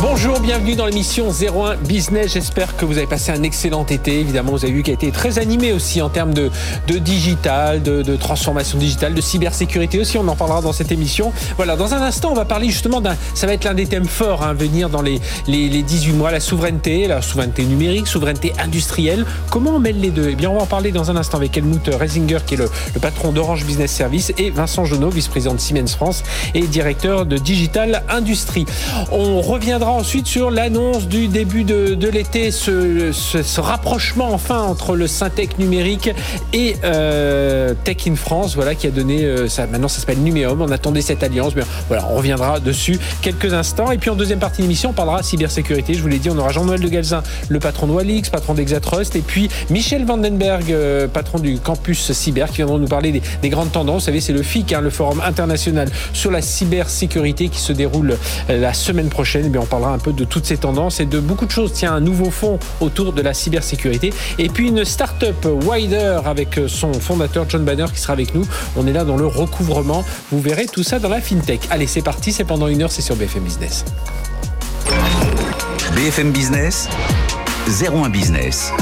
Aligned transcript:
Bonjour, 0.00 0.38
bienvenue 0.38 0.76
dans 0.76 0.86
l'émission 0.86 1.26
01 1.28 1.74
Business. 1.78 2.34
J'espère 2.34 2.76
que 2.76 2.84
vous 2.84 2.98
avez 2.98 3.08
passé 3.08 3.32
un 3.32 3.42
excellent 3.42 3.84
été. 3.84 4.20
Évidemment, 4.20 4.52
vous 4.52 4.64
avez 4.64 4.72
vu 4.72 4.84
qu'il 4.84 4.92
a 4.92 4.94
été 4.94 5.10
très 5.10 5.40
animé 5.40 5.72
aussi 5.72 6.00
en 6.00 6.08
termes 6.08 6.32
de, 6.32 6.52
de 6.86 6.98
digital, 6.98 7.82
de, 7.82 8.14
transformation 8.14 8.78
digitale, 8.78 9.14
de 9.14 9.20
cybersécurité 9.20 9.98
aussi. 9.98 10.16
On 10.16 10.28
en 10.28 10.36
parlera 10.36 10.60
dans 10.62 10.72
cette 10.72 10.92
émission. 10.92 11.32
Voilà, 11.56 11.74
dans 11.74 11.94
un 11.94 12.02
instant, 12.02 12.30
on 12.30 12.34
va 12.34 12.44
parler 12.44 12.68
justement 12.68 13.00
d'un. 13.00 13.16
Ça 13.34 13.48
va 13.48 13.54
être 13.54 13.64
l'un 13.64 13.74
des 13.74 13.86
thèmes 13.86 14.06
forts 14.06 14.44
hein, 14.44 14.50
à 14.50 14.54
venir 14.54 14.88
dans 14.88 15.02
les, 15.02 15.20
les, 15.48 15.82
18 15.82 16.12
mois 16.12 16.30
la 16.30 16.38
souveraineté, 16.38 17.08
la 17.08 17.20
souveraineté 17.20 17.64
numérique, 17.64 18.06
souveraineté 18.06 18.52
industrielle. 18.62 19.26
Comment 19.50 19.72
on 19.72 19.80
mêle 19.80 20.00
les 20.00 20.10
deux? 20.10 20.28
Eh 20.30 20.36
bien, 20.36 20.48
on 20.48 20.54
va 20.54 20.62
en 20.62 20.66
parler 20.66 20.92
dans 20.92 21.10
un 21.10 21.16
instant 21.16 21.38
avec 21.38 21.56
Helmut 21.56 21.88
Reisinger, 21.92 22.38
qui 22.46 22.54
est 22.54 22.58
le, 22.58 22.70
le 22.94 23.00
patron 23.00 23.32
d'Orange 23.32 23.64
Business 23.64 23.90
Service, 23.90 24.32
et 24.38 24.50
Vincent 24.50 24.84
Jonot, 24.84 25.10
vice-président 25.10 25.54
de 25.54 25.60
Siemens 25.60 25.88
France 25.88 26.22
et 26.54 26.62
directeur 26.68 27.26
de 27.26 27.36
Digital 27.36 28.04
Industrie. 28.08 28.64
On 29.10 29.40
reviendra 29.40 29.87
ensuite 29.92 30.26
sur 30.26 30.50
l'annonce 30.50 31.08
du 31.08 31.28
début 31.28 31.64
de, 31.64 32.08
l'été, 32.08 32.50
ce, 32.50 33.60
rapprochement 33.60 34.32
enfin 34.32 34.60
entre 34.60 34.96
le 34.96 35.06
Syntec 35.06 35.58
numérique 35.58 36.10
et 36.52 36.76
euh, 36.84 37.74
Tech 37.84 37.98
in 38.06 38.14
France, 38.14 38.54
voilà, 38.54 38.74
qui 38.74 38.86
a 38.86 38.90
donné, 38.90 39.24
euh, 39.24 39.48
ça, 39.48 39.66
maintenant 39.66 39.88
ça 39.88 40.00
s'appelle 40.00 40.18
Numéum, 40.18 40.60
on 40.60 40.70
attendait 40.70 41.00
cette 41.00 41.22
alliance, 41.22 41.54
mais 41.54 41.62
voilà, 41.88 42.06
on 42.10 42.16
reviendra 42.16 42.60
dessus 42.60 42.98
quelques 43.22 43.52
instants. 43.52 43.90
Et 43.90 43.98
puis 43.98 44.10
en 44.10 44.16
deuxième 44.16 44.38
partie 44.38 44.58
de 44.58 44.62
l'émission, 44.62 44.90
on 44.90 44.94
parlera 44.94 45.22
cybersécurité, 45.22 45.94
je 45.94 46.02
vous 46.02 46.08
l'ai 46.08 46.18
dit, 46.18 46.30
on 46.30 46.38
aura 46.38 46.50
Jean-Noël 46.50 46.80
de 46.80 46.88
Galzin, 46.88 47.22
le 47.48 47.58
patron 47.58 47.86
de 47.86 47.92
Walix, 47.92 48.30
patron 48.30 48.54
d'Exatrust, 48.54 49.16
et 49.16 49.22
puis 49.22 49.48
Michel 49.70 50.04
Vandenberg, 50.04 50.72
euh, 50.72 51.08
patron 51.08 51.38
du 51.38 51.58
campus 51.58 52.12
cyber, 52.12 52.48
qui 52.48 52.56
viendront 52.56 52.78
nous 52.78 52.88
parler 52.88 53.22
des, 53.42 53.48
grandes 53.48 53.72
tendances. 53.72 54.02
Vous 54.02 54.06
savez, 54.06 54.20
c'est 54.20 54.32
le 54.32 54.42
FIC, 54.42 54.72
hein, 54.72 54.80
le 54.80 54.90
forum 54.90 55.22
international 55.24 55.88
sur 56.12 56.30
la 56.30 56.42
cybersécurité 56.42 57.48
qui 57.48 57.60
se 57.60 57.72
déroule 57.72 58.18
la 58.48 58.74
semaine 58.74 59.08
prochaine. 59.08 59.46
Et 59.46 59.48
bien, 59.48 59.62
on 59.62 59.66
parlera 59.78 59.94
un 59.94 59.98
peu 59.98 60.12
de 60.12 60.24
toutes 60.24 60.44
ces 60.44 60.56
tendances 60.56 60.98
et 60.98 61.06
de 61.06 61.20
beaucoup 61.20 61.46
de 61.46 61.52
choses. 61.52 61.72
Tiens, 61.72 61.94
un 61.94 62.00
nouveau 62.00 62.30
fonds 62.30 62.58
autour 62.80 63.12
de 63.12 63.22
la 63.22 63.32
cybersécurité. 63.32 64.12
Et 64.38 64.48
puis 64.48 64.68
une 64.68 64.84
start-up 64.84 65.46
Wider 65.66 66.18
avec 66.24 66.60
son 66.66 66.92
fondateur 66.92 67.46
John 67.48 67.64
Banner 67.64 67.86
qui 67.94 68.00
sera 68.00 68.12
avec 68.12 68.34
nous. 68.34 68.44
On 68.76 68.88
est 68.88 68.92
là 68.92 69.04
dans 69.04 69.16
le 69.16 69.26
recouvrement. 69.26 70.04
Vous 70.32 70.40
verrez 70.40 70.66
tout 70.66 70.82
ça 70.82 70.98
dans 70.98 71.08
la 71.08 71.20
FinTech. 71.20 71.60
Allez, 71.70 71.86
c'est 71.86 72.02
parti. 72.02 72.32
C'est 72.32 72.44
pendant 72.44 72.66
une 72.66 72.82
heure. 72.82 72.90
C'est 72.90 73.02
sur 73.02 73.14
BFM 73.14 73.44
Business. 73.44 73.84
BFM 75.94 76.32
Business, 76.32 76.88
01 77.80 78.08
Business. 78.08 78.72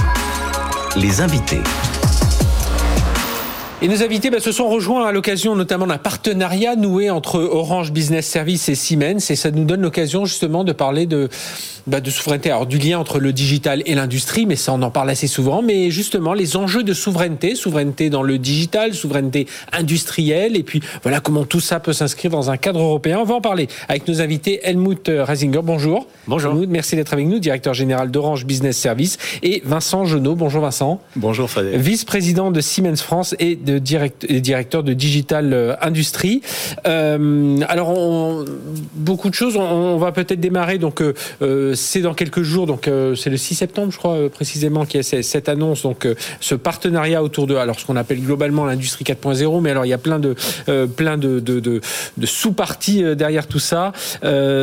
Les 0.96 1.20
invités. 1.20 1.60
Et 3.82 3.88
nos 3.88 4.02
invités 4.02 4.30
bah, 4.30 4.40
se 4.40 4.52
sont 4.52 4.68
rejoints 4.68 5.06
à 5.06 5.12
l'occasion 5.12 5.54
notamment 5.54 5.86
d'un 5.86 5.98
partenariat 5.98 6.76
noué 6.76 7.10
entre 7.10 7.40
Orange 7.40 7.92
Business 7.92 8.26
Service 8.26 8.70
et 8.70 8.74
Siemens. 8.74 9.30
Et 9.30 9.36
ça 9.36 9.50
nous 9.50 9.64
donne 9.64 9.82
l'occasion 9.82 10.24
justement 10.24 10.64
de 10.64 10.72
parler 10.72 11.04
de, 11.04 11.28
bah, 11.86 12.00
de 12.00 12.10
souveraineté. 12.10 12.50
Alors 12.50 12.66
du 12.66 12.78
lien 12.78 12.98
entre 12.98 13.18
le 13.18 13.32
digital 13.32 13.82
et 13.86 13.94
l'industrie, 13.94 14.46
mais 14.46 14.56
ça 14.56 14.72
on 14.72 14.82
en 14.82 14.90
parle 14.90 15.10
assez 15.10 15.26
souvent. 15.26 15.62
Mais 15.62 15.90
justement 15.90 16.34
les 16.34 16.56
enjeux 16.56 16.82
de 16.82 16.92
souveraineté, 16.92 17.54
souveraineté 17.54 18.10
dans 18.10 18.22
le 18.22 18.38
digital, 18.38 18.94
souveraineté 18.94 19.46
industrielle. 19.72 20.56
Et 20.56 20.62
puis 20.62 20.80
voilà 21.02 21.20
comment 21.20 21.44
tout 21.44 21.60
ça 21.60 21.80
peut 21.80 21.92
s'inscrire 21.92 22.30
dans 22.30 22.50
un 22.50 22.56
cadre 22.56 22.80
européen. 22.80 23.18
On 23.20 23.24
va 23.24 23.34
en 23.34 23.40
parler 23.40 23.68
avec 23.88 24.08
nos 24.08 24.20
invités. 24.20 24.60
Helmut 24.64 25.08
Reisinger, 25.08 25.60
bonjour. 25.62 26.06
Bonjour. 26.26 26.52
Helmut, 26.52 26.70
merci 26.70 26.96
d'être 26.96 27.12
avec 27.12 27.26
nous, 27.26 27.38
directeur 27.38 27.74
général 27.74 28.10
d'Orange 28.10 28.46
Business 28.46 28.76
Service. 28.76 29.18
Et 29.42 29.62
Vincent 29.64 30.04
Genot, 30.04 30.34
bonjour 30.34 30.62
Vincent. 30.62 31.00
Bonjour 31.14 31.48
Frédéric. 31.48 31.80
Vice-président 31.80 32.50
de 32.50 32.60
Siemens 32.60 32.96
France 32.96 33.34
et 33.38 33.56
de 33.56 33.78
directeur 33.78 34.82
de 34.82 34.92
Digital 34.92 35.52
euh, 35.52 35.74
Industrie. 35.80 36.42
Euh, 36.86 37.60
alors, 37.68 37.90
on, 37.90 38.44
beaucoup 38.94 39.30
de 39.30 39.34
choses. 39.34 39.56
On, 39.56 39.96
va 39.98 40.12
peut-être 40.12 40.40
démarrer. 40.40 40.78
Donc, 40.78 41.00
euh, 41.00 41.74
c'est 41.76 42.00
dans 42.00 42.14
quelques 42.14 42.42
jours. 42.42 42.66
Donc, 42.66 42.90
c'est 43.16 43.30
le 43.30 43.36
6 43.36 43.54
septembre, 43.54 43.92
je 43.92 43.98
crois, 43.98 44.28
précisément, 44.30 44.84
qu'il 44.84 45.00
y 45.00 45.16
a 45.16 45.22
cette 45.22 45.48
annonce. 45.48 45.82
Donc, 45.82 46.06
ce 46.40 46.54
partenariat 46.54 47.22
autour 47.22 47.46
de, 47.46 47.54
alors, 47.54 47.78
ce 47.78 47.86
qu'on 47.86 47.96
appelle 47.96 48.20
globalement 48.20 48.64
l'industrie 48.64 49.04
4.0. 49.04 49.60
Mais 49.60 49.70
alors, 49.70 49.84
il 49.84 49.90
y 49.90 49.94
a 49.94 49.98
plein 49.98 50.18
de, 50.18 50.34
plein 50.96 51.16
de, 51.16 51.40
de, 51.40 51.60
de, 51.60 51.80
sous-parties 52.24 53.04
derrière 53.16 53.46
tout 53.46 53.58
ça. 53.58 53.92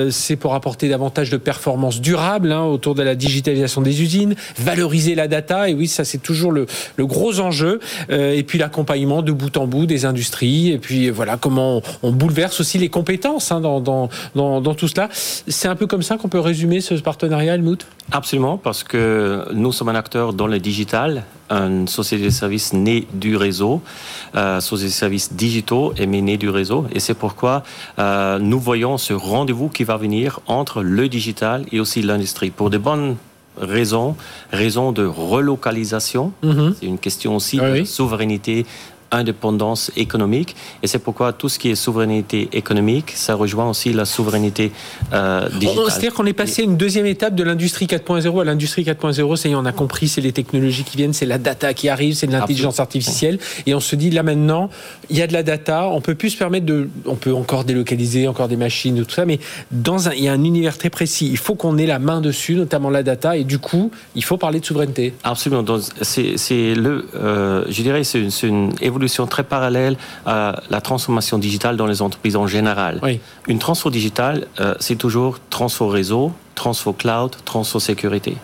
c'est 0.10 0.36
pour 0.36 0.56
apporter 0.56 0.90
davantage 0.90 1.30
de 1.30 1.38
performances 1.38 2.02
durables 2.02 2.52
hein, 2.52 2.64
autour 2.64 2.96
de 2.96 3.04
la 3.04 3.16
digitalisation 3.16 3.82
des 3.82 4.02
usines, 4.02 4.36
valoriser 4.58 5.16
la 5.16 5.28
data. 5.28 5.70
Et 5.70 5.74
oui, 5.74 5.88
ça, 5.88 6.04
c'est 6.04 6.22
toujours 6.22 6.52
le, 6.52 6.66
le 6.98 7.06
gros 7.06 7.40
enjeu. 7.40 7.80
et 8.10 8.44
puis, 8.44 8.58
l'accompagnement 8.58 9.22
de 9.22 9.32
bout 9.32 9.56
en 9.58 9.68
bout 9.68 9.86
des 9.86 10.06
industries, 10.06 10.72
et 10.72 10.78
puis 10.78 11.10
voilà 11.10 11.38
comment 11.38 11.82
on, 12.02 12.12
bouleverse 12.12 12.60
aussi 12.60 12.78
les 12.78 12.90
compétences 12.90 13.52
hein, 13.52 13.60
dans, 13.60 13.80
dans, 13.80 14.10
dans, 14.36 14.76
tout 14.76 14.88
cela. 14.88 15.10
C'est 15.12 15.68
un 15.68 15.76
peu 15.76 15.88
comme 15.88 16.04
ça 16.04 16.18
qu'on 16.18 16.30
peut 16.30 16.40
résumer 16.40 16.82
ce 16.82 16.96
partenariat, 17.04 17.56
Helmut? 17.56 17.86
Absolument, 18.12 18.58
parce 18.58 18.84
que 18.84 19.46
nous 19.54 19.72
sommes 19.72 19.90
un 19.90 19.96
acteur 19.96 20.34
dans 20.34 20.48
le 20.48 20.60
digital, 20.60 21.24
une 21.50 21.88
société 21.88 22.26
de 22.26 22.30
services 22.30 22.74
née 22.74 23.08
du 23.14 23.36
réseau, 23.38 23.82
euh, 24.36 24.60
société 24.60 24.90
de 24.90 24.96
services 24.96 25.34
digitaux 25.34 25.94
et 25.98 26.06
née 26.08 26.38
du 26.38 26.50
réseau. 26.50 26.86
Et 26.92 27.00
c'est 27.00 27.14
pourquoi 27.14 27.64
euh, 28.00 28.40
nous 28.40 28.60
voyons 28.60 28.98
ce 28.98 29.14
rendez-vous 29.14 29.70
qui 29.70 29.84
va 29.84 29.98
venir 29.98 30.40
entre 30.48 30.82
le 30.82 31.08
digital 31.10 31.66
et 31.72 31.80
aussi 31.80 32.02
l'industrie. 32.02 32.50
Pour 32.50 32.70
de 32.70 32.78
bonnes 32.78 33.16
raisons, 33.58 34.16
raisons 34.52 34.92
de 34.92 35.06
relocalisation, 35.06 36.32
mm-hmm. 36.44 36.74
c'est 36.80 36.86
une 36.88 36.98
question 36.98 37.36
aussi 37.36 37.60
ah 37.62 37.72
de 37.72 37.84
souveraineté 37.84 38.66
indépendance 39.14 39.92
économique. 39.96 40.56
Et 40.82 40.88
c'est 40.88 41.00
pourquoi 41.00 41.34
tout 41.34 41.50
ce 41.50 41.60
qui 41.60 41.70
est 41.70 41.76
souveraineté 41.76 42.50
économique, 42.54 43.12
ça 43.16 43.36
rejoint 43.36 43.70
aussi 43.70 43.94
la 43.94 44.06
souveraineté 44.06 44.72
euh, 45.14 45.48
digitale. 45.50 45.86
C'est-à-dire 45.90 46.14
qu'on 46.14 46.26
est 46.26 46.34
passé 46.34 46.62
à 46.62 46.66
une 46.66 46.78
deuxième 46.78 47.06
étape 47.06 47.36
de 47.36 47.44
l'industrie 47.44 47.86
4.0 47.86 48.42
à 48.42 48.44
l'industrie 48.44 48.84
4.0. 48.84 49.36
Ça 49.36 49.50
y 49.50 49.56
on 49.56 49.66
a 49.66 49.72
compris, 49.72 50.08
c'est 50.08 50.22
les 50.22 50.32
technologies 50.32 50.84
qui 50.84 50.98
viennent, 50.98 51.14
c'est 51.14 51.26
la 51.26 51.38
data 51.38 51.74
qui 51.74 51.90
arrive, 51.90 52.16
c'est 52.16 52.28
de 52.28 52.32
l'intelligence 52.32 52.80
artificielle. 52.80 53.40
Et 53.66 53.76
on 53.76 53.80
se 53.80 53.96
dit, 53.96 54.10
là 54.10 54.24
maintenant, 54.24 54.70
il 55.10 55.18
y 55.18 55.22
a 55.22 55.28
de 55.28 55.34
la 55.34 55.44
data, 55.44 55.88
on 55.88 56.02
peut 56.02 56.16
plus 56.16 56.32
se 56.32 56.38
permettre 56.38 56.66
de... 56.66 56.90
On 57.06 57.16
peut 57.16 57.34
encore 57.34 57.64
délocaliser, 57.64 58.28
encore 58.28 58.48
des 58.48 58.58
machines, 58.58 59.04
tout 59.06 59.14
ça, 59.14 59.26
mais 59.26 59.40
dans 59.72 60.10
un, 60.10 60.14
il 60.14 60.24
y 60.24 60.28
a 60.28 60.34
un 60.34 60.44
univers 60.44 60.78
très 60.78 60.90
précis. 60.90 61.30
Il 61.30 61.38
faut 61.38 61.56
qu'on 61.56 61.78
ait 61.78 61.86
la 61.86 62.00
main 62.00 62.22
dessus, 62.22 62.56
notamment 62.56 62.90
la 62.90 63.04
data, 63.04 63.38
et 63.38 63.44
du 63.44 63.60
coup, 63.60 63.92
il 64.16 64.24
faut 64.24 64.38
parler 64.38 64.60
de 64.60 64.66
souveraineté. 64.66 65.14
Absolument. 65.24 65.64
C'est 66.02 66.74
le... 66.74 67.08
Euh, 67.16 67.66
je 67.70 67.82
dirais, 67.82 68.04
c'est 68.04 68.20
une, 68.20 68.32
une 68.44 68.72
évolution 68.82 69.03
très 69.30 69.44
parallèle 69.44 69.98
à 70.26 70.62
la 70.70 70.82
transformation 70.82 71.38
digitale 71.38 71.78
dans 71.78 71.86
les 71.88 72.02
entreprises 72.02 72.36
en 72.36 72.48
général. 72.48 73.00
Une 73.48 73.60
transfo 73.60 73.90
digitale, 73.90 74.48
euh, 74.60 74.76
c'est 74.80 74.96
toujours 74.96 75.40
transfo 75.50 75.88
réseau, 75.88 76.32
transfo 76.56 76.94
cloud, 76.94 77.32
transfo 77.46 77.80
sécurité. 77.80 78.38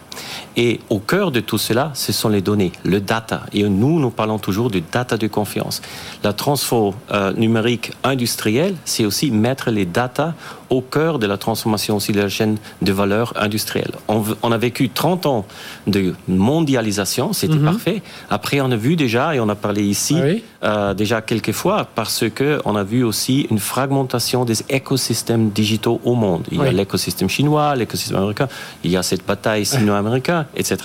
Et 0.58 0.80
au 0.90 1.00
cœur 1.00 1.32
de 1.32 1.40
tout 1.40 1.58
cela, 1.58 1.92
ce 1.94 2.12
sont 2.12 2.30
les 2.30 2.42
données, 2.42 2.72
le 2.84 3.00
data. 3.00 3.42
Et 3.54 3.64
nous, 3.64 4.00
nous 4.00 4.10
parlons 4.10 4.40
toujours 4.40 4.70
du 4.70 4.82
data 4.82 5.18
de 5.18 5.28
confiance. 5.28 5.82
La 6.24 6.34
transfo 6.34 6.94
euh, 7.12 7.34
numérique 7.34 7.92
industrielle, 8.04 8.76
c'est 8.86 9.06
aussi 9.06 9.32
mettre 9.32 9.72
les 9.72 9.86
data 9.86 10.34
au 10.70 10.82
cœur 10.82 11.20
de 11.20 11.28
la 11.28 11.38
transformation 11.38 11.96
aussi 11.96 12.12
de 12.12 12.22
la 12.22 12.30
chaîne 12.30 12.58
de 12.82 12.92
valeur 12.92 13.34
industrielle. 13.36 13.92
On, 14.08 14.52
a 14.52 14.58
vécu 14.58 14.90
30 14.90 15.26
ans 15.26 15.46
de 15.88 16.14
mondialisation, 16.28 17.34
c'était 17.34 17.56
mhm. 17.56 17.66
parfait. 17.66 18.02
Après, 18.30 18.62
on 18.62 18.72
a 18.72 18.76
vu 18.76 18.96
déjà, 18.96 19.36
et 19.36 19.40
on 19.40 19.50
a 19.50 19.56
parlé 19.56 19.84
ici 19.84 20.18
euh, 20.64 20.94
déjà 20.94 21.22
quelques 21.22 21.54
fois, 21.54 21.88
parce 21.96 22.26
que 22.30 22.62
on 22.66 22.76
a 22.76 22.84
vu 22.84 23.04
aussi 23.04 23.48
une 23.50 23.60
fragmentation 23.60 24.46
des 24.46 24.64
écosystèmes 24.70 25.50
digitaux 25.50 26.00
au 26.04 26.16
monde. 26.16 26.44
Il 26.52 26.60
y 26.60 26.62
a 26.62 26.72
l'écosystème 26.72 27.30
chinois, 27.30 27.76
l'écosystème 27.76 28.18
américain, 28.18 28.48
il 28.84 28.92
y 28.92 28.98
a 28.98 29.04
cette 29.04 29.26
bataille 29.26 29.66
sino-américaine, 29.66 30.09
etc. 30.16 30.78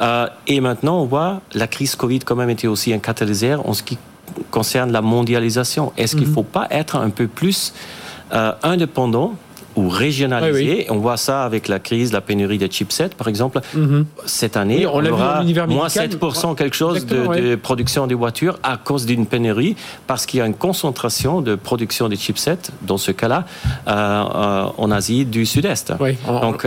Euh, 0.00 0.28
et 0.46 0.60
maintenant, 0.60 1.00
on 1.00 1.06
voit 1.06 1.40
la 1.54 1.66
crise 1.66 1.96
Covid 1.96 2.20
quand 2.20 2.36
même 2.36 2.50
était 2.50 2.66
aussi 2.66 2.92
un 2.92 2.98
catalyseur 2.98 3.68
en 3.68 3.74
ce 3.74 3.82
qui 3.82 3.98
concerne 4.50 4.92
la 4.92 5.02
mondialisation. 5.02 5.92
Est-ce 5.96 6.16
qu'il 6.16 6.24
ne 6.24 6.28
mhm. 6.28 6.34
faut 6.34 6.42
pas 6.42 6.66
être 6.70 6.96
un 6.96 7.10
peu 7.10 7.26
plus 7.26 7.72
euh, 8.32 8.52
indépendant 8.62 9.34
ou 9.76 9.88
régionalisé. 9.88 10.86
On 10.90 10.96
voit 10.96 11.16
ça 11.16 11.44
avec 11.44 11.68
la 11.68 11.78
crise, 11.78 12.12
la 12.12 12.20
pénurie 12.20 12.58
des 12.58 12.68
chipsets, 12.68 13.10
par 13.10 13.28
exemple. 13.28 13.60
Mhm. 13.74 14.06
Cette 14.24 14.56
année, 14.56 14.86
on, 14.86 15.04
aura 15.04 15.42
moins 15.66 15.88
7% 15.88 16.54
quelque 16.54 16.76
chose 16.76 17.06
de, 17.06 17.54
production 17.56 18.06
des 18.06 18.14
voitures 18.14 18.58
à 18.62 18.76
cause 18.76 19.06
d'une 19.06 19.26
pénurie, 19.26 19.76
parce 20.06 20.26
qu'il 20.26 20.38
y 20.38 20.42
a 20.42 20.46
une 20.46 20.54
concentration 20.54 21.42
de 21.42 21.54
production 21.54 22.08
des 22.08 22.16
chipsets, 22.16 22.72
dans 22.82 22.98
ce 22.98 23.12
cas-là, 23.12 23.44
euh, 23.86 23.92
euh, 23.92 24.64
en 24.76 24.90
Asie 24.90 25.24
du 25.24 25.46
Sud-Est. 25.46 25.92
Donc, 26.26 26.66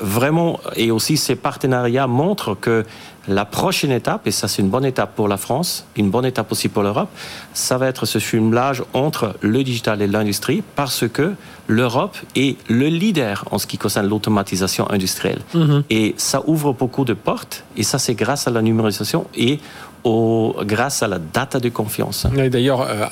vraiment, 0.00 0.60
et 0.76 0.90
aussi 0.90 1.16
ces 1.16 1.36
partenariats 1.36 2.06
montrent 2.06 2.54
que 2.54 2.84
La 3.28 3.44
prochaine 3.44 3.92
étape, 3.92 4.26
et 4.26 4.32
ça 4.32 4.48
c'est 4.48 4.62
une 4.62 4.68
bonne 4.68 4.84
étape 4.84 5.14
pour 5.14 5.28
la 5.28 5.36
France, 5.36 5.86
une 5.96 6.10
bonne 6.10 6.24
étape 6.24 6.50
aussi 6.50 6.68
pour 6.68 6.82
l'Europe, 6.82 7.08
ça 7.52 7.78
va 7.78 7.86
être 7.86 8.04
ce 8.04 8.18
jumelage 8.18 8.82
entre 8.94 9.36
le 9.40 9.62
digital 9.62 10.02
et 10.02 10.08
l'industrie 10.08 10.62
parce 10.74 11.06
que 11.08 11.34
l'Europe 11.68 12.16
est 12.34 12.56
le 12.68 12.88
leader 12.88 13.44
en 13.50 13.58
ce 13.58 13.66
qui 13.66 13.78
concerne 13.78 14.08
l'automatisation 14.08 14.90
industrielle. 14.90 15.40
Mhm. 15.54 15.84
Et 15.90 16.14
ça 16.18 16.42
ouvre 16.46 16.72
beaucoup 16.72 17.04
de 17.04 17.14
portes 17.14 17.64
et 17.76 17.84
ça 17.84 17.98
c'est 17.98 18.14
grâce 18.14 18.48
à 18.48 18.50
la 18.50 18.60
numérisation 18.60 19.26
et 19.36 19.60
grâce 20.04 21.02
à 21.02 21.08
la 21.08 21.18
data 21.18 21.60
de 21.60 21.68
confiance. 21.68 22.26
D'ailleurs, 22.50 22.82
euh, 22.82 23.06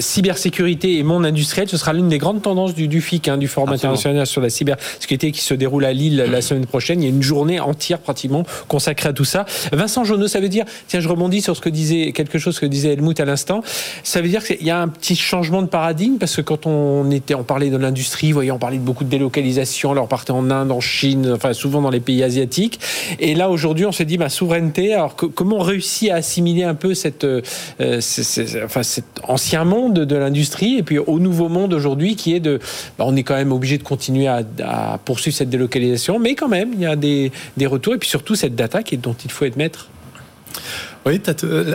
cybersécurité 0.00 0.98
et 0.98 1.02
monde 1.02 1.26
industriel, 1.26 1.68
ce 1.68 1.76
sera 1.76 1.92
l'une 1.92 2.08
des 2.08 2.18
grandes 2.18 2.42
tendances 2.42 2.74
du, 2.74 3.00
FIC, 3.00 3.28
hein, 3.28 3.36
du 3.36 3.48
Forum 3.48 3.70
international 3.70 4.26
sur 4.26 4.40
la 4.40 4.50
cybersécurité 4.50 5.32
qui 5.32 5.40
se 5.40 5.54
déroule 5.54 5.84
à 5.84 5.92
Lille 5.92 6.16
la 6.16 6.42
semaine 6.42 6.66
prochaine. 6.66 7.02
Il 7.02 7.04
y 7.04 7.12
a 7.12 7.14
une 7.14 7.22
journée 7.22 7.60
entière 7.60 7.98
pratiquement 7.98 8.44
consacrée 8.68 9.10
à 9.10 9.12
tout 9.12 9.24
ça. 9.24 9.44
Vincent 9.72 10.04
Jauneau, 10.04 10.28
ça 10.28 10.40
veut 10.40 10.48
dire, 10.48 10.64
tiens, 10.88 11.00
je 11.00 11.08
rebondis 11.08 11.42
sur 11.42 11.56
ce 11.56 11.60
que 11.60 11.68
disait 11.68 12.12
quelque 12.12 12.38
chose 12.38 12.58
que 12.58 12.66
disait 12.66 12.92
Helmut 12.92 13.18
à 13.20 13.24
l'instant. 13.24 13.62
Ça 14.02 14.20
veut 14.20 14.28
dire 14.28 14.44
qu'il 14.44 14.64
y 14.64 14.70
a 14.70 14.80
un 14.80 14.88
petit 14.88 15.16
changement 15.16 15.62
de 15.62 15.68
paradigme 15.68 16.16
parce 16.18 16.36
que 16.36 16.42
quand 16.42 16.66
on 16.66 17.10
était, 17.10 17.34
on 17.34 17.44
parlait 17.44 17.70
de 17.70 17.76
l'industrie, 17.76 18.32
voyez, 18.32 18.50
on 18.50 18.58
parlait 18.58 18.78
de 18.78 18.82
beaucoup 18.82 19.04
de 19.04 19.10
délocalisation, 19.10 19.92
alors 19.92 20.04
on 20.04 20.08
partait 20.08 20.32
en 20.32 20.50
Inde, 20.50 20.72
en 20.72 20.80
Chine, 20.80 21.32
enfin 21.34 21.52
souvent 21.52 21.80
dans 21.80 21.90
les 21.90 22.00
pays 22.00 22.22
asiatiques. 22.22 22.80
Et 23.20 23.34
là 23.34 23.50
aujourd'hui, 23.50 23.86
on 23.86 23.92
se 23.92 24.02
dit, 24.02 24.18
ma 24.18 24.28
souveraineté. 24.28 24.94
Alors 24.94 25.14
comment 25.16 25.56
on 25.56 25.62
réussit 25.62 26.10
à 26.10 26.22
assimiler 26.24 26.64
un 26.64 26.74
peu 26.74 26.94
cette, 26.94 27.24
euh, 27.24 27.42
enfin, 28.64 28.82
cet 28.82 29.04
ancien 29.28 29.64
monde 29.64 30.00
de 30.00 30.16
l'industrie 30.16 30.78
et 30.78 30.82
puis 30.82 30.98
au 30.98 31.18
nouveau 31.18 31.48
monde 31.48 31.74
aujourd'hui 31.74 32.16
qui 32.16 32.34
est 32.34 32.40
de, 32.40 32.58
bah, 32.98 33.04
on 33.06 33.14
est 33.16 33.22
quand 33.22 33.34
même 33.34 33.52
obligé 33.52 33.76
de 33.76 33.82
continuer 33.82 34.26
à, 34.26 34.98
poursuivre 35.04 35.36
cette 35.36 35.50
délocalisation, 35.50 36.18
mais 36.18 36.34
quand 36.34 36.48
même 36.48 36.70
il 36.72 36.80
y 36.80 36.86
a 36.86 36.96
des, 36.96 37.30
des 37.56 37.66
retours 37.66 37.94
et 37.94 37.98
puis 37.98 38.08
surtout 38.08 38.34
cette 38.34 38.54
data 38.54 38.82
qui 38.82 38.96
dont 38.96 39.16
il 39.24 39.30
faut 39.30 39.44
être 39.44 39.56
maître. 39.56 39.88
Oui, 41.06 41.20
euh, 41.44 41.74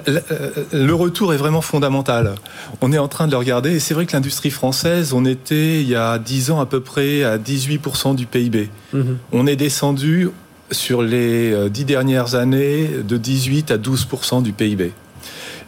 le 0.74 0.94
retour 0.94 1.34
est 1.34 1.38
vraiment 1.38 1.62
fondamental. 1.62 2.36
On 2.81 2.92
est 2.92 2.98
en 2.98 3.07
train 3.07 3.28
de 3.28 3.31
le 3.31 3.38
regarder 3.38 3.75
et 3.75 3.80
c'est 3.80 3.94
vrai 3.94 4.06
que 4.06 4.13
l'industrie 4.13 4.50
française, 4.50 5.13
on 5.13 5.25
était 5.25 5.81
il 5.81 5.88
y 5.88 5.95
a 5.95 6.18
10 6.18 6.52
ans 6.52 6.60
à 6.60 6.66
peu 6.66 6.80
près 6.80 7.24
à 7.24 7.38
18% 7.38 8.16
du 8.16 8.25
PIB. 8.25 8.69
Mhm. 8.94 9.18
On 9.31 9.45
est 9.45 9.56
descendu 9.56 10.30
sur 10.71 11.01
les 11.01 11.51
euh, 11.51 11.69
dix 11.69 11.86
dernières 11.86 12.36
années 12.36 12.89
de 13.07 13.18
18 13.18 13.71
à 13.71 13.77
12% 13.77 14.44
du 14.44 14.54
PIB. 14.54 14.92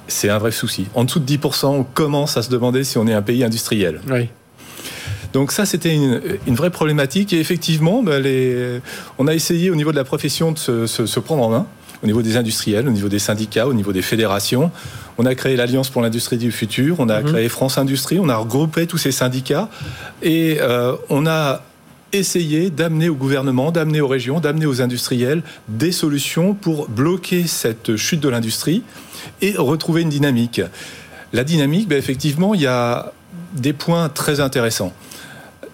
C'est 0.07 0.29
un 0.29 0.37
vrai 0.37 0.51
souci. 0.51 0.87
En 0.93 1.03
dessous 1.03 1.19
de 1.19 1.25
10% 1.25 1.67
on 1.67 1.83
commence 1.83 2.37
à 2.37 2.41
se 2.41 2.49
demander 2.49 2.83
si 2.83 2.97
on 2.97 3.07
est 3.07 3.13
un 3.13 3.21
pays 3.21 3.43
industriel. 3.43 4.01
Oui. 4.09 4.29
Donc 5.33 5.51
ça, 5.51 5.65
c'était 5.65 5.95
une, 5.95 6.55
vraie 6.55 6.69
problématique. 6.69 7.33
Et 7.33 7.39
effectivement, 7.39 8.03
bah, 8.03 8.17
on 9.17 9.27
a 9.27 9.33
essayé 9.33 9.69
au 9.69 9.75
niveau 9.75 9.91
de 9.91 9.95
la 9.95 10.03
profession 10.03 10.51
de 10.51 10.57
se, 10.57 11.19
prendre 11.19 11.43
en 11.43 11.49
main, 11.49 11.67
au 12.03 12.05
niveau 12.05 12.21
des 12.21 12.37
industriels, 12.37 12.87
au 12.87 12.91
niveau 12.91 13.09
des 13.09 13.19
syndicats, 13.19 13.67
au 13.67 13.73
niveau 13.73 13.93
des 13.93 14.01
fédérations. 14.01 14.71
On 15.17 15.25
a 15.25 15.35
créé 15.35 15.55
l'Alliance 15.55 15.89
pour 15.89 16.01
l'industrie 16.01 16.37
du 16.37 16.51
futur, 16.51 16.97
on 16.99 17.09
a 17.09 17.21
mhm. 17.21 17.31
créé 17.31 17.49
France 17.49 17.77
Industrie, 17.77 18.19
on 18.19 18.29
a 18.29 18.35
regroupé 18.35 18.87
tous 18.87 18.97
ces 18.97 19.11
syndicats 19.11 19.69
et 20.21 20.57
euh, 20.59 20.95
on 21.09 21.25
a 21.27 21.61
essayer 22.13 22.69
d'amener 22.69 23.09
au 23.09 23.15
gouvernement, 23.15 23.71
d'amener 23.71 24.01
aux 24.01 24.07
régions, 24.07 24.39
d'amener 24.39 24.65
aux 24.65 24.81
industriels 24.81 25.43
des 25.67 25.91
solutions 25.91 26.53
pour 26.53 26.87
bloquer 26.87 27.47
cette 27.47 27.95
chute 27.95 28.19
de 28.19 28.29
l'industrie 28.29 28.83
et 29.41 29.53
retrouver 29.57 30.01
une 30.01 30.09
dynamique. 30.09 30.61
La 31.33 31.43
dynamique, 31.43 31.87
ben 31.87 31.97
effectivement, 31.97 32.53
il 32.53 32.61
y 32.61 32.67
a 32.67 33.13
des 33.53 33.73
points 33.73 34.09
très 34.09 34.39
intéressants 34.39 34.93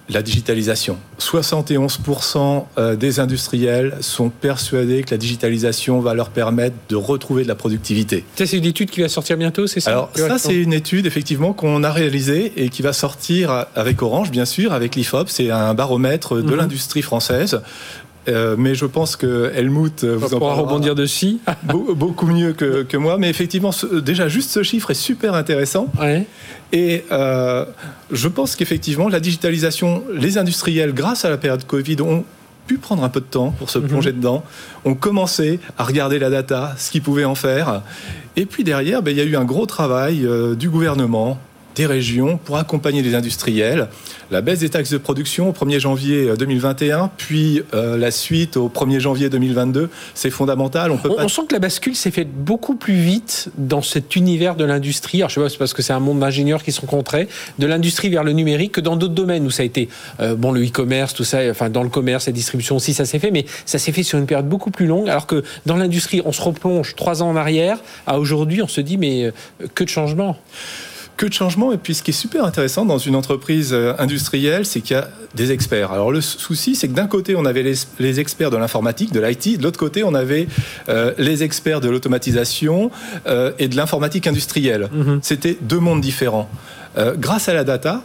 la 0.10 0.22
digitalisation. 0.22 0.98
71% 1.20 2.66
euh, 2.78 2.96
des 2.96 3.20
industriels 3.20 3.98
sont 4.02 4.30
persuadés 4.30 5.04
que 5.04 5.12
la 5.12 5.18
digitalisation 5.18 6.00
va 6.00 6.14
leur 6.14 6.30
permettre 6.30 6.76
de 6.90 6.96
retrouver 6.96 7.44
de 7.44 7.48
la 7.48 7.56
productivité. 7.56 8.24
Ça, 8.36 8.46
c'est 8.46 8.58
une 8.58 8.66
étude 8.66 8.90
qui 8.90 9.02
va 9.02 9.10
sortir 9.10 9.38
bientôt, 9.38 9.68
c'est 9.68 9.80
ça? 9.80 9.92
Alors, 9.92 10.12
ça, 10.16 10.38
c'est 10.38 10.56
une 10.56 10.74
étude, 10.74 11.06
effectivement, 11.06 11.54
qu'on 11.54 11.84
a 11.84 11.92
réalisée 11.92 12.54
et 12.56 12.70
qui 12.70 12.82
va 12.82 12.94
sortir 12.94 13.66
avec 13.76 14.02
Orange, 14.02 14.32
bien 14.32 14.46
sûr, 14.46 14.74
avec 14.74 14.96
l'IFOP. 14.96 15.28
C'est 15.28 15.52
un 15.52 15.74
baromètre 15.74 16.36
de 16.38 16.42
mhm. 16.42 16.56
l'industrie 16.56 17.02
française. 17.02 17.62
Euh, 18.28 18.56
mais 18.58 18.76
je 18.76 18.86
pense 18.86 19.16
que 19.16 19.52
Helmut 19.56 20.04
euh, 20.04 20.18
vous 20.18 20.34
en 20.34 20.40
pourra 20.40 20.56
rebondir 20.56 20.96
dessus 20.96 21.38
beaucoup 21.64 22.26
mieux 22.26 22.54
que, 22.54 22.84
que, 22.84 22.98
moi. 22.98 23.18
Mais 23.18 23.30
effectivement, 23.30 23.72
déjà 24.04 24.28
juste 24.28 24.52
ce 24.52 24.64
chiffre 24.64 24.92
est 24.92 24.96
super 24.96 25.34
intéressant. 25.34 25.88
Et 26.74 27.06
euh, 27.12 27.66
je 28.12 28.28
pense 28.28 28.56
qu'effectivement, 28.56 29.08
la 29.08 29.20
digitalisation, 29.20 30.04
les 30.14 30.38
industriels, 30.38 30.94
grâce 30.94 31.24
à 31.24 31.30
la 31.30 31.38
période 31.38 31.66
Covid, 31.66 32.02
ont 32.02 32.26
pu 32.66 32.78
prendre 32.78 33.04
un 33.04 33.10
peu 33.10 33.22
de 33.22 33.26
temps 33.26 33.52
pour 33.52 33.70
se 33.70 33.80
mhm. 33.80 33.88
plonger 33.88 34.12
dedans, 34.12 34.44
ont 34.84 34.96
commencé 34.96 35.62
à 35.78 35.86
regarder 35.86 36.20
la 36.20 36.30
data, 36.30 36.76
ce 36.78 36.92
qu'ils 36.92 37.02
pouvaient 37.02 37.24
en 37.24 37.36
faire. 37.36 37.82
Et 38.36 38.46
puis 38.46 38.66
derrière, 38.66 39.02
ben, 39.02 39.12
il 39.12 39.18
y 39.18 39.22
a 39.22 39.24
eu 39.24 39.38
un 39.38 39.46
gros 39.46 39.66
travail 39.66 40.28
du 40.58 40.70
gouvernement, 40.70 41.40
des 41.78 41.86
régions 41.86 42.38
pour 42.44 42.58
accompagner 42.58 43.02
les 43.02 43.16
industriels. 43.16 43.88
La 44.32 44.42
baisse 44.42 44.60
des 44.60 44.70
taxes 44.70 44.90
de 44.90 44.98
production 44.98 45.50
au 45.50 45.54
1er 45.54 45.80
janvier 45.80 46.34
2021, 46.38 47.04
euh, 47.04 47.08
puis 47.16 47.62
euh, 47.74 47.98
la 47.98 48.12
suite 48.12 48.58
au 48.58 48.68
1er 48.68 49.00
janvier 49.00 49.30
2022, 49.30 49.90
c'est 50.14 50.32
fondamental. 50.32 50.92
On, 50.92 50.98
peut 50.98 51.10
on, 51.18 51.30
sent 51.30 51.44
que 51.48 51.54
la 51.54 51.60
bascule 51.60 51.96
s'est 51.96 52.12
faite 52.12 52.30
beaucoup 52.34 52.76
plus 52.76 52.96
vite 52.96 53.50
dans 53.58 53.82
cet 53.82 54.16
univers 54.16 54.56
de 54.56 54.66
l'industrie. 54.66 55.20
Alors 55.20 55.30
je 55.30 55.36
sais 55.36 55.42
pas, 55.42 55.50
c'est 55.50 55.58
parce 55.58 55.74
que 55.74 55.82
c'est 55.82 55.94
un 55.94 56.00
monde 56.00 56.20
d'ingénieurs 56.20 56.64
qui 56.64 56.72
sont 56.72 56.88
contrés, 56.88 57.30
de 57.60 57.68
l'industrie 57.68 58.10
vers 58.10 58.24
le 58.24 58.34
numérique, 58.34 58.74
que 58.74 58.82
dans 58.82 58.98
d'autres 58.98 59.14
domaines 59.14 59.46
où 59.46 59.52
ça 59.52 59.62
a 59.62 59.66
été, 59.66 59.88
euh, 60.20 60.36
bon, 60.36 60.52
le 60.52 60.66
e-commerce, 60.66 61.14
tout 61.14 61.24
ça, 61.24 61.40
enfin 61.50 61.70
dans 61.70 61.84
le 61.84 61.90
commerce, 61.90 62.26
la 62.26 62.34
distribution 62.34 62.76
aussi, 62.76 62.94
ça 62.94 63.06
s'est 63.06 63.20
fait, 63.20 63.32
mais 63.32 63.46
ça 63.66 63.78
s'est 63.78 63.92
fait 63.92 64.04
sur 64.04 64.18
une 64.18 64.26
période 64.26 64.50
beaucoup 64.50 64.72
plus 64.72 64.88
longue, 64.88 65.08
alors 65.08 65.28
que 65.28 65.44
dans 65.68 65.78
l'industrie, 65.78 66.22
on 66.26 66.32
se 66.32 66.42
replonge 66.42 66.96
trois 66.96 67.22
ans 67.22 67.30
en 67.30 67.36
arrière, 67.36 67.78
à 68.08 68.20
aujourd'hui, 68.20 68.64
on 68.64 68.68
se 68.68 68.82
dit, 68.82 68.98
mais 68.98 69.32
que 69.76 69.84
de 69.84 69.90
changements 69.90 70.38
que 71.18 71.26
de 71.26 71.34
changements. 71.34 71.74
Et 71.74 71.78
puis, 71.78 71.96
ce 71.96 72.04
qui 72.04 72.12
est 72.12 72.14
super 72.14 72.46
intéressant 72.46 72.86
dans 72.86 73.00
une 73.00 73.16
entreprise 73.16 73.74
euh, 73.74 73.94
industrielle, 73.98 74.66
c'est 74.66 74.82
qu'il 74.82 74.96
y 74.96 75.00
a 75.00 75.10
des 75.36 75.52
experts. 75.52 75.92
Alors, 75.92 76.12
le 76.12 76.22
souci, 76.22 76.76
c'est 76.76 76.88
que 76.88 76.94
d'un 76.94 77.08
côté, 77.08 77.36
on 77.36 77.46
avait 77.46 77.64
les, 78.00 78.20
experts 78.20 78.52
de 78.52 78.58
l'informatique, 78.58 79.12
de 79.12 79.20
l'IT, 79.20 79.58
de 79.58 79.64
l'autre 79.64 79.80
côté, 79.80 80.04
on 80.04 80.14
avait 80.14 80.48
euh, 80.88 81.14
les 81.18 81.44
experts 81.44 81.82
de 81.82 81.90
l'automatisation 81.90 82.92
euh, 83.26 83.52
et 83.60 83.68
de 83.68 83.76
l'informatique 83.76 84.28
industrielle. 84.28 84.90
Mm-hmm. 84.94 85.20
C'était 85.22 85.58
deux 85.60 85.80
mondes 85.80 86.02
différents. 86.02 86.50
grâce 87.18 87.50
à 87.50 87.54
la 87.54 87.64
data, 87.64 88.04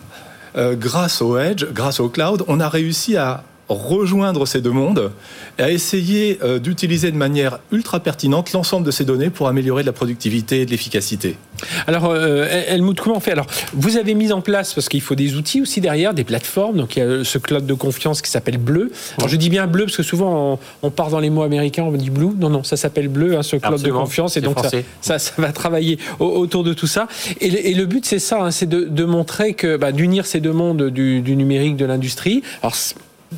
grâce 0.56 1.22
au 1.22 1.38
edge, 1.38 1.64
grâce 1.72 2.00
au 2.00 2.08
cloud, 2.08 2.44
on 2.46 2.60
a 2.60 2.68
réussi 2.68 3.16
à 3.16 3.44
rejoindre 3.68 4.46
ces 4.46 4.60
deux 4.60 4.70
mondes 4.70 5.12
et 5.58 5.62
à 5.62 5.70
essayer 5.70 6.38
euh, 6.42 6.58
d'utiliser 6.58 7.10
de 7.10 7.16
manière 7.16 7.58
ultra 7.70 8.00
pertinente 8.00 8.52
l'ensemble 8.52 8.86
de 8.86 8.90
ces 8.90 9.04
données 9.04 9.30
pour 9.30 9.48
améliorer 9.48 9.82
de 9.82 9.86
la 9.86 9.92
productivité 9.92 10.62
et 10.62 10.66
de 10.66 10.70
l'efficacité. 10.70 11.36
Alors, 11.86 12.06
euh, 12.06 12.46
Helmut, 12.68 13.00
comment 13.00 13.16
on 13.16 13.20
fait? 13.20 13.32
Alors, 13.32 13.46
vous 13.72 13.96
avez 13.96 14.14
mis 14.14 14.32
en 14.32 14.40
place, 14.40 14.74
parce 14.74 14.88
qu'il 14.88 15.00
faut 15.00 15.14
des 15.14 15.36
outils 15.36 15.62
aussi 15.62 15.80
derrière, 15.80 16.14
des 16.14 16.24
plateformes, 16.24 16.76
donc 16.76 16.96
il 16.96 16.98
y 17.00 17.02
a 17.02 17.24
ce 17.24 17.38
cloud 17.38 17.66
de 17.66 17.74
confiance 17.74 18.20
qui 18.22 18.30
s'appelle 18.30 18.58
Bleu. 18.58 18.90
Alors, 19.18 19.28
je 19.28 19.36
dis 19.36 19.48
bien 19.48 19.66
Bleu 19.66 19.84
parce 19.84 19.96
que 19.96 20.02
souvent 20.02 20.58
on, 20.82 20.90
part 20.90 21.10
dans 21.10 21.20
les 21.20 21.30
mots 21.30 21.42
américains, 21.42 21.84
on 21.84 21.90
me 21.90 21.98
dit 21.98 22.10
Blue. 22.10 22.30
Non, 22.38 22.50
non, 22.50 22.62
ça 22.64 22.76
s'appelle 22.76 23.08
Bleu, 23.08 23.36
hein, 23.36 23.42
ce 23.42 23.56
cloud 23.56 23.80
de 23.80 23.90
confiance, 23.90 24.36
et 24.36 24.40
donc 24.40 24.58
ça, 25.00 25.18
ça, 25.18 25.32
va 25.38 25.52
travailler 25.52 25.98
autour 26.18 26.64
de 26.64 26.72
tout 26.72 26.86
ça. 26.86 27.06
Et, 27.40 27.74
le 27.74 27.86
but, 27.86 28.04
c'est 28.04 28.18
ça, 28.18 28.42
hein, 28.42 28.50
c'est 28.50 28.68
de, 28.68 29.04
montrer 29.04 29.54
que, 29.54 29.76
bah, 29.76 29.92
d'unir 29.92 30.26
ces 30.26 30.40
deux 30.40 30.52
mondes 30.52 30.88
du, 30.88 31.20
du 31.20 31.36
numérique, 31.36 31.76
de 31.76 31.84
l'industrie. 31.84 32.42
Alors, 32.62 32.74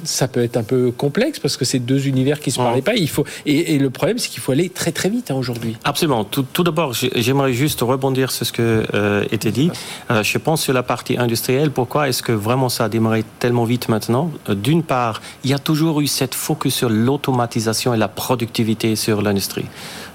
ça 0.04 0.28
peut 0.28 0.42
être 0.42 0.56
un 0.56 0.62
peu 0.62 0.90
complexe 0.90 1.38
parce 1.38 1.56
que 1.56 1.64
c'est 1.64 1.78
deux 1.78 2.06
univers 2.06 2.40
qui 2.40 2.50
se 2.50 2.56
parlaient 2.56 2.82
pas. 2.82 2.94
Il 2.94 3.08
faut 3.08 3.24
et, 3.46 3.78
le 3.78 3.90
problème 3.90 4.18
c'est 4.18 4.28
qu'il 4.28 4.40
faut 4.40 4.52
aller 4.52 4.68
très 4.68 4.92
très 4.92 5.08
vite 5.08 5.30
hein, 5.30 5.34
aujourd'hui. 5.34 5.76
Absolument. 5.84 6.24
Tout, 6.24 6.62
d'abord, 6.62 6.92
j'aimerais 6.92 7.52
juste 7.52 7.80
rebondir 7.80 8.30
sur 8.30 8.46
ce 8.46 8.52
que 8.52 8.84
euh, 8.94 9.24
était 9.30 9.52
dit. 9.52 9.70
Euh, 10.10 10.22
je 10.22 10.38
pense 10.38 10.62
sur 10.62 10.72
la 10.72 10.82
partie 10.82 11.16
industrielle. 11.18 11.70
Pourquoi 11.70 12.08
est-ce 12.08 12.22
que 12.22 12.32
vraiment 12.32 12.68
ça 12.68 12.84
a 12.84 12.88
démarré 12.88 13.24
tellement 13.38 13.64
vite 13.64 13.88
maintenant? 13.88 14.30
Euh, 14.48 14.54
D'une 14.54 14.82
part, 14.82 15.20
il 15.44 15.50
y 15.50 15.54
a 15.54 15.58
toujours 15.58 16.00
eu 16.00 16.06
cette 16.06 16.34
focus 16.34 16.74
sur 16.74 16.88
l'automatisation 16.88 17.94
et 17.94 17.96
la 17.96 18.08
productivité 18.08 18.96
sur 18.96 19.22
l'industrie. 19.22 19.66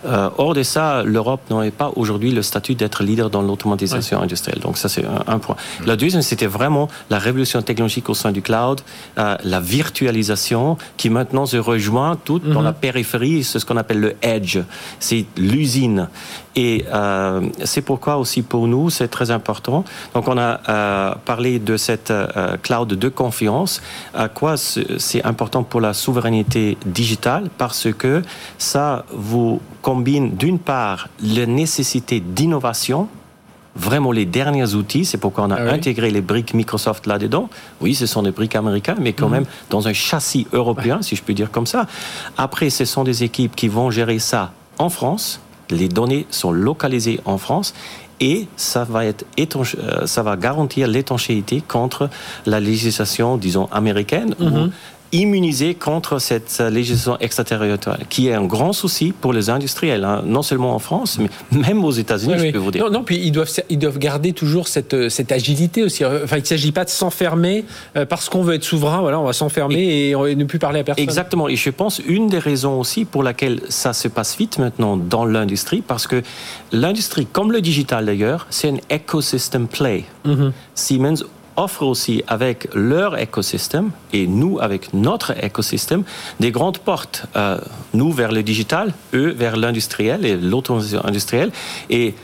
Euh, 0.06 0.30
hors 0.38 0.54
de 0.54 0.64
ça, 0.64 1.04
l'Europe 1.04 1.42
n'aurait 1.50 1.72
pas 1.72 1.92
aujourd'hui 1.96 2.32
le 2.32 2.42
statut 2.42 2.76
d'être 2.76 3.04
leader 3.04 3.30
dans 3.30 3.42
l'automatisation 3.42 4.22
industrielle. 4.22 4.60
Donc 4.60 4.78
ça, 4.78 4.90
c'est 4.90 5.06
un, 5.06 5.40
point. 5.40 5.56
La 5.86 5.96
deuxième, 5.96 6.22
c'était 6.22 6.46
vraiment 6.46 6.88
la 7.10 7.20
révolution 7.20 7.62
technologique 7.62 8.10
au 8.10 8.14
sein 8.14 8.32
du 8.32 8.42
cloud, 8.42 8.82
euh, 9.18 9.36
la 9.44 9.60
virtualisation 9.60 10.78
qui 10.98 11.10
maintenant 11.10 11.46
se 11.46 11.58
rejoint 11.58 12.18
tout 12.24 12.40
dans 12.40 12.60
mhm. 12.60 12.66
la 12.66 12.74
périphérie, 12.74 13.44
c'est 13.44 13.60
ce 13.60 13.66
qu'on 13.66 13.78
appelle 13.78 14.00
le 14.00 14.16
edge. 14.22 14.60
C'est 15.00 15.26
l'usine. 15.38 16.08
Et 16.56 16.86
euh, 16.92 17.48
c'est 17.64 17.82
pourquoi 17.82 18.18
aussi 18.18 18.42
pour 18.42 18.68
nous, 18.68 18.90
c'est 18.90 19.08
très 19.08 19.32
important. 19.32 19.84
Donc 20.14 20.28
on 20.28 20.38
a 20.38 20.60
euh, 20.68 21.14
parlé 21.26 21.60
de 21.60 21.78
cette 21.78 22.12
euh, 22.12 22.58
cloud 22.62 22.88
de 22.88 23.10
confiance. 23.10 23.82
À 24.14 24.30
quoi 24.30 24.56
c'est 24.58 25.24
important 25.24 25.64
pour 25.64 25.82
la 25.82 25.94
souveraineté 25.94 26.78
digitale? 26.86 27.50
Parce 27.58 27.88
que 27.94 28.24
ça 28.58 29.06
vous 29.12 29.62
combine 29.82 30.36
d'une 30.36 30.60
part 30.60 31.10
la 31.22 31.46
nécessité 31.46 32.20
d'innovation 32.20 33.08
vraiment 33.76 34.12
les 34.12 34.26
derniers 34.26 34.74
outils. 34.74 35.06
C'est 35.06 35.18
pourquoi 35.18 35.46
on 35.46 35.52
a 35.52 35.56
ah 35.56 35.72
intégré 35.72 36.12
les 36.12 36.22
briques 36.22 36.54
Microsoft 36.54 37.06
là-dedans. 37.08 37.50
Oui, 37.80 37.96
ce 37.96 38.06
sont 38.06 38.24
des 38.24 38.32
briques 38.32 38.56
américaines, 38.56 38.98
mais 39.00 39.14
quand 39.14 39.28
mhm. 39.28 39.34
même 39.34 39.46
dans 39.70 39.88
un 39.88 39.94
châssis 39.94 40.48
européen, 40.52 41.02
si 41.02 41.16
je 41.16 41.24
peux 41.24 41.34
dire 41.34 41.52
comme 41.52 41.68
ça. 41.68 41.88
Après, 42.38 42.70
ce 42.70 42.86
sont 42.86 43.04
des 43.04 43.24
équipes 43.24 43.56
qui 43.56 43.68
vont 43.68 43.92
gérer 43.92 44.20
ça 44.20 44.52
en 44.80 44.90
France, 44.90 45.40
les 45.70 45.88
données 45.88 46.26
sont 46.30 46.52
localisées 46.52 47.20
en 47.26 47.38
France 47.38 47.74
et 48.20 48.48
ça 48.58 48.84
va, 48.84 49.06
être 49.06 49.26
euh, 49.38 50.06
ça 50.06 50.24
va 50.24 50.36
garantir 50.36 50.88
l'étanchéité 50.88 51.64
contre 51.66 52.10
la 52.46 52.60
législation, 52.60 53.38
disons, 53.38 53.68
américaine 53.72 54.36
mhm 54.40 54.72
immunisé 55.12 55.76
contre 55.76 56.20
cette 56.20 56.60
législation 56.60 57.18
extraterritoriale, 57.20 58.06
qui 58.10 58.28
est 58.28 58.34
un 58.34 58.46
grand 58.46 58.74
souci 58.74 59.12
pour 59.12 59.34
les 59.34 59.50
industriels, 59.50 60.04
hein. 60.04 60.22
non 60.26 60.44
seulement 60.44 60.76
en 60.76 60.80
France, 60.80 61.20
mais 61.20 61.30
même 61.52 61.84
aux 61.84 61.92
États-Unis, 61.92 62.36
je 62.38 62.52
peux 62.52 62.58
vous 62.58 62.72
dire. 62.72 62.86
Non, 62.86 62.92
non, 62.92 63.04
puis 63.04 63.18
ils 63.18 63.32
doivent, 63.32 63.50
ils 63.70 63.80
doivent 63.80 63.98
garder 63.98 64.34
toujours 64.34 64.68
cette, 64.68 65.10
cette 65.10 65.32
agilité 65.32 65.84
aussi. 65.84 66.06
Enfin, 66.06 66.38
il 66.38 66.42
ne 66.42 66.46
s'agit 66.46 66.72
pas 66.72 66.86
de 66.86 66.90
s'enfermer 66.90 67.66
euh, 67.96 68.06
parce 68.06 68.30
qu'on 68.30 68.44
veut 68.44 68.56
être 68.56 68.64
souverain, 68.64 69.02
voilà, 69.02 69.20
on 69.20 69.26
va 69.26 69.34
s'enfermer 69.34 70.10
et, 70.10 70.36
ne 70.36 70.44
plus 70.44 70.60
parler 70.60 70.82
à 70.82 70.84
personne. 70.84 71.04
Exactement, 71.04 71.50
et 71.50 71.56
je 71.56 71.70
pense 71.70 72.00
une 72.08 72.28
des 72.28 72.40
raisons 72.40 72.80
aussi 72.80 73.06
pour 73.06 73.24
laquelle 73.24 73.62
ça 73.70 73.94
se 73.94 74.08
passe 74.08 74.38
vite 74.38 74.60
maintenant 74.60 74.98
dans 74.98 75.26
l'industrie, 75.26 75.82
parce 75.82 76.08
que 76.08 76.22
l'industrie, 76.72 77.26
comme 77.26 77.52
le 77.52 77.62
digital 77.62 78.06
d'ailleurs, 78.06 78.48
c'est 78.50 78.70
un 78.70 78.78
ecosystem 78.96 79.68
play. 79.68 80.06
Mm-hmm. 80.26 80.52
Siemens 80.76 81.24
offrent 81.60 81.84
aussi 81.84 82.24
avec 82.28 82.68
leur 82.74 83.18
écosystème 83.20 83.92
et 84.14 84.28
nous 84.28 84.60
avec 84.60 84.94
notre 84.94 85.44
écosystème 85.44 86.04
des 86.40 86.52
grandes 86.52 86.80
portes. 86.80 87.26
Euh, 87.36 87.60
nous 87.94 88.12
vers 88.12 88.32
le 88.32 88.44
digital, 88.44 88.94
eux 89.14 89.32
vers 89.32 89.58
l'industriel 89.58 90.26
et 90.26 90.36
l'automatisation 90.38 91.06
industrielle. 91.06 91.52
Et 91.90 92.16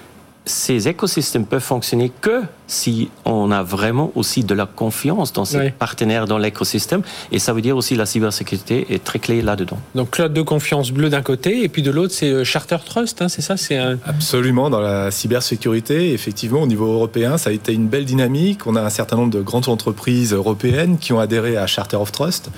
ces 0.45 0.87
écosystèmes 0.87 1.45
peuvent 1.45 1.61
fonctionner 1.61 2.11
que 2.21 2.43
si 2.67 3.09
on 3.25 3.51
a 3.51 3.63
vraiment 3.63 4.11
aussi 4.15 4.43
de 4.43 4.53
la 4.53 4.65
confiance 4.65 5.33
dans 5.33 5.45
ses 5.45 5.71
partenaires 5.71 6.25
dans 6.25 6.37
l'écosystème. 6.37 7.01
Et 7.31 7.39
ça 7.39 7.53
veut 7.53 7.61
dire 7.61 7.75
aussi 7.75 7.95
la 7.95 8.05
cybersécurité 8.05 8.87
est 8.93 9.03
très 9.03 9.19
clé 9.19 9.41
là-dedans. 9.41 9.77
Donc 9.95 10.11
cloud 10.11 10.33
de 10.33 10.41
confiance 10.41 10.91
bleu 10.91 11.09
d'un 11.09 11.21
côté, 11.21 11.63
et 11.63 11.69
puis 11.69 11.81
de 11.81 11.91
l'autre 11.91 12.13
c'est 12.13 12.29
euh, 12.29 12.43
Charter 12.43 12.77
Trust, 12.85 13.21
hein, 13.21 13.29
c'est 13.29 13.41
ça 13.41 13.57
c'est 13.57 13.77
un... 13.77 13.97
Absolument, 14.05 14.69
dans 14.69 14.81
la 14.81 15.11
cybersécurité, 15.11 16.13
effectivement 16.13 16.61
au 16.61 16.67
niveau 16.67 16.85
européen, 16.85 17.37
ça 17.37 17.49
a 17.49 17.53
été 17.53 17.73
une 17.73 17.87
belle 17.87 18.05
dynamique. 18.05 18.67
On 18.67 18.75
a 18.75 18.81
un 18.81 18.89
certain 18.89 19.17
nombre 19.17 19.33
de 19.33 19.41
grandes 19.41 19.69
entreprises 19.69 20.33
européennes 20.33 20.97
qui 20.99 21.13
ont 21.13 21.19
adhéré 21.19 21.57
à 21.57 21.67
Charter 21.67 21.97
of 21.97 22.11
Trust. 22.11 22.49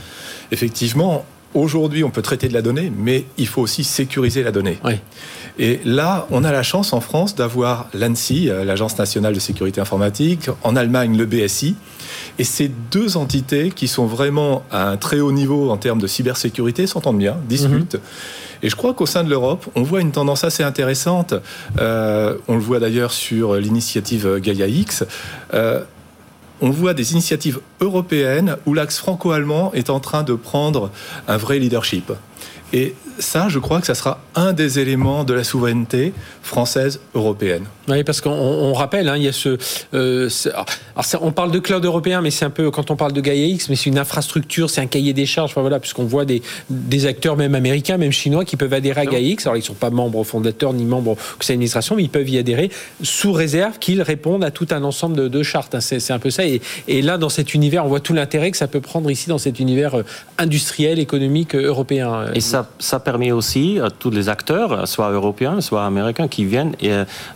Effectivement, 0.52 1.26
Aujourd'hui, 1.54 2.04
on 2.04 2.10
peut 2.10 2.22
traiter 2.22 2.50
de 2.50 2.54
la 2.54 2.62
donnée, 2.62 2.92
mais 2.96 3.26
il 3.38 3.48
faut 3.48 3.62
aussi 3.62 3.84
sécuriser 3.84 4.44
la 4.44 4.52
donnée. 4.52 4.78
Et 5.60 5.80
là, 5.86 6.28
on 6.30 6.44
a 6.44 6.52
la 6.52 6.64
chance 6.64 6.94
en 6.94 7.02
France 7.02 7.36
d'avoir 7.36 7.88
l'ANSI, 7.94 8.50
euh, 8.50 8.64
l'Agence 8.64 8.98
nationale 8.98 9.34
de 9.34 9.40
sécurité 9.40 9.82
informatique, 9.82 10.50
en 10.64 10.76
Allemagne, 10.76 11.18
le 11.18 11.26
BSI. 11.26 11.76
Et 12.40 12.44
ces 12.44 12.70
deux 12.92 13.18
entités 13.18 13.72
qui 13.72 13.88
sont 13.88 14.06
vraiment 14.06 14.64
à 14.72 14.90
un 14.90 14.98
très 14.98 15.20
haut 15.20 15.32
niveau 15.32 15.72
en 15.72 15.78
termes 15.78 16.00
de 16.00 16.08
cybersécurité 16.08 16.86
s'entendent 16.86 17.18
bien, 17.18 17.38
discutent. 17.48 17.96
Mhm. 17.96 18.02
Et 18.64 18.70
je 18.70 18.76
crois 18.76 18.94
qu'au 18.94 19.06
sein 19.06 19.24
de 19.24 19.30
l'Europe, 19.30 19.68
on 19.76 19.84
voit 19.84 20.02
une 20.02 20.12
tendance 20.12 20.44
assez 20.44 20.64
intéressante. 20.64 21.34
Euh, 21.80 22.38
on 22.48 22.56
le 22.56 22.62
voit 22.62 22.80
d'ailleurs 22.80 23.12
sur 23.12 23.56
l'initiative 23.56 24.40
Gaia 24.40 24.68
X. 24.68 25.04
Euh, 25.54 25.82
on 26.62 26.72
voit 26.72 26.94
des 26.94 27.14
initiatives 27.14 27.60
européennes 27.82 28.58
où 28.66 28.74
l'axe 28.74 28.98
franco-allemand 28.98 29.72
est 29.74 29.90
en 29.90 30.00
train 30.00 30.24
de 30.24 30.34
prendre 30.34 30.90
un 31.28 31.38
vrai 31.38 31.60
leadership. 31.60 32.12
Et 32.74 32.96
ça, 33.20 33.48
je 33.50 33.60
crois 33.60 33.80
que 33.80 33.88
ça 33.88 33.96
sera 33.96 34.20
un 34.36 34.54
des 34.54 34.80
éléments 34.80 35.24
de 35.24 35.34
la 35.34 35.44
souveraineté 35.44 36.14
française 36.42 37.00
européenne. 37.16 37.66
Oui, 37.88 38.04
parce 38.04 38.22
qu'on 38.22 38.74
rappelle, 38.74 39.10
hein, 39.10 39.18
il 39.18 39.24
y 39.24 39.28
a 39.28 39.34
ce, 39.34 39.58
euh, 39.94 40.30
alors 40.54 40.66
on 41.22 41.32
parle 41.32 41.52
de 41.52 41.60
cloud 41.60 41.84
européen, 41.84 42.22
mais 42.22 42.32
c'est 42.32 42.46
un 42.46 42.50
peu 42.50 42.70
quand 42.72 42.92
on 42.92 42.96
parle 42.96 43.14
de 43.14 43.22
Gaia 43.22 43.46
X, 43.46 43.70
mais 43.70 43.76
c'est 43.76 43.90
une 43.90 44.00
infrastructure, 44.00 44.70
c'est 44.70 44.82
un 44.82 44.88
cahier 44.88 45.14
des 45.14 45.26
charges. 45.26 45.52
Enfin, 45.52 45.62
voilà, 45.62 45.80
puisqu'on 45.80 46.06
voit 46.06 46.26
des, 46.26 46.42
des 46.70 47.06
acteurs, 47.06 47.38
même 47.38 47.56
américains, 47.56 47.98
même 47.98 48.12
chinois, 48.12 48.46
qui 48.46 48.56
peuvent 48.56 48.74
adhérer 48.74 49.02
à 49.02 49.06
Gaia 49.06 49.20
X. 49.20 49.46
Alors 49.46 49.58
ils 49.58 49.62
ne 49.62 49.66
sont 49.66 49.74
pas 49.74 49.90
membres 49.90 50.24
fondateurs 50.24 50.74
ni 50.74 50.86
membres 50.86 51.16
de 51.16 51.38
conseil 51.38 51.56
d'administration, 51.56 51.96
mais 51.96 52.04
ils 52.04 52.10
peuvent 52.10 52.30
y 52.30 52.38
adhérer 52.38 52.70
sous 53.02 53.32
réserve 53.32 53.80
qu'ils 53.80 54.02
répondent 54.02 54.44
à 54.44 54.52
tout 54.52 54.68
un 54.72 54.84
ensemble 54.84 55.16
de, 55.16 55.28
de 55.28 55.44
chartes. 55.44 55.76
Hein. 55.76 55.82
C'est 55.82 56.12
un 56.12 56.20
peu 56.20 56.30
ça. 56.30 56.46
Et, 56.46 56.62
et, 56.88 57.02
là, 57.02 57.18
dans 57.18 57.30
cet 57.30 57.54
univers, 57.54 57.86
on 57.86 57.88
voit 57.88 58.00
tout 58.00 58.14
l'intérêt 58.14 58.52
que 58.52 58.58
ça 58.58 58.68
peut 58.68 58.82
prendre 58.82 59.10
ici 59.10 59.30
dans 59.30 59.38
cet 59.38 59.60
univers 59.60 59.96
euh, 59.96 60.04
industriel, 60.38 61.00
économique 61.00 61.56
euh, 61.56 61.68
européen. 61.68 62.26
Et 62.34 62.42
ça, 62.42 62.70
ça 62.80 63.00
permet 63.08 63.32
aussi 63.32 63.80
à 63.80 63.90
tous 63.90 64.10
les 64.10 64.28
acteurs, 64.28 64.86
soit 64.86 65.10
européens, 65.12 65.62
soit 65.62 65.86
américains, 65.86 66.28
qui 66.28 66.44
viennent 66.44 66.76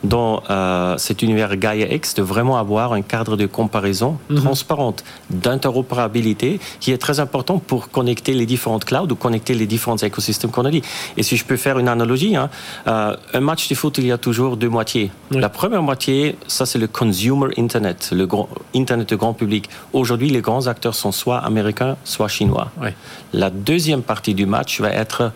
dans 0.03 0.43
euh, 0.49 0.97
cet 0.97 1.21
univers 1.21 1.55
Gaia 1.55 1.87
X, 1.93 2.13
de 2.13 2.23
vraiment 2.33 2.57
avoir 2.57 2.91
un 2.91 3.03
cadre 3.13 3.37
de 3.37 3.45
comparaison 3.45 4.17
mhm. 4.29 4.41
transparente, 4.41 5.05
d'interopérabilité, 5.29 6.59
qui 6.81 6.91
est 6.91 6.97
très 6.97 7.21
important 7.21 7.57
pour 7.69 7.89
connecter 7.89 8.33
les 8.33 8.45
différentes 8.45 8.83
clouds 8.83 9.11
ou 9.13 9.15
connecter 9.15 9.53
les 9.53 9.65
différents 9.65 10.01
écosystèmes 10.09 10.51
qu'on 10.51 10.65
a 10.65 10.71
dit. 10.71 10.83
Et 11.15 11.23
si 11.23 11.37
je 11.37 11.45
peux 11.45 11.55
faire 11.55 11.79
une 11.79 11.87
analogie, 11.87 12.35
hein, 12.35 12.49
euh, 12.87 13.15
un 13.33 13.43
match 13.49 13.69
de 13.69 13.75
foot, 13.75 13.97
il 13.97 14.07
y 14.07 14.11
a 14.11 14.17
toujours 14.17 14.57
deux 14.57 14.71
moitiés. 14.77 15.09
La 15.31 15.47
première 15.47 15.83
moitié, 15.83 16.35
ça 16.47 16.65
c'est 16.65 16.79
le 16.79 16.87
consumer 16.87 17.47
Internet, 17.57 18.09
le 18.11 18.25
grand, 18.27 18.49
Internet 18.75 19.07
de 19.07 19.15
grand 19.15 19.33
public. 19.33 19.69
Aujourd'hui, 19.93 20.29
les 20.31 20.41
grands 20.41 20.67
acteurs 20.67 20.95
sont 20.95 21.13
soit 21.13 21.39
américains, 21.51 21.95
soit 22.03 22.27
chinois. 22.27 22.67
La 23.31 23.49
deuxième 23.49 24.01
partie 24.01 24.33
du 24.33 24.45
match 24.45 24.81
va 24.81 24.91
être 25.05 25.31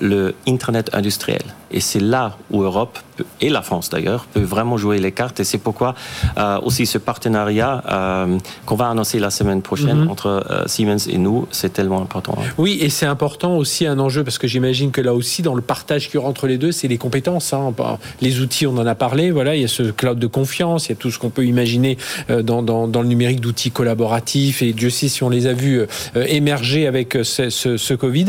le 0.00 0.34
Internet 0.46 0.90
industriel. 0.92 1.42
Et 1.70 1.80
c'est 1.80 2.00
là 2.00 2.36
où 2.50 2.62
Europe, 2.62 2.98
et 3.40 3.48
la 3.48 3.62
France 3.62 3.90
d'ailleurs, 3.90 4.26
peut 4.32 4.40
vraiment 4.40 4.76
jouer 4.76 4.98
les 4.98 5.12
cartes. 5.12 5.40
Et 5.40 5.44
c'est 5.44 5.58
pourquoi 5.58 5.94
euh, 6.38 6.58
aussi 6.62 6.86
ce 6.86 6.98
partenariat 6.98 7.82
euh, 7.90 8.38
qu'on 8.66 8.76
va 8.76 8.88
annoncer 8.88 9.18
la 9.18 9.30
semaine 9.30 9.62
prochaine 9.62 10.04
mhm. 10.04 10.10
entre 10.10 10.44
euh, 10.50 10.64
Siemens 10.66 11.08
et 11.08 11.18
nous, 11.18 11.46
c'est 11.50 11.72
tellement 11.72 12.00
important. 12.02 12.36
Hein. 12.38 12.48
Oui, 12.58 12.78
et 12.80 12.90
c'est 12.90 13.06
important 13.06 13.56
aussi 13.56 13.86
un 13.86 13.98
enjeu, 13.98 14.24
parce 14.24 14.38
que 14.38 14.48
j'imagine 14.48 14.90
que 14.90 15.00
là 15.00 15.14
aussi, 15.14 15.42
dans 15.42 15.54
le 15.54 15.62
partage 15.62 16.06
qu'il 16.06 16.16
y 16.16 16.18
aura 16.18 16.28
entre 16.28 16.46
les 16.46 16.58
deux, 16.58 16.72
c'est 16.72 16.88
les 16.88 16.98
compétences. 16.98 17.52
Hein. 17.52 17.74
Les 18.20 18.40
outils, 18.40 18.66
on 18.66 18.76
en 18.76 18.86
a 18.86 18.94
parlé, 18.94 19.30
voilà, 19.30 19.56
il 19.56 19.62
y 19.62 19.64
a 19.64 19.68
ce 19.68 19.84
cloud 19.84 20.18
de 20.18 20.26
confiance, 20.26 20.86
il 20.86 20.90
y 20.90 20.92
a 20.92 20.96
tout 20.96 21.10
ce 21.10 21.18
qu'on 21.18 21.30
peut 21.30 21.44
imaginer 21.44 21.96
dans, 22.28 22.62
dans, 22.62 22.88
dans, 22.88 23.02
le 23.02 23.08
numérique 23.08 23.40
d'outils 23.40 23.70
collaboratifs, 23.70 24.62
et 24.62 24.72
Dieu 24.72 24.90
sait 24.90 25.08
si 25.08 25.22
on 25.22 25.28
les 25.28 25.46
a 25.46 25.52
vus 25.52 25.86
émerger 26.14 26.86
avec 26.86 27.18
ce, 27.22 27.50
ce, 27.50 27.76
ce 27.76 27.94
Covid. 27.94 28.26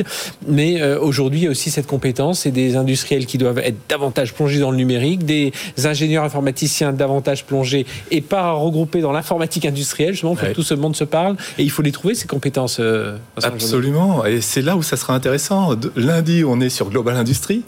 Mais 0.48 0.84
aujourd'hui, 0.96 1.42
il 1.42 1.44
y 1.44 1.48
a 1.48 1.52
aussi 1.52 1.70
cette 1.70 1.88
compétence 1.88 2.46
et 2.46 2.52
des 2.52 2.76
industriels 2.76 3.26
qui 3.26 3.38
doivent 3.38 3.60
être 3.60 3.78
davantage 3.90 4.34
plongés 4.34 4.60
dans 4.60 4.72
le 4.72 4.78
numérique, 4.82 5.26
des 5.26 5.52
ingénieurs 5.84 6.24
informaticiens 6.24 6.94
davantage 6.94 7.46
plongés 7.46 7.86
et 8.10 8.22
pas 8.22 8.52
regroupés 8.52 9.02
dans 9.02 9.12
l'informatique 9.12 9.66
industrielle, 9.66 10.14
justement, 10.14 10.36
pour 10.36 10.48
que 10.48 10.54
tout 10.54 10.64
ce 10.64 10.74
monde 10.74 10.96
se 10.96 11.04
parle. 11.04 11.36
Et 11.58 11.64
il 11.64 11.72
faut 11.72 11.82
les 11.82 11.92
trouver, 11.92 12.16
ces 12.16 12.28
compétences. 12.28 12.78
Euh, 12.80 13.18
Absolument. 13.42 14.26
Et 14.26 14.42
c'est 14.42 14.62
là 14.62 14.76
où 14.76 14.84
ça 14.84 14.98
sera 14.98 15.14
intéressant. 15.14 15.76
Lundi, 15.96 16.44
on 16.46 16.60
est 16.62 16.70
sur 16.70 16.90
Global 16.90 17.16
Industrie. 17.16 17.64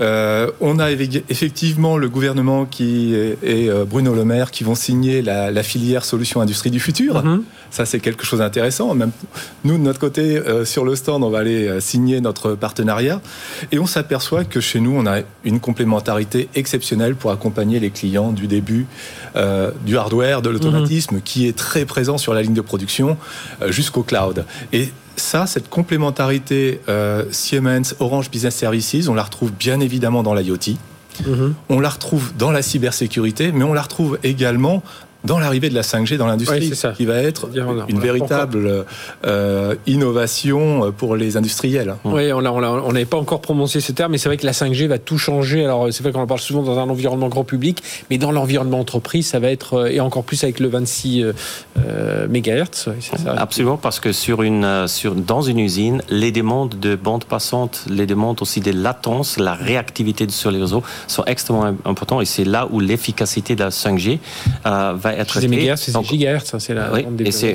Euh, 0.00 0.50
on 0.60 0.78
a 0.78 0.90
effectivement 0.90 1.96
le 1.96 2.08
gouvernement 2.08 2.64
qui 2.64 3.14
et, 3.14 3.68
euh, 3.68 3.84
Bruno 3.84 4.14
Le 4.14 4.24
Maire 4.24 4.50
qui 4.50 4.64
vont 4.64 4.74
signer 4.74 5.22
la, 5.22 5.62
filière 5.62 6.04
solutions 6.04 6.40
industrie 6.40 6.70
du 6.70 6.80
futur. 6.80 7.22
Mm-hmm. 7.22 7.40
Ça, 7.70 7.84
c'est 7.84 8.00
quelque 8.00 8.24
chose 8.24 8.38
d'intéressant. 8.40 8.94
Même 8.94 9.10
nous, 9.64 9.76
de 9.76 9.82
notre 9.82 10.00
côté, 10.00 10.40
sur 10.64 10.84
le 10.84 10.96
stand, 10.96 11.22
on 11.22 11.30
va 11.30 11.38
aller 11.38 11.80
signer 11.80 12.20
notre 12.20 12.54
partenariat. 12.54 13.20
Et 13.72 13.78
on 13.78 13.86
s'aperçoit 13.86 14.44
que 14.44 14.60
chez 14.60 14.80
nous, 14.80 14.92
on 14.92 15.06
a 15.06 15.20
une 15.44 15.60
complémentarité 15.60 16.48
exceptionnelle 16.54 17.14
pour 17.14 17.30
accompagner 17.30 17.80
les 17.80 17.90
clients 17.90 18.32
du 18.32 18.46
début 18.46 18.86
euh, 19.36 19.70
du 19.84 19.96
hardware, 19.96 20.42
de 20.42 20.50
l'automatisme, 20.50 21.16
mhm. 21.16 21.22
qui 21.22 21.46
est 21.46 21.56
très 21.56 21.84
présent 21.84 22.18
sur 22.18 22.34
la 22.34 22.42
ligne 22.42 22.54
de 22.54 22.60
production 22.60 23.16
euh, 23.62 23.70
jusqu'au 23.70 24.02
cloud. 24.02 24.44
Et 24.72 24.88
ça, 25.16 25.46
cette 25.46 25.68
complémentarité 25.68 26.80
euh, 26.88 27.24
Siemens, 27.30 27.94
Orange 28.00 28.30
Business 28.30 28.54
Services, 28.54 29.08
on 29.08 29.14
la 29.14 29.22
retrouve 29.22 29.52
bien 29.52 29.80
évidemment 29.80 30.22
dans 30.22 30.34
l'IoT. 30.34 30.76
Mhm. 31.26 31.54
On 31.68 31.80
la 31.80 31.88
retrouve 31.88 32.32
dans 32.38 32.50
la 32.50 32.62
cybersécurité, 32.62 33.52
mais 33.52 33.64
on 33.64 33.74
la 33.74 33.82
retrouve 33.82 34.18
également 34.22 34.82
dans 35.28 35.38
l'arrivée 35.38 35.68
de 35.68 35.74
la 35.74 35.82
5G 35.82 36.16
dans 36.16 36.26
l'industrie, 36.26 36.72
qui 36.96 37.04
va 37.04 37.16
être 37.16 37.48
une 37.88 38.00
véritable 38.00 38.86
euh, 39.26 39.74
innovation 39.86 40.92
pour 40.96 41.16
les 41.16 41.36
industriels. 41.36 41.94
Oui, 42.04 42.32
on 42.32 42.40
n'avait 42.40 43.04
pas 43.04 43.18
encore 43.18 43.40
prononcé 43.40 43.80
ce 43.80 43.92
terme, 43.92 44.12
mais 44.12 44.18
c'est 44.18 44.28
vrai 44.28 44.38
que 44.38 44.46
la 44.46 44.52
5G 44.52 44.86
va 44.86 44.98
tout 44.98 45.18
changer. 45.18 45.64
Alors 45.64 45.88
c'est 45.90 46.02
vrai 46.02 46.12
qu'on 46.12 46.22
en 46.22 46.26
parle 46.26 46.40
souvent 46.40 46.62
dans 46.62 46.78
un 46.78 46.88
environnement 46.88 47.28
grand 47.28 47.44
public, 47.44 47.82
mais 48.10 48.18
dans 48.18 48.32
l'environnement 48.32 48.80
entreprise, 48.80 49.28
ça 49.28 49.38
va 49.38 49.50
être, 49.50 49.74
euh, 49.74 49.88
et 49.88 50.00
encore 50.00 50.24
plus 50.24 50.42
avec 50.42 50.60
le 50.60 50.68
26 50.68 51.24
euh, 51.78 52.28
MHz. 52.28 52.92
Absolument, 53.36 53.76
parce 53.76 54.00
que 54.00 54.12
sur 54.12 54.42
une, 54.42 54.88
sur, 54.88 55.14
dans 55.14 55.42
une 55.42 55.58
usine, 55.58 56.02
les 56.08 56.32
demandes 56.32 56.78
de 56.80 56.96
bande 56.96 57.24
passante, 57.24 57.84
les 57.90 58.06
demandes 58.06 58.40
aussi 58.40 58.60
des 58.60 58.72
latences, 58.72 59.38
la 59.38 59.54
réactivité 59.54 60.26
sur 60.30 60.50
les 60.50 60.60
réseaux 60.60 60.82
sont 61.06 61.24
extrêmement 61.26 61.74
importantes, 61.84 62.22
et 62.22 62.24
c'est 62.24 62.44
là 62.44 62.66
où 62.70 62.80
l'efficacité 62.80 63.54
de 63.54 63.60
la 63.64 63.70
5G 63.70 64.18
va 64.64 65.17
être 65.18 65.40
c'est 65.40 65.48
mégahertz, 65.48 65.82
c'est 65.82 66.04
gigahertz, 66.04 66.56
c'est 66.58 66.74
la 66.74 66.92
oui, 66.92 67.06
et 67.24 67.32
c'est, 67.32 67.54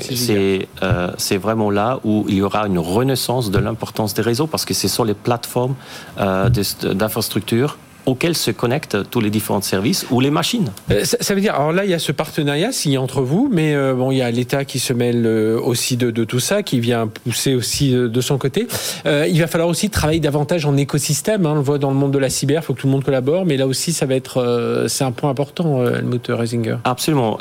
euh, 0.82 1.10
c'est, 1.16 1.36
vraiment 1.36 1.70
là 1.70 2.00
où 2.04 2.24
il 2.28 2.36
y 2.36 2.42
aura 2.42 2.66
une 2.66 2.78
renaissance 2.78 3.50
de 3.50 3.58
l'importance 3.58 4.14
des 4.14 4.22
réseaux 4.22 4.46
parce 4.46 4.64
que 4.64 4.74
ce 4.74 4.88
sont 4.88 5.04
les 5.04 5.14
plateformes 5.14 5.74
euh, 6.18 6.48
d'infrastructures 6.48 7.78
auxquels 8.06 8.36
se 8.36 8.50
connectent 8.50 9.10
tous 9.10 9.20
les 9.20 9.30
différents 9.30 9.62
services 9.62 10.06
ou 10.10 10.20
les 10.20 10.30
machines. 10.30 10.70
Euh, 10.90 11.04
ça, 11.04 11.34
veut 11.34 11.40
dire, 11.40 11.54
alors 11.54 11.72
là, 11.72 11.84
il 11.84 11.90
y 11.90 11.94
a 11.94 11.98
ce 11.98 12.12
partenariat 12.12 12.72
signé 12.72 12.98
entre 12.98 13.22
vous, 13.22 13.48
mais 13.50 13.74
euh, 13.74 13.94
bon, 13.94 14.10
il 14.10 14.18
y 14.18 14.22
a 14.22 14.30
l'État 14.30 14.64
qui 14.64 14.78
se 14.78 14.92
mêle 14.92 15.24
euh, 15.26 15.58
aussi 15.58 15.96
de, 15.96 16.24
tout 16.24 16.40
ça, 16.40 16.62
qui 16.62 16.80
vient 16.80 17.06
pousser 17.06 17.54
aussi 17.54 17.92
de 17.92 18.20
son 18.20 18.38
côté. 18.38 18.66
il 19.04 19.38
va 19.40 19.46
falloir 19.46 19.68
aussi 19.68 19.90
travailler 19.90 20.20
davantage 20.20 20.66
en 20.66 20.76
écosystème. 20.76 21.46
Hein, 21.46 21.50
on 21.52 21.54
le 21.56 21.60
voit 21.60 21.78
dans 21.78 21.90
le 21.90 21.96
monde 21.96 22.12
de 22.12 22.18
la 22.18 22.30
cyber, 22.30 22.62
il 22.62 22.64
faut 22.64 22.74
que 22.74 22.80
tout 22.80 22.86
le 22.86 22.92
monde 22.92 23.04
collabore, 23.04 23.44
mais 23.46 23.56
là 23.56 23.66
aussi, 23.66 23.92
ça 23.92 24.06
va 24.06 24.14
être, 24.14 24.84
c'est 24.88 25.04
un 25.04 25.12
point 25.12 25.30
important, 25.30 25.84
Helmut 25.86 26.26
Reisinger. 26.28 26.76
Absolument. 26.84 27.38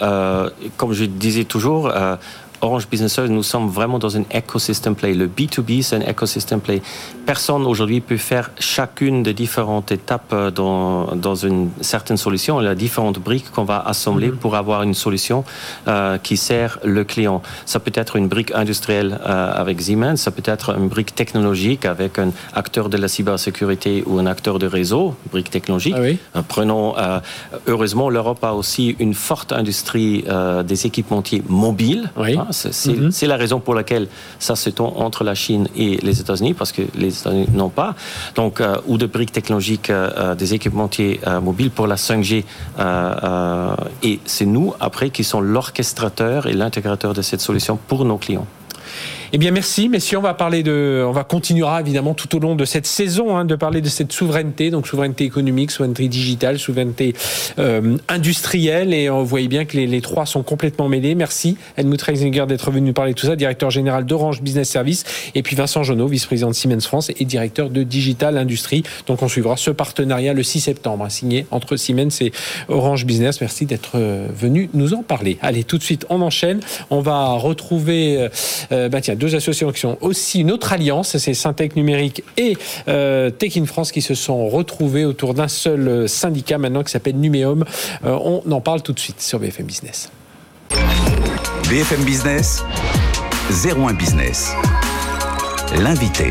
comme 0.77 0.93
je 0.93 1.05
disais 1.05 1.43
toujours, 1.43 1.91
Orange 2.63 2.87
Business 2.87 3.11
Services, 3.11 3.31
nous 3.31 3.43
sommes 3.43 3.67
vraiment 3.67 3.99
dans 3.99 4.15
un 4.15 4.23
écosystème 4.31 4.95
play. 4.95 5.13
Le 5.13 5.27
B2B, 5.27 5.81
c'est 5.81 5.97
un 5.97 6.01
écosystème 6.01 6.61
play. 6.61 6.81
Personne 7.25 7.65
aujourd'hui 7.67 7.99
peut 7.99 8.15
faire 8.15 8.51
chacune 8.57 9.21
des 9.21 9.33
différentes 9.33 9.91
étapes 9.91 10.31
euh, 10.31 10.49
dans, 10.49 11.13
dans 11.15 11.35
une 11.35 11.71
certaine 11.81 12.15
solution. 12.15 12.61
Il 12.61 12.63
y 12.63 12.67
a 12.67 12.75
différentes 12.75 13.19
briques 13.19 13.51
qu'on 13.51 13.65
va 13.65 13.79
assembler 13.85 14.29
mm-hmm. 14.29 14.37
pour 14.37 14.55
avoir 14.55 14.83
une 14.83 14.93
solution 14.93 15.43
euh, 15.89 16.17
qui 16.17 16.37
sert 16.37 16.79
le 16.85 17.03
client. 17.03 17.41
Ça 17.65 17.81
peut 17.81 17.91
être 17.95 18.15
une 18.15 18.29
brique 18.29 18.53
industrielle 18.55 19.19
euh, 19.25 19.51
avec 19.53 19.81
Siemens, 19.81 20.15
ça 20.15 20.31
peut 20.31 20.43
être 20.45 20.77
une 20.77 20.87
brique 20.87 21.13
technologique 21.13 21.85
avec 21.85 22.17
un 22.17 22.31
acteur 22.53 22.87
de 22.87 22.95
la 22.95 23.09
cybersécurité 23.09 24.03
ou 24.07 24.19
un 24.19 24.25
acteur 24.25 24.57
de 24.57 24.67
réseau, 24.67 25.15
brique 25.31 25.49
technologique. 25.49 25.95
Ah 26.33 26.41
prenons, 26.47 26.95
heureusement, 27.67 28.09
l'Europe 28.09 28.43
a 28.43 28.53
aussi 28.53 28.95
une 28.99 29.13
forte 29.13 29.51
industrie 29.51 30.23
des 30.65 30.85
équipementiers 30.85 31.43
mobiles. 31.49 32.09
Oui. 32.15 32.37
Hein, 32.37 32.52
Mhm. 32.53 33.11
C'est 33.11 33.27
la 33.27 33.37
raison 33.37 33.59
pour 33.59 33.73
laquelle 33.73 34.07
ça 34.39 34.55
se 34.55 34.69
tend 34.69 34.93
entre 34.97 35.23
la 35.23 35.35
Chine 35.35 35.67
et 35.75 35.97
les 35.97 36.19
États-Unis, 36.19 36.53
parce 36.53 36.71
que 36.71 36.83
les 36.95 37.19
États-Unis 37.19 37.47
n'ont 37.53 37.69
pas. 37.69 37.95
Donc, 38.35 38.61
euh, 38.61 38.77
ou 38.87 38.97
de 38.97 39.05
briques 39.05 39.31
technologiques 39.31 39.89
euh, 39.89 40.09
euh, 40.17 40.35
des 40.35 40.53
équipementiers 40.53 41.19
mobiles 41.41 41.71
pour 41.71 41.87
la 41.87 41.95
5G. 41.95 42.43
et 44.03 44.19
c'est 44.25 44.45
nous, 44.45 44.73
après, 44.79 45.09
qui 45.09 45.23
sommes 45.23 45.45
l'orchestrateur 45.45 46.47
et 46.47 46.53
l'intégrateur 46.53 47.13
de 47.13 47.21
cette 47.21 47.41
solution 47.41 47.77
pour 47.87 48.05
nos 48.05 48.17
clients. 48.17 48.47
Eh 49.35 49.39
bien, 49.39 49.49
merci, 49.49 49.89
messieurs. 49.89 50.19
On 50.19 50.21
va 50.21 50.35
parler 50.35 50.61
de, 50.61 51.03
on 51.07 51.11
va 51.11 51.23
continuera 51.23 51.81
évidemment 51.81 52.13
tout 52.13 52.35
au 52.35 52.39
long 52.39 52.55
de 52.55 52.65
cette 52.65 52.85
saison 52.85 53.35
hein, 53.35 53.45
de 53.45 53.55
parler 53.55 53.81
de 53.81 53.89
cette 53.89 54.11
souveraineté, 54.11 54.69
donc 54.69 54.85
souveraineté 54.85 55.23
économique, 55.23 55.71
souveraineté 55.71 56.07
digitale, 56.07 56.59
souveraineté 56.59 57.15
euh, 57.57 57.97
industrielle. 58.09 58.93
Et 58.93 59.09
on 59.09 59.23
voit 59.23 59.41
bien 59.47 59.65
que 59.65 59.75
les, 59.75 60.01
trois 60.01 60.27
sont 60.27 60.43
complètement 60.43 60.87
mêlés. 60.87 61.15
Merci 61.15 61.57
Helmut 61.77 61.99
Reisinger 61.99 62.45
d'être 62.47 62.69
venu 62.69 62.93
parler 62.93 63.13
de 63.13 63.17
tout 63.17 63.25
ça, 63.25 63.35
directeur 63.35 63.71
général 63.71 64.05
d'Orange 64.05 64.43
Business 64.43 64.69
Service, 64.69 65.03
et 65.33 65.41
puis 65.41 65.55
Vincent 65.55 65.81
Jonot, 65.81 66.05
vice-président 66.05 66.49
de 66.49 66.53
Siemens 66.53 66.81
France 66.81 67.09
et 67.09 67.25
directeur 67.25 67.71
de 67.71 67.81
Digital 67.81 68.37
Industrie. 68.37 68.83
Donc 69.07 69.23
on 69.23 69.27
suivra 69.27 69.57
ce 69.57 69.71
partenariat 69.71 70.33
le 70.33 70.43
6 70.43 70.59
septembre, 70.59 71.05
hein, 71.05 71.09
signé 71.09 71.47
entre 71.49 71.75
Siemens 71.75 72.21
et 72.21 72.31
Orange 72.67 73.07
Business. 73.07 73.41
Merci 73.41 73.65
d'être 73.65 73.93
euh, 73.95 74.27
venu 74.31 74.69
nous 74.75 74.93
en 74.93 75.01
parler. 75.01 75.39
Allez, 75.41 75.63
tout 75.63 75.79
de 75.79 75.83
suite, 75.83 76.05
on 76.11 76.21
enchaîne. 76.21 76.59
On 76.91 77.01
va 77.01 77.31
retrouver, 77.31 78.29
euh, 78.71 78.89
bah 78.89 79.01
tiens, 79.01 79.15
deux 79.23 79.35
associations 79.35 79.97
aussi 80.01 80.41
une 80.41 80.51
autre 80.51 80.73
alliance, 80.73 81.17
c'est 81.17 81.33
Syntec 81.33 81.77
Numérique 81.77 82.23
et 82.35 82.57
euh, 82.89 83.29
Tech 83.29 83.55
in 83.55 83.65
France 83.65 83.93
qui 83.93 84.01
se 84.01 84.15
sont 84.15 84.49
retrouvés 84.49 85.05
autour 85.05 85.33
d'un 85.33 85.47
seul 85.47 85.87
euh, 85.87 86.07
syndicat 86.07 86.57
maintenant 86.57 86.83
qui 86.83 86.91
s'appelle 86.91 87.15
Numéum. 87.15 87.63
Euh, 88.03 88.17
on 88.21 88.51
en 88.51 88.59
parle 88.59 88.81
tout 88.81 88.91
de 88.91 88.99
suite 88.99 89.21
sur 89.21 89.39
BFM 89.39 89.65
Business. 89.65 90.11
BFM 91.69 92.03
Business, 92.03 92.65
01 93.65 93.93
Business. 93.93 94.51
L'invité. 95.81 96.29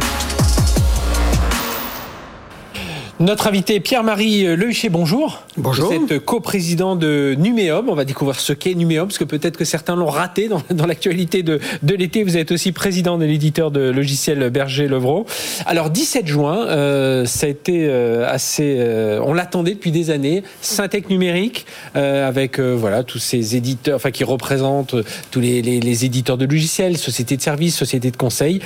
Notre 3.22 3.46
invité 3.46 3.78
Pierre-Marie 3.78 4.56
Lehuchet, 4.56 4.88
bonjour. 4.88 5.44
Bonjour. 5.56 5.92
Vous 5.92 6.12
êtes 6.12 6.24
coprésident 6.24 6.96
de 6.96 7.36
Numéum. 7.38 7.88
On 7.88 7.94
va 7.94 8.04
découvrir 8.04 8.40
ce 8.40 8.52
qu'est 8.52 8.74
Numéum, 8.74 9.06
parce 9.06 9.18
que 9.18 9.22
peut-être 9.22 9.56
que 9.56 9.64
certains 9.64 9.94
l'ont 9.94 10.06
raté 10.06 10.48
dans, 10.48 10.60
dans 10.70 10.86
l'actualité 10.86 11.44
de, 11.44 11.60
de 11.84 11.94
l'été. 11.94 12.24
Vous 12.24 12.36
êtes 12.36 12.50
aussi 12.50 12.72
président 12.72 13.18
de 13.18 13.24
l'éditeur 13.24 13.70
de 13.70 13.78
logiciels 13.78 14.50
Berger 14.50 14.88
Levrault. 14.88 15.24
Alors, 15.66 15.90
17 15.90 16.26
juin, 16.26 16.66
euh, 16.66 17.24
ça 17.24 17.46
a 17.46 17.50
été 17.50 17.86
euh, 17.86 18.26
assez. 18.28 18.78
Euh, 18.80 19.20
on 19.24 19.34
l'attendait 19.34 19.74
depuis 19.74 19.92
des 19.92 20.10
années. 20.10 20.42
Syntec 20.60 21.08
numérique, 21.08 21.64
euh, 21.94 22.26
avec 22.26 22.58
voilà 22.58 23.04
tous 23.04 23.20
ces 23.20 23.54
éditeurs, 23.54 23.94
enfin 23.94 24.10
qui 24.10 24.24
représentent 24.24 24.96
tous 25.30 25.40
les, 25.40 25.62
les, 25.62 25.78
les, 25.78 26.04
éditeurs 26.04 26.38
de 26.38 26.44
logiciels, 26.44 26.96
sociétés 26.98 27.36
de 27.36 27.42
services, 27.42 27.76
sociétés 27.76 28.10
de 28.10 28.16
conseil. 28.16 28.60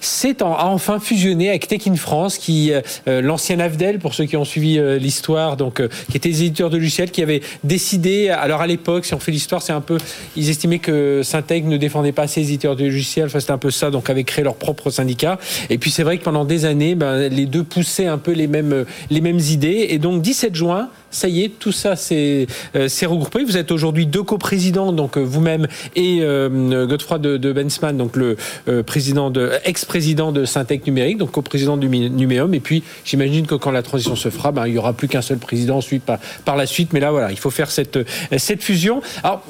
C'est 0.00 0.42
en, 0.42 0.54
a 0.54 0.64
enfin 0.64 1.00
fusionné 1.00 1.48
avec 1.48 1.66
Tech 1.66 1.86
in 1.86 1.96
France, 1.96 2.36
qui 2.36 2.72
l'ancien 3.06 3.58
Avdel 3.58 4.00
pour 4.02 4.14
ceux 4.14 4.26
qui 4.26 4.36
ont 4.36 4.44
suivi 4.44 4.78
euh, 4.78 4.98
l'histoire, 4.98 5.56
donc 5.56 5.80
euh, 5.80 5.88
qui 6.10 6.16
étaient 6.16 6.28
des 6.28 6.42
éditeurs 6.42 6.68
de 6.68 6.76
logiciels 6.76 7.10
qui 7.10 7.22
avaient 7.22 7.40
décidé, 7.64 8.28
alors 8.28 8.60
à 8.60 8.66
l'époque, 8.66 9.06
si 9.06 9.14
on 9.14 9.18
fait 9.18 9.32
l'histoire, 9.32 9.62
c'est 9.62 9.72
un 9.72 9.80
peu, 9.80 9.96
ils 10.36 10.50
estimaient 10.50 10.80
que 10.80 11.22
Syntec 11.22 11.64
ne 11.64 11.76
défendait 11.76 12.12
pas 12.12 12.26
les 12.26 12.38
éditeurs 12.38 12.76
de 12.76 12.84
logiciels, 12.84 13.26
enfin 13.26 13.40
c'était 13.40 13.52
un 13.52 13.58
peu 13.58 13.70
ça, 13.70 13.90
donc 13.90 14.10
avaient 14.10 14.24
créé 14.24 14.44
leur 14.44 14.56
propre 14.56 14.90
syndicat. 14.90 15.38
Et 15.70 15.78
puis 15.78 15.90
c'est 15.90 16.02
vrai 16.02 16.18
que 16.18 16.24
pendant 16.24 16.44
des 16.44 16.64
années, 16.64 16.94
ben, 16.94 17.28
les 17.28 17.46
deux 17.46 17.64
poussaient 17.64 18.06
un 18.06 18.18
peu 18.18 18.32
les 18.32 18.46
mêmes, 18.46 18.84
les 19.10 19.20
mêmes 19.20 19.38
idées. 19.38 19.86
Et 19.90 19.98
donc 19.98 20.22
17 20.22 20.54
juin, 20.54 20.88
ça 21.12 21.28
y 21.28 21.44
est, 21.44 21.48
tout 21.48 21.70
ça 21.70 21.94
s'est 21.94 22.46
euh, 22.74 22.88
regroupé. 23.02 23.44
Vous 23.44 23.56
êtes 23.56 23.70
aujourd'hui 23.70 24.06
deux 24.06 24.24
coprésidents, 24.24 24.92
donc 24.92 25.16
vous-même 25.16 25.68
et 25.94 26.18
euh, 26.22 26.86
Godefroy 26.86 27.18
de, 27.18 27.36
de, 27.36 27.52
Bensman, 27.52 27.96
donc 27.96 28.16
le 28.16 28.36
président 28.82 29.30
de 29.30 29.52
ex-président 29.64 30.32
de 30.32 30.44
Syntec 30.44 30.86
Numérique, 30.86 31.18
donc 31.18 31.30
coprésident 31.30 31.76
du 31.76 31.88
Numéum. 31.88 32.54
Et 32.54 32.60
puis 32.60 32.82
j'imagine 33.04 33.46
que 33.46 33.54
quand 33.54 33.70
la 33.70 33.82
transition 33.82 34.16
se 34.16 34.30
fera, 34.30 34.50
ben, 34.50 34.66
il 34.66 34.74
y 34.74 34.78
aura 34.78 34.92
plus 34.92 35.08
qu'un 35.08 35.22
seul 35.22 35.38
président 35.38 35.76
ensuite 35.76 36.02
par, 36.02 36.18
par 36.44 36.56
la 36.56 36.66
suite. 36.66 36.92
Mais 36.92 37.00
là, 37.00 37.10
voilà, 37.10 37.30
il 37.30 37.38
faut 37.38 37.50
faire 37.50 37.70
cette, 37.70 37.98
cette 38.38 38.62
fusion. 38.62 39.02
Alors, 39.22 39.44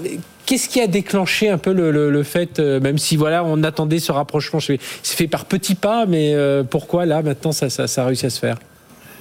Qu'est-ce 0.44 0.68
qui 0.68 0.80
a 0.80 0.86
déclenché 0.86 1.48
un 1.48 1.58
peu 1.58 1.72
le, 1.72 2.10
le, 2.10 2.22
fait, 2.24 2.58
euh, 2.58 2.80
même 2.80 2.98
si 2.98 3.16
voilà, 3.16 3.44
on 3.44 3.62
attendait 3.62 4.00
ce 4.00 4.10
rapprochement, 4.10 4.58
c'est 4.60 4.78
fait 5.02 5.28
par 5.28 5.44
petits 5.44 5.76
pas, 5.76 6.04
mais 6.06 6.34
euh, 6.34 6.64
pourquoi 6.64 7.06
là 7.06 7.22
maintenant 7.22 7.52
ça, 7.52 7.70
ça, 7.70 7.86
ça 7.86 8.02
a 8.02 8.06
réussi 8.06 8.26
à 8.26 8.30
se 8.30 8.40
faire? 8.40 8.58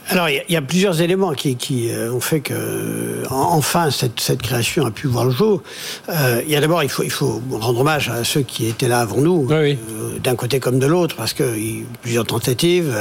Alors, 0.10 0.28
il 0.30 0.44
y, 0.50 0.56
a 0.58 0.62
plusieurs 0.62 1.02
éléments 1.02 1.32
qui, 1.34 1.56
qui 1.56 1.90
euh, 1.90 2.12
ont 2.12 2.20
fait 2.20 2.42
que, 2.42 3.24
enfin, 3.30 3.92
cette, 3.92 4.20
cette, 4.20 4.42
création 4.42 4.86
a 4.86 4.92
pu 4.92 5.08
voir 5.08 5.26
le 5.26 5.32
jour. 5.32 5.62
Euh, 6.10 6.42
il 6.46 6.52
y 6.52 6.56
a 6.56 6.60
d'abord, 6.60 6.84
il 6.84 6.90
faut, 6.90 7.04
il 7.04 7.12
faut 7.12 7.42
rendre 7.52 7.80
hommage 7.80 8.10
à 8.10 8.24
ceux 8.24 8.42
qui 8.42 8.68
étaient 8.68 8.90
là 8.90 9.00
avant 9.00 9.22
nous, 9.22 9.48
euh, 9.52 9.76
d'un 10.22 10.36
côté 10.36 10.60
comme 10.60 10.80
de 10.80 10.88
l'autre, 10.88 11.16
parce 11.16 11.34
que 11.34 11.58
y 11.58 11.82
a 11.82 11.98
plusieurs 12.02 12.26
tentatives. 12.26 12.94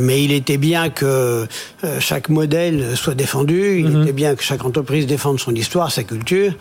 mais 0.00 0.22
il 0.22 0.32
était 0.32 0.58
bien 0.58 0.90
que 0.90 1.46
chaque 2.00 2.28
modèle 2.28 2.96
soit 2.96 3.14
défendu. 3.14 3.78
Il 3.78 3.88
mhm. 3.88 4.02
était 4.02 4.12
bien 4.12 4.34
que 4.34 4.42
chaque 4.42 4.64
entreprise 4.64 5.06
défende 5.06 5.40
son 5.40 5.54
histoire, 5.54 5.90
sa 5.90 6.02
culture. 6.02 6.52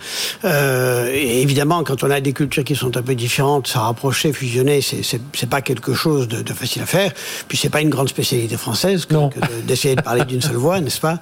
et 0.46 1.41
évidemment, 1.41 1.84
quand 1.84 2.04
on 2.04 2.12
a 2.12 2.22
des 2.22 2.34
cultures 2.34 2.63
qui 2.63 2.76
sont 2.76 2.96
un 2.96 3.02
peu 3.02 3.15
différentes, 3.15 3.67
ça 3.67 3.80
rapprocher, 3.82 4.32
fusionner, 4.32 4.82
c'est 4.82 5.50
pas 5.50 5.62
quelque 5.62 5.93
chose 5.93 6.28
de, 6.28 6.41
de, 6.41 6.54
facile 6.54 6.84
à 6.84 6.86
faire. 6.86 7.12
Puis 7.48 7.58
c'est 7.58 7.70
pas 7.70 7.82
une 7.82 7.89
grande 7.89 8.10
spécialité 8.10 8.56
française. 8.56 9.06
Que, 9.06 9.13
non 9.13 9.30
d'essayer 9.65 9.95
de 9.95 10.01
parler 10.01 10.25
d'une 10.25 10.41
seule 10.41 10.55
voix, 10.55 10.79
n'est-ce 10.79 11.01
pas 11.01 11.19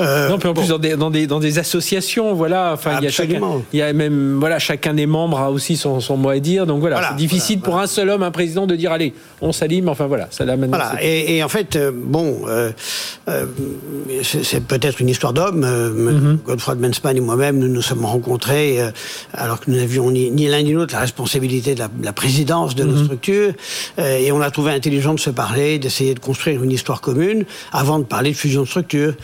euh, 0.00 0.28
Non, 0.28 0.38
puis 0.38 0.48
en 0.48 0.54
plus 0.54 0.68
dans 0.68 0.78
des, 0.78 0.96
dans 0.96 1.10
des, 1.10 1.26
dans 1.26 1.40
des 1.40 1.58
associations, 1.58 2.34
voilà, 2.34 2.72
enfin 2.74 2.98
il 2.98 3.04
y 3.04 3.06
a 3.06 3.10
chacun, 3.10 3.40
il 3.72 3.78
y 3.78 3.82
a 3.82 3.92
même 3.92 4.38
voilà 4.38 4.58
chacun 4.58 4.94
des 4.94 5.06
membres 5.06 5.38
a 5.38 5.50
aussi 5.50 5.76
son, 5.76 6.00
son 6.00 6.16
mot 6.16 6.30
à 6.30 6.38
dire, 6.38 6.66
donc 6.66 6.80
voilà, 6.80 7.10
c'est 7.10 7.16
difficile 7.16 7.60
pour 7.60 7.78
un 7.78 7.86
seul 7.86 8.10
homme, 8.10 8.22
un 8.22 8.30
président, 8.30 8.66
de 8.66 8.76
dire 8.76 8.92
allez, 8.92 9.14
on 9.40 9.52
s'alime, 9.52 9.88
enfin 9.88 10.06
voilà, 10.06 10.28
ça 10.30 10.44
l'amène. 10.44 10.70
Voilà, 10.70 10.92
et, 11.00 11.36
et, 11.36 11.44
en 11.44 11.48
fait, 11.48 11.76
euh, 11.76 11.92
bon, 11.94 12.42
euh, 12.46 12.72
euh, 13.28 13.46
c'est 14.22 14.64
peut-être 14.64 15.00
une 15.00 15.08
histoire 15.08 15.32
d'homme. 15.32 15.64
Mm-hmm. 15.64 16.44
Godefroy 16.44 16.74
de 16.74 16.80
Benspan 16.80 17.10
et 17.10 17.20
moi-même, 17.20 17.58
nous 17.58 17.68
nous 17.68 17.82
sommes 17.82 18.04
rencontrés 18.04 18.78
alors 19.32 19.60
que 19.60 19.70
nous 19.70 19.76
n'avions 19.76 20.10
ni, 20.10 20.30
ni 20.30 20.46
l'un 20.48 20.62
ni 20.62 20.72
l'autre 20.72 20.94
la 20.94 21.00
responsabilité 21.00 21.74
de 21.74 21.80
la, 22.02 22.12
présidence 22.12 22.74
de 22.74 22.84
nos 22.84 22.94
mm-hmm. 22.94 23.04
structures, 23.04 23.52
et 23.98 24.32
on 24.32 24.40
a 24.40 24.50
trouvé 24.50 24.72
intelligent 24.72 25.14
de 25.14 25.20
se 25.20 25.30
parler, 25.30 25.78
d'essayer 25.78 26.14
de 26.14 26.20
construire 26.20 26.62
une 26.62 26.72
histoire 26.72 27.00
commune 27.00 27.44
avant 27.72 27.98
de 27.98 28.04
parler 28.04 28.32
de 28.32 28.36
fusion 28.36 28.62
de 28.62 28.66
structure. 28.66 29.14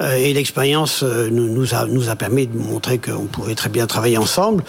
Euh, 0.00 0.14
et 0.16 0.32
l'expérience 0.32 1.02
euh, 1.02 1.28
nous, 1.30 1.48
nous, 1.48 1.74
a, 1.74 1.86
nous 1.86 2.08
a 2.08 2.16
permis 2.16 2.46
de 2.46 2.56
montrer 2.56 2.98
qu'on 2.98 3.26
pouvait 3.26 3.54
très 3.54 3.68
bien 3.68 3.86
travailler 3.86 4.18
ensemble. 4.18 4.64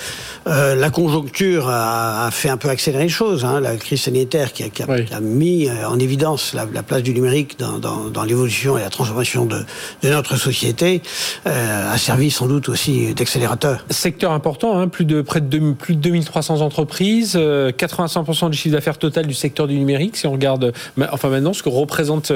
Euh, 0.48 0.76
la 0.76 0.90
conjoncture 0.90 1.70
a, 1.70 2.26
a, 2.26 2.32
fait 2.32 2.50
un 2.50 2.58
peu 2.58 2.70
accélérer 2.70 3.04
les 3.04 3.10
choses. 3.10 3.46
Hein. 3.46 3.60
La 3.60 3.76
crise 3.76 4.02
sanitaire 4.02 4.54
qui 4.54 4.64
a, 4.64 4.70
qui 4.70 4.84
a, 4.84 5.02
qui 5.02 5.14
a 5.14 5.20
mis 5.20 5.70
en 5.70 6.00
évidence 6.00 6.54
la, 6.54 6.66
la, 6.74 6.84
place 6.84 7.04
du 7.04 7.14
numérique 7.14 7.60
dans, 7.60 7.80
dans, 7.80 8.10
dans 8.10 8.24
l'évolution 8.24 8.78
et 8.78 8.82
la 8.82 8.90
transformation 8.90 9.46
de, 9.46 9.60
de 10.02 10.10
notre 10.10 10.38
société 10.38 11.02
euh, 11.48 11.94
a 11.94 11.98
servi 11.98 12.32
sans 12.32 12.48
doute 12.48 12.70
aussi 12.70 13.14
d'accélérateur. 13.14 13.86
Secteur 13.90 14.32
important, 14.32 14.78
hein, 14.78 14.88
plus 14.88 15.06
de 15.06 15.22
près 15.22 15.42
de 15.42 15.74
plus 15.74 15.96
de 15.96 16.02
2300 16.02 16.62
entreprises, 16.62 17.36
85% 17.36 18.50
du 18.50 18.58
chiffre 18.58 18.76
d'affaires 18.76 18.98
total 18.98 19.28
du 19.28 19.34
secteur 19.34 19.68
du 19.68 19.78
numérique. 19.78 20.18
Si 20.18 20.28
on 20.28 20.32
regarde, 20.32 20.74
enfin 21.12 21.30
maintenant, 21.30 21.54
ce 21.54 21.64
que 21.64 21.70
représente 21.70 22.32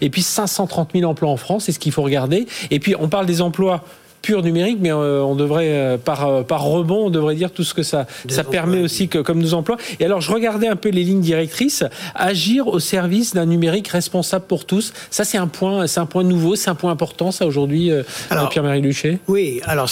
Et 0.00 0.10
puis 0.10 0.22
530 0.22 0.90
000 0.94 1.10
emplois 1.10 1.30
en 1.30 1.36
France, 1.36 1.64
c'est 1.64 1.72
ce 1.72 1.78
qu'il 1.78 1.92
faut 1.92 2.02
regarder. 2.02 2.46
Et 2.70 2.80
puis 2.80 2.94
on 2.98 3.08
parle 3.08 3.26
des 3.26 3.40
emplois 3.40 3.84
pur 4.22 4.42
numérique, 4.42 4.78
mais 4.80 4.92
on 4.92 5.34
devrait, 5.34 5.98
par, 6.04 6.44
par 6.44 6.62
rebond, 6.62 7.06
on 7.06 7.10
devrait 7.10 7.34
dire 7.34 7.50
tout 7.50 7.64
ce 7.64 7.74
que 7.74 7.82
ça, 7.82 8.06
ça 8.28 8.44
permet 8.44 8.80
aussi 8.80 9.08
que, 9.08 9.18
comme 9.18 9.38
nous 9.38 9.54
emploie. 9.54 9.76
Et 10.00 10.04
alors, 10.04 10.20
je 10.20 10.32
regardais 10.32 10.68
un 10.68 10.76
peu 10.76 10.88
les 10.88 11.04
lignes 11.04 11.20
directrices. 11.20 11.84
Agir 12.14 12.66
au 12.66 12.78
service 12.78 13.34
d'un 13.34 13.46
numérique 13.46 13.88
responsable 13.88 14.46
pour 14.46 14.64
tous. 14.64 14.92
Ça, 15.10 15.24
c'est 15.24 15.38
un 15.38 15.46
point, 15.46 15.86
c'est 15.86 16.00
un 16.00 16.06
point 16.06 16.24
nouveau, 16.24 16.56
c'est 16.56 16.70
un 16.70 16.74
point 16.74 16.90
important, 16.90 17.30
ça, 17.30 17.46
aujourd'hui, 17.46 17.90
Pierre-Marie 18.50 18.80
Luchet? 18.80 19.18
Oui, 19.28 19.60
alors, 19.64 19.88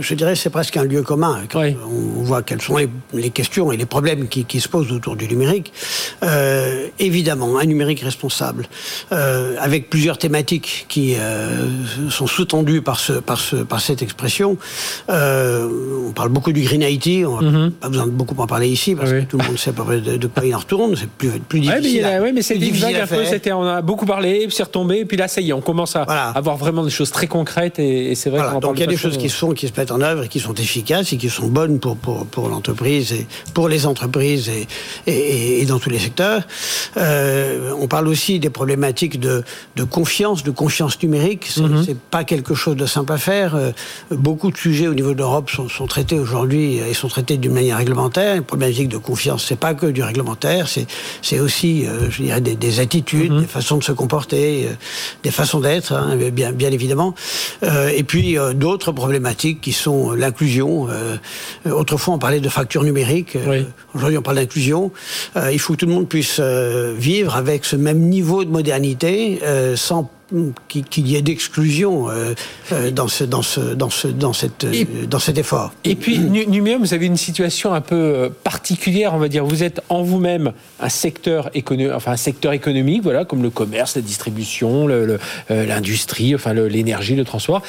je 0.00 0.14
dirais, 0.14 0.34
c'est 0.34 0.50
presque 0.50 0.76
un 0.76 0.84
lieu 0.84 1.02
commun. 1.02 1.42
On 1.54 2.22
voit 2.22 2.42
quelles 2.42 2.62
sont 2.62 2.76
les, 3.12 3.30
questions 3.30 3.72
et 3.72 3.76
les 3.76 3.86
problèmes 3.86 4.28
qui, 4.28 4.44
qui, 4.44 4.60
se 4.60 4.68
posent 4.68 4.92
autour 4.92 5.16
du 5.16 5.28
numérique. 5.28 5.72
évidemment, 6.98 7.58
un 7.58 7.64
numérique 7.64 8.00
responsable, 8.00 8.68
avec 9.10 9.90
plusieurs 9.90 10.18
thématiques 10.18 10.86
qui 10.88 11.14
euh, 11.16 11.66
sont 12.10 12.26
sous-tendues 12.26 12.82
par, 12.82 12.98
ce, 12.98 13.14
par, 13.14 13.38
ce, 13.38 13.56
par 13.70 13.80
cette 13.80 14.02
expression. 14.02 14.58
Euh, 15.08 15.68
on 16.08 16.12
parle 16.12 16.28
beaucoup 16.28 16.52
du 16.52 16.60
Green 16.60 16.82
IT, 16.82 17.26
on 17.26 17.40
n'a 17.40 17.50
mhm. 17.50 17.70
pas 17.70 17.88
besoin 17.88 18.06
de 18.06 18.10
beaucoup 18.10 18.34
en 18.38 18.46
parler 18.46 18.68
ici, 18.68 18.94
parce 18.94 19.10
que 19.10 19.22
tout 19.22 19.38
le 19.38 19.46
monde 19.46 19.58
sait 19.58 19.70
à 19.70 19.72
peu 19.72 19.84
près 19.84 20.00
de, 20.00 20.26
quoi 20.26 20.44
il 20.44 20.54
en 20.54 20.58
retourne, 20.58 20.94
c'est 20.96 21.08
plus, 21.08 21.30
plus 21.48 21.60
difficile. 21.60 22.06
Oui, 22.22 22.32
mais, 22.34 22.42
c'est 22.42 22.58
difficile 22.58 22.96
un 22.96 23.06
peu, 23.06 23.52
on 23.52 23.66
a 23.66 23.80
beaucoup 23.80 24.06
parlé, 24.06 24.46
puis 24.46 24.54
c'est 24.54 24.64
retombé, 24.64 25.04
puis 25.06 25.16
là, 25.16 25.28
ça 25.28 25.40
y 25.40 25.50
est, 25.50 25.52
on 25.52 25.60
commence 25.60 25.96
à 25.96 26.02
avoir 26.02 26.56
vraiment 26.56 26.84
des 26.84 26.90
choses 26.90 27.10
très 27.10 27.28
concrètes, 27.28 27.78
et, 27.78 28.14
c'est 28.14 28.28
vrai 28.28 28.42
Donc 28.60 28.74
il 28.76 28.80
y 28.80 28.84
a 28.84 28.86
des 28.86 28.96
choses 28.96 29.16
qui 29.16 29.28
sont, 29.28 29.52
qui 29.52 29.68
se 29.68 29.72
mettent 29.76 29.92
en 29.92 30.00
œuvre, 30.00 30.24
et 30.24 30.28
qui 30.28 30.40
sont 30.40 30.54
efficaces, 30.54 31.12
et 31.12 31.16
qui 31.16 31.30
sont 31.30 31.46
bonnes 31.46 31.78
pour, 31.78 31.96
pour, 31.96 32.26
pour 32.26 32.48
l'entreprise, 32.48 33.12
et 33.12 33.26
pour 33.54 33.68
les 33.68 33.86
entreprises, 33.86 34.50
et, 34.50 35.60
et, 35.60 35.64
dans 35.66 35.78
tous 35.78 35.90
les 35.90 36.00
secteurs. 36.00 36.42
Euh, 36.96 37.72
on 37.78 37.86
parle 37.86 38.08
aussi 38.08 38.40
des 38.40 38.50
problématiques 38.50 39.20
de, 39.20 39.44
de 39.76 39.84
confiance, 39.84 40.42
de 40.42 40.50
confiance 40.50 41.00
numérique. 41.02 41.46
C'est 41.48 41.60
n'est 41.60 41.68
mhm. 41.68 41.96
pas 42.10 42.24
quelque 42.24 42.54
chose 42.54 42.76
de 42.76 42.86
simple 42.86 43.12
à 43.12 43.18
faire. 43.18 43.49
Euh, 43.54 43.72
beaucoup 44.10 44.50
de 44.50 44.56
sujets 44.56 44.86
au 44.86 44.94
niveau 44.94 45.12
de 45.12 45.18
l'Europe 45.18 45.50
sont, 45.50 45.86
traités 45.86 46.18
aujourd'hui 46.18 46.76
et 46.76 46.94
sont 46.94 47.08
traités 47.08 47.36
d'une 47.36 47.52
manière 47.52 47.78
réglementaire. 47.78 48.36
Une 48.36 48.44
problématique 48.44 48.88
de 48.88 48.96
confiance, 48.96 49.44
c'est 49.48 49.58
pas 49.58 49.74
que 49.74 49.86
du 49.86 50.02
réglementaire, 50.02 50.68
c'est 50.68 51.40
aussi, 51.40 51.86
euh, 51.86 52.10
je 52.10 52.22
dirais, 52.22 52.40
des, 52.40 52.80
attitudes, 52.80 53.32
mhm. 53.32 53.40
des 53.40 53.46
façons 53.46 53.78
de 53.78 53.84
se 53.84 53.92
comporter, 53.92 54.66
euh, 54.66 54.74
des 55.22 55.30
façons 55.30 55.60
d'être, 55.60 55.92
hein, 55.92 56.16
bien, 56.32 56.52
bien 56.52 56.70
évidemment. 56.70 57.14
et 57.62 58.02
puis 58.02 58.36
d'autres 58.54 58.92
problématiques 58.92 59.60
qui 59.60 59.72
sont 59.72 60.12
l'inclusion. 60.12 60.88
autrefois, 61.70 62.14
on 62.14 62.18
parlait 62.18 62.40
de 62.40 62.48
fracture 62.48 62.84
numérique. 62.84 63.36
Aujourd'hui, 63.94 64.18
on 64.18 64.22
parle 64.22 64.36
d'inclusion. 64.36 64.92
il 65.50 65.58
faut 65.58 65.74
que 65.74 65.78
tout 65.78 65.86
le 65.86 65.92
monde 65.92 66.08
puisse 66.08 66.40
vivre 66.40 67.36
avec 67.36 67.64
ce 67.64 67.76
même 67.76 68.00
niveau 68.00 68.44
de 68.44 68.50
modernité 68.50 69.40
sans 69.76 70.10
qu'il 70.68 71.08
y 71.08 71.16
ait 71.16 71.22
d'exclusion 71.22 72.08
euh, 72.08 72.34
euh, 72.72 72.90
dans, 72.90 73.08
ce, 73.08 73.24
dans, 73.24 73.42
ce, 73.42 73.60
dans, 73.60 73.90
ce, 73.90 74.08
dans, 74.08 74.32
cette, 74.32 74.66
dans 75.08 75.18
cet 75.18 75.38
effort. 75.38 75.72
Et 75.84 75.94
puis, 75.94 76.18
Numium, 76.18 76.80
vous 76.80 76.94
avez 76.94 77.06
une 77.06 77.16
situation 77.16 77.72
un 77.74 77.80
peu 77.80 77.96
euh, 77.96 78.28
particulière, 78.44 79.14
on 79.14 79.18
va 79.18 79.28
dire. 79.28 79.44
Vous 79.44 79.62
êtes 79.62 79.80
en 79.88 80.02
vous-même 80.02 80.52
un 80.80 80.88
secteur, 80.88 81.50
économique, 81.54 81.92
enfin, 81.94 82.12
un 82.12 82.16
secteur 82.16 82.52
économique, 82.52 83.02
voilà, 83.02 83.24
comme 83.24 83.42
le 83.42 83.50
commerce, 83.50 83.96
la 83.96 84.02
distribution, 84.02 84.86
l'industrie, 85.48 86.34
enfin, 86.34 86.52
l'énergie, 86.54 87.16
le, 87.16 87.24
transport. 87.24 87.62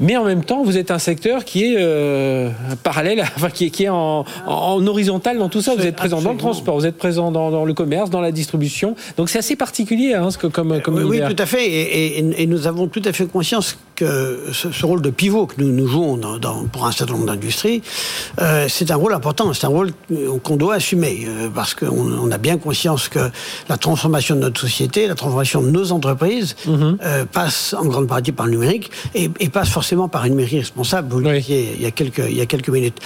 Mais 0.00 0.16
en 0.16 0.24
même 0.24 0.44
temps, 0.44 0.64
vous 0.64 0.78
êtes 0.78 0.90
un 0.90 0.98
secteur 0.98 1.44
qui 1.44 1.64
est 1.64 2.50
parallèle, 2.82 3.24
enfin, 3.36 3.50
qui 3.50 3.66
est, 3.66 3.70
qui 3.70 3.84
est 3.84 3.88
en, 3.88 4.24
en, 4.46 4.86
horizontal 4.86 5.38
dans 5.38 5.48
tout 5.48 5.60
ça. 5.60 5.74
Vous 5.74 5.86
êtes 5.86 5.96
présent 5.96 6.22
dans 6.22 6.32
le 6.32 6.38
transport, 6.38 6.78
vous 6.78 6.86
êtes 6.86 6.96
présent 6.96 7.30
dans, 7.30 7.50
dans 7.50 7.64
le 7.64 7.74
commerce, 7.74 8.10
dans 8.10 8.20
la 8.20 8.32
distribution. 8.32 8.94
Donc, 9.16 9.28
c'est 9.28 9.38
assez 9.38 9.56
particulier, 9.56 10.14
hein, 10.14 10.28
comme, 10.52 10.80
comme 10.80 11.02
Oui, 11.04 11.20
tout 11.28 11.42
à 11.42 11.46
fait. 11.46 11.66
Et, 11.66 12.03
et, 12.03 12.03
nous 12.46 12.66
avons 12.66 12.88
tout 12.88 13.02
à 13.04 13.12
fait 13.12 13.26
conscience 13.26 13.76
que 13.94 14.40
ce, 14.52 14.84
rôle 14.84 15.02
de 15.02 15.10
pivot 15.10 15.46
que 15.46 15.54
nous, 15.58 15.70
nous 15.70 15.86
jouons 15.86 16.16
dans, 16.16 16.64
pour 16.66 16.86
un 16.86 16.92
certain 16.92 17.14
nombre 17.14 17.26
d'industries, 17.26 17.82
euh, 18.40 18.66
c'est 18.68 18.90
un 18.90 18.96
rôle 18.96 19.14
important, 19.14 19.52
c'est 19.52 19.66
un 19.66 19.70
rôle 19.70 19.92
qu'on 20.42 20.56
doit 20.56 20.74
assumer, 20.74 21.26
euh, 21.26 21.48
parce 21.54 21.74
qu'on 21.74 21.86
on 21.86 22.30
a 22.30 22.38
bien 22.38 22.58
conscience 22.58 23.08
que 23.08 23.30
la 23.68 23.76
transformation 23.76 24.34
de 24.34 24.40
notre 24.40 24.60
société, 24.60 25.06
la 25.06 25.14
transformation 25.14 25.62
de 25.62 25.70
nos 25.70 25.92
entreprises, 25.92 26.56
mhm. 26.66 26.98
euh, 27.04 27.24
passe 27.24 27.74
en 27.78 27.84
grande 27.86 28.08
partie 28.08 28.32
par 28.32 28.46
le 28.46 28.52
numérique 28.52 28.90
et, 29.14 29.28
passe 29.54 29.68
forcément 29.68 30.08
par 30.08 30.24
une 30.24 30.32
numérique 30.32 30.60
responsable. 30.60 31.12
Vous 31.12 31.20
le 31.20 31.38
disiez 31.38 31.74
il 31.76 31.82
y 31.82 31.86
a 31.86 31.92
quelques, 31.92 32.24
il 32.28 32.36
y 32.36 32.40
a 32.40 32.46
quelques 32.46 32.70
minutes. 32.70 32.98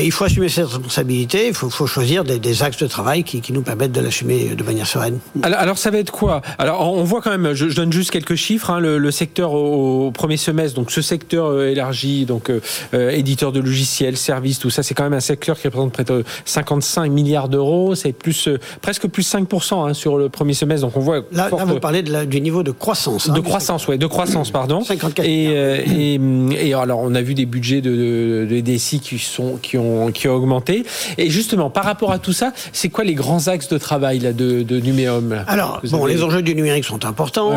il 0.00 0.12
faut 0.12 0.24
assumer 0.24 0.48
cette 0.48 0.66
responsabilité, 0.66 1.48
il 1.48 1.54
faut, 1.54 1.70
faut 1.70 1.88
choisir 1.88 2.22
des, 2.22 2.62
axes 2.62 2.78
de 2.78 2.86
travail 2.86 3.24
qui, 3.24 3.40
qui 3.40 3.52
nous 3.52 3.62
permettent 3.62 3.92
de 3.92 4.00
l'assumer 4.00 4.54
de 4.54 4.62
manière 4.62 4.86
sereine. 4.86 5.18
Alors, 5.42 5.58
alors, 5.58 5.78
ça 5.78 5.90
va 5.90 5.98
être 5.98 6.12
quoi? 6.12 6.40
Alors 6.58 6.80
on 6.92 7.02
voit 7.02 7.20
quand 7.20 7.36
même, 7.36 7.52
je, 7.54 7.68
je 7.68 7.74
donne 7.74 7.92
juste 7.92 8.10
quelques 8.10 8.36
chiffres, 8.38 8.70
hein, 8.70 8.80
le, 8.80 9.10
secteur 9.10 9.52
au, 9.52 10.10
premier 10.10 10.38
semestre, 10.38 10.76
donc 10.76 10.90
ce 10.90 11.02
secteur 11.02 11.46
euh, 11.46 11.70
élargi, 11.70 12.24
donc 12.24 12.48
euh, 12.48 12.60
euh, 12.94 13.10
éditeur 13.10 13.52
de 13.52 13.60
logiciels, 13.60 14.16
services, 14.16 14.58
tout 14.58 14.70
ça, 14.70 14.82
c'est 14.82 14.94
quand 14.94 15.02
même 15.02 15.12
un 15.12 15.20
secteur 15.20 15.58
qui 15.58 15.66
représente 15.66 15.92
près 15.92 16.04
de 16.04 16.24
55 16.46 17.10
milliards 17.10 17.48
d'euros, 17.48 17.94
c'est 17.94 18.12
plus 18.12 18.48
presque 18.80 19.06
plus 19.08 19.30
5% 19.30 19.88
hein, 19.90 19.94
sur 19.94 20.16
le 20.16 20.28
premier 20.28 20.54
semestre. 20.54 20.86
Donc 20.86 20.96
on 20.96 21.00
voit. 21.00 21.22
Là, 21.32 21.50
vous 21.50 21.80
parlez 21.80 22.02
de 22.02 22.24
du 22.24 22.40
niveau 22.40 22.62
de 22.62 22.70
croissance. 22.70 23.28
Hein, 23.28 23.34
de 23.34 23.40
croissance, 23.40 23.86
ouais, 23.88 23.98
de 23.98 24.06
croissance, 24.06 24.50
pardon. 24.50 24.82
54 24.82 25.26
et, 25.26 26.14
et, 26.14 26.74
alors 26.74 27.00
on 27.00 27.14
a 27.14 27.22
vu 27.22 27.34
des 27.34 27.46
budgets 27.46 27.80
de, 27.80 28.46
de, 28.48 28.60
DSI 28.60 29.00
qui 29.00 29.18
sont 29.18 29.56
qui 29.60 29.76
ont 29.76 30.10
qui 30.12 30.28
ont 30.28 30.34
augmenté. 30.34 30.84
Et 31.18 31.28
justement, 31.28 31.70
par 31.70 31.84
rapport 31.84 32.12
à 32.12 32.18
tout 32.18 32.32
ça, 32.32 32.52
c'est 32.72 32.88
quoi 32.88 33.04
les 33.04 33.14
grands 33.14 33.48
axes 33.48 33.68
de 33.68 33.78
travail 33.78 34.20
là 34.20 34.32
de, 34.32 34.62
de 34.62 34.80
Numéum 34.80 35.44
Alors 35.46 35.80
bon, 35.90 36.06
les 36.06 36.22
enjeux 36.22 36.42
du 36.42 36.54
numérique 36.54 36.84
sont 36.84 37.04
importants. 37.04 37.52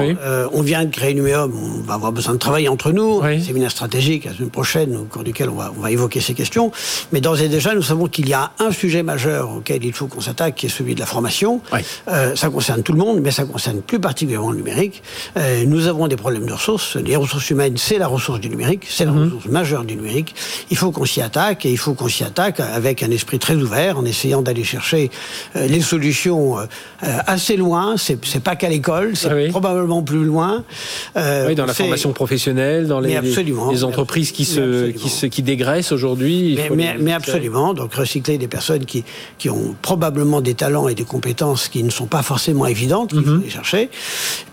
on 0.53 0.61
vient 0.61 0.70
de 0.79 0.89
créer 0.89 1.13
Numéum, 1.13 1.51
on 1.53 1.81
va 1.81 1.95
avoir 1.95 2.11
besoin 2.13 2.33
de 2.33 2.39
travailler 2.39 2.69
entre 2.69 2.91
nous. 2.91 3.21
Un 3.21 3.39
séminaire 3.41 3.71
stratégique 3.71 4.25
la 4.25 4.33
semaine 4.33 4.49
prochaine, 4.49 4.95
au 4.95 5.03
cours 5.03 5.23
duquel 5.23 5.49
on 5.49 5.55
va, 5.55 5.73
on 5.77 5.81
va 5.81 5.91
évoquer 5.91 6.21
ces 6.21 6.33
questions. 6.33 6.71
Mais 7.11 7.19
d'ores 7.19 7.41
et 7.41 7.49
déjà, 7.49 7.75
nous 7.75 7.81
savons 7.81 8.07
qu'il 8.07 8.29
y 8.29 8.33
a 8.33 8.51
un 8.59 8.71
sujet 8.71 9.03
majeur 9.03 9.51
auquel 9.57 9.83
il 9.83 9.91
faut 9.91 10.07
qu'on 10.07 10.21
s'attaque, 10.21 10.55
qui 10.55 10.67
est 10.67 10.69
celui 10.69 10.95
de 10.95 10.99
la 10.99 11.05
formation. 11.05 11.61
Euh, 12.07 12.35
ça 12.35 12.49
concerne 12.49 12.83
tout 12.83 12.93
le 12.93 12.99
monde, 12.99 13.19
mais 13.21 13.31
ça 13.31 13.43
concerne 13.43 13.81
plus 13.81 13.99
particulièrement 13.99 14.51
le 14.51 14.57
numérique. 14.57 15.03
Euh, 15.37 15.65
nous 15.65 15.87
avons 15.87 16.07
des 16.07 16.15
problèmes 16.15 16.45
de 16.45 16.53
ressources. 16.53 16.95
Les 16.95 17.17
ressources 17.17 17.49
humaines, 17.49 17.75
c'est 17.77 17.97
la 17.97 18.07
ressource 18.07 18.39
du 18.39 18.49
numérique, 18.49 18.85
c'est 18.87 19.05
la 19.05 19.11
mhm. 19.11 19.25
ressource 19.25 19.45
majeure 19.47 19.83
du 19.83 19.95
numérique. 19.97 20.33
Il 20.69 20.77
faut 20.77 20.91
qu'on 20.91 21.05
s'y 21.05 21.21
attaque 21.21 21.65
et 21.65 21.71
il 21.71 21.77
faut 21.77 21.93
qu'on 21.93 22.07
s'y 22.07 22.23
attaque 22.23 22.61
avec 22.61 23.03
un 23.03 23.11
esprit 23.11 23.39
très 23.39 23.55
ouvert, 23.55 23.97
en 23.97 24.05
essayant 24.05 24.41
d'aller 24.41 24.63
chercher 24.63 25.11
euh, 25.57 25.67
les 25.67 25.81
solutions 25.81 26.55
assez 27.01 27.57
loin. 27.57 27.95
C'est 27.97 28.43
pas 28.43 28.55
qu'à 28.55 28.69
l'école, 28.69 29.15
c'est 29.15 29.47
ah 29.47 29.49
probablement 29.49 30.01
plus 30.01 30.23
loin. 30.23 30.50
Euh, 31.17 31.47
oui, 31.47 31.55
dans 31.55 31.65
la 31.65 31.73
formation 31.73 32.13
professionnelle, 32.13 32.87
dans 32.87 32.99
les, 32.99 33.19
les 33.19 33.83
entreprises 33.83 34.31
qui 34.31 34.45
se, 34.45 34.91
qui 34.91 35.09
se 35.09 35.25
qui 35.25 35.41
dégraissent 35.43 35.91
aujourd'hui. 35.91 36.57
Mais, 36.75 36.95
mais, 36.99 37.13
absolument. 37.13 37.73
Donc 37.73 37.93
recycler 37.93 38.37
des 38.37 38.47
personnes 38.47 38.85
qui, 38.85 39.03
qui 39.37 39.49
ont 39.49 39.75
probablement 39.81 40.41
des 40.41 40.53
talents 40.53 40.87
et 40.87 40.95
des 40.95 41.03
compétences 41.03 41.67
qui 41.67 41.83
ne 41.83 41.89
sont 41.89 42.05
pas 42.05 42.23
forcément 42.23 42.65
évidentes, 42.65 43.11
qu'il 43.11 43.23
faut 43.23 43.31
mhm. 43.31 43.43
les 43.43 43.49
chercher. 43.49 43.89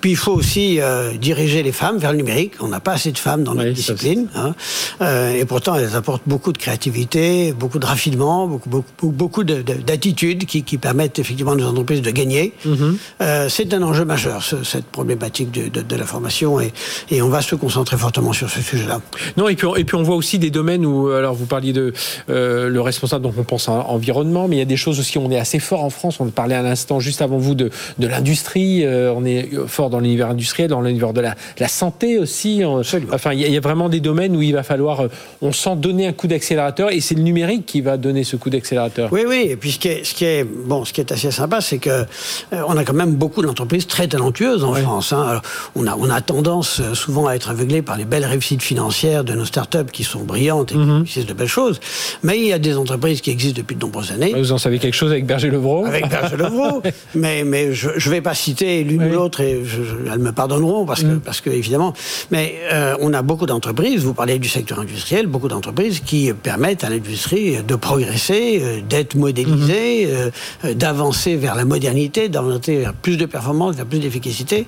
Puis 0.01 0.11
il 0.11 0.17
faut 0.17 0.33
aussi 0.33 0.81
euh, 0.81 1.13
diriger 1.15 1.63
les 1.63 1.73
femmes 1.73 1.99
vers 1.99 2.13
le 2.13 2.19
numérique. 2.19 2.53
On 2.61 2.69
n'a 2.69 2.81
pas 2.81 2.93
assez 2.93 3.13
de 3.13 3.19
femmes 3.19 3.45
dans 3.45 3.55
notre 3.55 3.71
discipline. 3.71 4.29
Hein. 4.35 4.55
Euh, 5.01 5.35
et 5.35 5.45
pourtant, 5.45 5.75
elles 5.77 5.97
apportent 5.97 6.23
beaucoup 6.27 6.53
de 6.53 6.59
créativité, 6.59 7.53
beaucoup 7.53 7.79
de 7.79 7.87
raffinement, 7.87 8.47
beaucoup, 8.47 8.69
beaucoup, 8.69 9.11
beaucoup 9.11 9.45
d'attitudes 9.45 10.47
qui, 10.47 10.63
qui, 10.63 10.79
permettent 10.79 11.19
effectivement 11.19 11.53
à 11.53 11.57
nos 11.57 11.67
entreprises 11.67 12.03
de 12.03 12.11
gagner. 12.11 12.53
Mhm. 12.65 12.99
C'est 13.49 13.75
un 13.75 13.83
enjeu 13.83 14.05
majeur, 14.05 14.45
cette 14.65 14.87
problématique 14.87 15.51
de, 15.51 15.69
de, 15.69 15.88
de 15.89 15.97
la 15.97 16.05
formation 16.05 16.61
et, 16.61 16.73
et, 17.11 17.23
on 17.23 17.29
va 17.29 17.43
se 17.43 17.55
concentrer 17.55 17.97
fortement 17.97 18.33
sur 18.33 18.49
ce 18.49 18.61
sujet-là. 18.61 19.01
Non, 19.37 19.49
et 19.49 19.57
puis, 19.57 19.67
et 19.77 19.85
puis 19.85 19.97
on 19.97 20.03
voit 20.03 20.17
aussi 20.17 20.39
des 20.39 20.51
domaines 20.51 20.87
où, 20.87 21.09
alors 21.11 21.35
vous 21.35 21.47
parliez 21.47 21.73
de 21.73 21.93
euh, 22.31 22.69
le 22.69 22.81
responsable, 22.81 23.23
donc 23.23 23.35
on 23.39 23.43
pense 23.43 23.69
à 23.69 23.73
environnement, 23.73 24.49
mais 24.49 24.57
il 24.57 24.59
y 24.59 24.63
a 24.63 24.67
des 24.67 24.77
choses 24.77 25.01
aussi, 25.01 25.19
on 25.19 25.31
est 25.31 25.39
assez 25.39 25.59
fort 25.59 25.85
en 25.85 25.91
France, 25.91 26.21
on 26.21 26.27
parlait 26.27 26.55
à 26.55 26.63
l'instant, 26.63 27.01
juste 27.01 27.23
avant 27.23 27.39
vous, 27.39 27.55
de, 27.55 27.71
de 27.99 28.07
l'industrie, 28.07 28.85
euh, 28.85 29.13
on 29.15 29.25
est 29.25 29.49
fort 29.67 29.91
dans 29.91 30.01
l'univers 30.01 30.31
industriel, 30.31 30.69
dans 30.69 30.81
l'univers 30.81 31.13
de 31.13 31.21
la, 31.21 31.35
la, 31.59 31.69
santé 31.69 32.19
aussi. 32.19 32.63
enfin, 32.65 33.33
il 33.33 33.41
y, 33.41 33.57
a, 33.57 33.61
vraiment 33.61 33.89
des 33.89 34.01
domaines 34.01 34.37
où 34.37 34.43
il 34.43 34.53
va 34.53 34.63
falloir, 34.63 35.01
euh, 35.01 35.09
on 35.43 35.53
sent 35.53 35.77
donner 35.77 36.07
un 36.07 36.13
coup 36.13 36.27
d'accélérateur, 36.27 36.91
et 36.93 37.01
c'est 37.01 37.15
le 37.15 37.23
numérique 37.23 37.67
qui 37.67 37.81
va 37.81 37.97
donner 37.97 38.25
ce 38.25 38.37
coup 38.37 38.51
d'accélérateur. 38.51 39.09
Oui, 39.13 39.23
oui, 39.27 39.47
et 39.51 39.57
puis 39.57 39.73
ce 39.73 39.79
qui 39.79 39.89
est, 39.89 40.05
ce 40.05 40.15
qui 40.15 40.25
est, 40.25 40.45
bon, 40.45 40.85
ce 40.85 40.93
qui 40.93 41.01
est 41.01 41.13
assez 41.13 41.31
sympa, 41.31 41.61
c'est 41.61 41.79
que 41.79 42.05
on 42.53 42.77
a 42.77 42.85
quand 42.85 42.95
même 42.95 43.15
beaucoup 43.15 43.43
d'entreprises 43.43 43.87
très 43.87 44.09
talentueuses 44.09 44.65
en 44.65 44.75
France. 44.75 45.13
Hein. 45.13 45.27
Alors, 45.29 45.43
on 45.79 45.87
a, 45.87 45.97
on 45.97 46.11
a 46.11 46.21
tendance 46.21 46.81
euh, 46.81 46.95
souvent 46.95 47.27
à 47.27 47.35
être 47.35 47.51
aveuglé 47.51 47.83
par 47.83 47.97
les 47.97 48.05
belles 48.05 48.25
réussites 48.25 48.63
financières 48.63 49.25
de 49.25 49.33
nos 49.35 49.45
startups 49.45 49.91
qui 49.93 50.05
sont 50.05 50.25
brillantes 50.25 50.73
et 50.73 50.75
qui 50.75 50.81
mhm. 50.81 50.97
réussissent 50.99 51.27
de 51.27 51.33
belles 51.33 51.47
choses. 51.47 51.81
Mais 52.23 52.39
il 52.39 52.47
y 52.47 52.53
a 52.53 52.59
des 52.59 52.77
entreprises 52.77 53.21
qui 53.21 53.31
existent 53.31 53.59
depuis 53.59 53.77
de 53.77 53.81
nombreuses 53.81 54.13
années. 54.13 54.35
Vous 54.37 54.53
en 54.53 54.59
savez 54.59 54.79
quelque 54.79 54.95
chose 54.95 55.11
avec 55.11 55.27
Berger 55.27 55.51
Levrault 55.51 55.87
Avec 55.87 56.09
Berger 56.09 56.37
Levrault. 56.37 56.83
mais, 57.15 57.45
mais 57.45 57.73
je 57.73 57.89
ne 57.89 58.11
vais 58.11 58.21
pas 58.21 58.35
citer 58.35 58.83
l'une 58.83 59.05
ou 59.05 59.13
l'autre 59.13 59.41
et 59.41 59.63
elles 60.13 60.19
me 60.19 60.33
pardonneront 60.33 60.85
parce 60.85 61.03
que, 61.03 61.07
mhm. 61.07 61.21
parce 61.21 61.41
que 61.41 61.51
évidemment. 61.51 61.93
Mais 62.31 62.55
euh, 62.73 62.97
on 63.01 63.13
a 63.15 63.23
beaucoup 63.23 63.47
d'entreprises, 63.47 64.03
vous 64.03 64.15
parlez 64.15 64.39
du 64.39 64.49
secteur 64.49 64.81
industriel, 64.81 65.27
beaucoup 65.27 65.49
d'entreprises 65.49 66.01
qui 66.01 66.33
permettent 66.33 66.85
à 66.85 66.91
l'industrie 66.91 67.63
de 67.63 67.75
progresser, 67.77 68.61
euh, 68.63 68.81
d'être 68.89 69.15
modélisée, 69.15 70.09
mhm. 70.65 70.75
d'avancer 70.75 71.37
vers 71.37 71.55
la 71.55 71.65
modernité, 71.65 72.29
d'avancer 72.29 72.79
vers 72.79 72.95
plus 72.95 73.17
de 73.17 73.27
performance, 73.27 73.77
vers 73.77 73.87
plus 73.87 74.01
d'efficacité. 74.01 74.67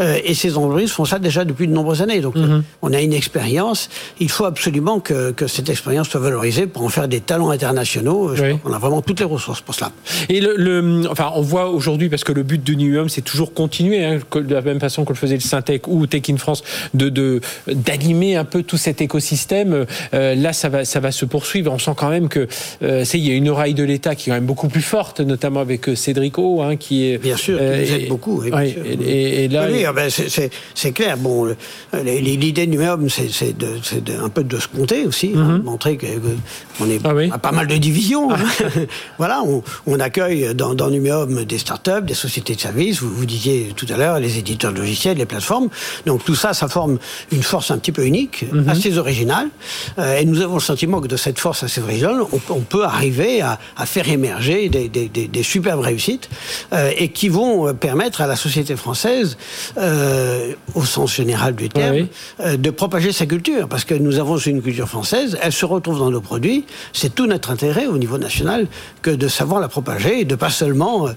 et 0.00 0.34
c'est 0.34 0.47
ces 0.48 0.56
entreprises 0.56 0.90
font 0.90 1.04
ça 1.04 1.18
déjà 1.18 1.44
depuis 1.44 1.66
de 1.66 1.72
nombreuses 1.72 2.02
années. 2.02 2.20
Donc, 2.20 2.36
mhm. 2.36 2.62
on 2.82 2.92
a 2.92 3.00
une 3.00 3.12
expérience. 3.12 3.88
Il 4.20 4.30
faut 4.30 4.44
absolument 4.44 5.00
que, 5.00 5.32
que, 5.32 5.46
cette 5.46 5.68
expérience 5.68 6.08
soit 6.08 6.20
valorisée 6.20 6.66
pour 6.66 6.82
en 6.82 6.88
faire 6.88 7.08
des 7.08 7.20
talents 7.20 7.50
internationaux. 7.50 8.32
On 8.64 8.72
a 8.72 8.78
vraiment 8.78 9.02
toutes 9.02 9.20
les 9.20 9.26
ressources 9.26 9.60
pour 9.60 9.74
cela. 9.74 9.92
Et 10.28 10.40
le, 10.40 11.04
enfin, 11.10 11.32
on 11.34 11.42
voit 11.42 11.70
aujourd'hui, 11.70 12.08
parce 12.08 12.24
que 12.24 12.32
le 12.32 12.42
but 12.42 12.62
de 12.62 12.74
New 12.74 13.08
c'est 13.08 13.22
toujours 13.22 13.54
continuer, 13.54 14.04
hein, 14.04 14.18
de 14.34 14.54
la 14.54 14.60
même 14.60 14.80
façon 14.80 15.04
que 15.04 15.12
le 15.12 15.18
faisait 15.18 15.34
le 15.34 15.40
Syntec 15.40 15.86
ou 15.88 16.06
Tech 16.06 16.22
in 16.28 16.36
France, 16.36 16.62
de 16.94 17.08
d'animer 17.66 18.36
un 18.36 18.44
peu 18.44 18.62
tout 18.62 18.76
cet 18.76 19.00
écosystème. 19.00 19.86
Euh, 20.14 20.34
là, 20.34 20.52
ça 20.52 20.68
va, 20.68 20.84
ça 20.84 21.00
va 21.00 21.10
se 21.10 21.24
poursuivre. 21.24 21.72
On 21.72 21.78
sent 21.78 21.92
quand 21.96 22.10
même 22.10 22.28
que 22.28 22.46
euh, 22.82 23.04
il 23.14 23.26
y 23.26 23.30
a 23.30 23.34
une 23.34 23.48
oreille 23.48 23.74
de 23.74 23.84
l'État 23.84 24.14
qui 24.14 24.28
est 24.28 24.32
quand 24.32 24.36
même 24.36 24.46
beaucoup 24.46 24.68
plus 24.68 24.82
forte, 24.82 25.20
notamment 25.20 25.60
avec 25.60 25.88
euh, 25.88 25.94
Cédric 25.94 26.38
O, 26.38 26.62
hein, 26.62 26.76
qui 26.76 27.06
est 27.06 27.18
bien 27.18 27.36
sûr, 27.36 27.58
qui 27.58 27.64
nous 27.64 27.94
aide 27.94 28.08
beaucoup. 28.08 28.44
Et, 28.44 29.48
là, 29.48 29.66
oui, 29.70 29.84
ben, 29.94 30.10
c'est 30.10 30.37
clair. 30.94 31.16
Bon, 31.16 31.54
l'idée 32.04 32.66
de 32.66 32.70
Numéum, 32.70 33.08
c'est 33.08 33.54
un 34.22 34.28
peu 34.28 34.44
de 34.44 34.58
se 34.58 34.68
compter 34.68 35.06
aussi, 35.06 35.32
hein, 35.34 35.58
mhm. 35.58 35.62
montrer 35.62 35.98
qu'on 35.98 36.88
est 36.90 37.00
ah 37.32 37.38
pas 37.38 37.52
mal 37.52 37.66
de 37.66 37.76
divisions. 37.76 38.32
Hein. 38.32 38.38
voilà, 39.18 39.42
on, 39.44 39.62
on, 39.86 40.00
accueille 40.00 40.54
dans, 40.54 40.74
dans 40.74 40.90
Numéum 40.90 41.44
des 41.44 41.58
startups, 41.58 42.02
des 42.02 42.14
sociétés 42.14 42.54
de 42.54 42.60
services. 42.60 43.00
Vous, 43.00 43.10
vous 43.10 43.26
disiez 43.26 43.72
tout 43.76 43.86
à 43.90 43.96
l'heure 43.96 44.18
les 44.18 44.38
éditeurs 44.38 44.72
de 44.72 44.78
logiciels, 44.78 45.18
les 45.18 45.26
plateformes. 45.26 45.68
Donc 46.06 46.24
tout 46.24 46.34
ça, 46.34 46.54
ça 46.54 46.68
forme 46.68 46.98
une 47.32 47.42
force 47.42 47.70
un 47.70 47.78
petit 47.78 47.92
peu 47.92 48.04
unique, 48.04 48.44
mhm. 48.52 48.68
assez 48.68 48.98
originale. 48.98 49.48
Euh, 49.98 50.18
et 50.18 50.24
nous 50.24 50.40
avons 50.40 50.54
le 50.54 50.60
sentiment 50.60 51.00
que 51.00 51.08
de 51.08 51.16
cette 51.16 51.38
force 51.38 51.62
assez 51.62 51.80
originale, 51.80 52.20
on, 52.32 52.60
peut 52.60 52.84
arriver 52.84 53.40
à, 53.40 53.58
faire 53.86 54.08
émerger 54.08 54.68
des, 54.68 54.88
des, 54.88 55.08
des, 55.08 55.42
superbes 55.42 55.80
réussites 55.80 56.28
euh, 56.72 56.90
et 56.96 57.08
qui 57.08 57.28
vont 57.28 57.72
permettre 57.74 58.20
à 58.20 58.26
la 58.26 58.36
société 58.36 58.76
française, 58.76 59.36
euh, 59.78 60.27
au 60.74 60.84
sens 60.84 61.14
général 61.14 61.54
du 61.54 61.68
terme, 61.68 62.06
de 62.44 62.70
propager 62.70 63.12
sa 63.12 63.26
culture. 63.26 63.68
Parce 63.68 63.84
que 63.84 63.94
nous 63.94 64.18
avons 64.18 64.38
une 64.38 64.62
culture 64.62 64.88
française, 64.88 65.38
elle 65.42 65.52
se 65.52 65.64
retrouve 65.64 65.98
dans 65.98 66.10
nos 66.10 66.20
produits. 66.20 66.64
C'est 66.92 67.14
tout 67.14 67.26
notre 67.26 67.50
intérêt 67.50 67.86
au 67.86 67.98
niveau 67.98 68.18
national 68.18 68.66
que 69.02 69.10
de 69.10 69.28
savoir 69.28 69.60
la 69.60 69.68
propager 69.68 70.20
et 70.20 70.24
de 70.24 70.34
pas 70.34 70.50
seulement 70.50 71.08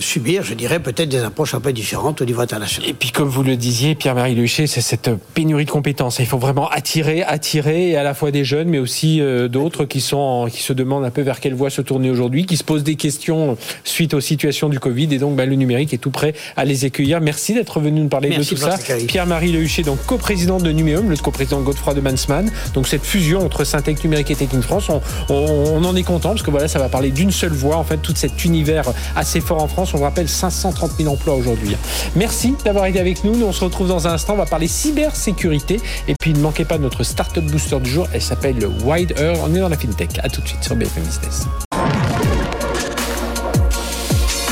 subir, 0.00 0.42
je 0.42 0.54
dirais, 0.54 0.80
peut-être 0.80 1.08
des 1.08 1.22
approches 1.24 1.54
un 1.54 1.60
peu 1.60 1.72
différentes 1.72 2.20
au 2.20 2.24
niveau 2.24 2.40
international. 2.40 2.88
Et 2.88 2.94
puis, 2.94 3.10
comme 3.10 3.28
vous 3.28 3.42
le 3.42 3.56
disiez, 3.56 3.94
Pierre-Marie 3.94 4.34
Luchet, 4.34 4.66
c'est 4.66 4.80
cette 4.80 5.10
pénurie 5.34 5.64
de 5.64 5.70
compétences. 5.70 6.18
Il 6.18 6.26
faut 6.26 6.38
vraiment 6.38 6.68
attirer, 6.68 7.22
attirer, 7.22 7.96
à 7.96 8.02
la 8.02 8.14
fois 8.14 8.30
des 8.30 8.44
jeunes, 8.44 8.68
mais 8.68 8.78
aussi 8.78 9.20
euh, 9.20 9.48
d'autres 9.48 9.84
qui 9.84 10.00
sont, 10.00 10.48
qui 10.50 10.62
se 10.62 10.72
demandent 10.72 11.04
un 11.04 11.10
peu 11.10 11.22
vers 11.22 11.40
quelle 11.40 11.54
voie 11.54 11.70
se 11.70 11.82
tourner 11.82 12.10
aujourd'hui, 12.10 12.46
qui 12.46 12.56
se 12.56 12.64
posent 12.64 12.84
des 12.84 12.96
questions 12.96 13.56
suite 13.84 14.14
aux 14.14 14.20
situations 14.20 14.68
du 14.68 14.78
Covid. 14.78 15.08
Et 15.12 15.18
donc, 15.18 15.36
bah, 15.36 15.46
le 15.46 15.54
numérique 15.54 15.92
est 15.94 15.98
tout 15.98 16.10
prêt 16.10 16.34
à 16.56 16.64
les 16.64 16.84
accueillir. 16.84 17.20
Merci 17.20 17.54
d'être 17.54 17.80
venu 17.80 18.00
nous 18.00 18.08
parler 18.08 18.30
de 18.30 18.42
tout 18.48 18.56
ça. 18.56 18.76
Pierre-Marie 19.06 19.52
Lehuchet, 19.52 19.82
donc 19.82 20.04
coprésident 20.06 20.58
de 20.58 20.70
Numéum, 20.70 21.10
le 21.10 21.16
coprésident 21.16 21.60
Godefroy 21.60 21.94
de 21.94 22.00
Mansman. 22.00 22.50
Donc, 22.74 22.88
cette 22.88 23.04
fusion 23.04 23.44
entre 23.44 23.64
Syntec 23.64 24.02
Numérique 24.02 24.30
et 24.30 24.36
Techin 24.36 24.62
France, 24.62 24.90
on, 25.28 25.84
en 25.84 25.96
est 25.96 26.02
content 26.02 26.30
parce 26.30 26.42
que 26.42 26.50
voilà, 26.50 26.68
ça 26.68 26.78
va 26.78 26.88
parler 26.88 27.10
d'une 27.10 27.30
seule 27.30 27.52
voix. 27.52 27.76
En 27.76 27.84
fait, 27.84 27.98
tout 27.98 28.12
cet 28.14 28.44
univers 28.44 28.84
assez 29.16 29.40
fort 29.40 29.62
en 29.62 29.68
France. 29.68 29.94
On 29.94 29.98
vous 29.98 30.04
rappelle 30.04 30.28
530 30.28 30.92
000 30.98 31.12
emplois 31.12 31.34
aujourd'hui. 31.34 31.76
Merci 32.16 32.54
d'avoir 32.64 32.86
été 32.86 33.00
avec 33.00 33.24
nous. 33.24 33.36
Nous, 33.36 33.46
on 33.46 33.52
se 33.52 33.64
retrouve 33.64 33.88
dans 33.88 34.06
un 34.06 34.12
instant. 34.12 34.34
On 34.34 34.38
va 34.38 34.46
parler 34.46 34.68
cybersécurité. 34.68 35.80
Et 36.06 36.14
puis, 36.18 36.32
ne 36.32 36.40
manquez 36.40 36.64
pas 36.64 36.78
notre 36.78 37.02
Startup 37.04 37.44
Booster 37.44 37.80
du 37.80 37.90
jour. 37.90 38.08
Elle 38.12 38.22
s'appelle 38.22 38.56
Wide 38.84 39.14
Earth. 39.18 39.38
On 39.42 39.54
est 39.54 39.60
dans 39.60 39.68
la 39.68 39.76
FinTech. 39.76 40.18
À 40.22 40.28
tout 40.28 40.40
de 40.40 40.48
suite 40.48 40.64
sur 40.64 40.76
BFM 40.76 41.04
Business. 41.04 41.46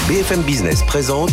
BFM 0.08 0.42
Business 0.42 0.82
présente 0.86 1.32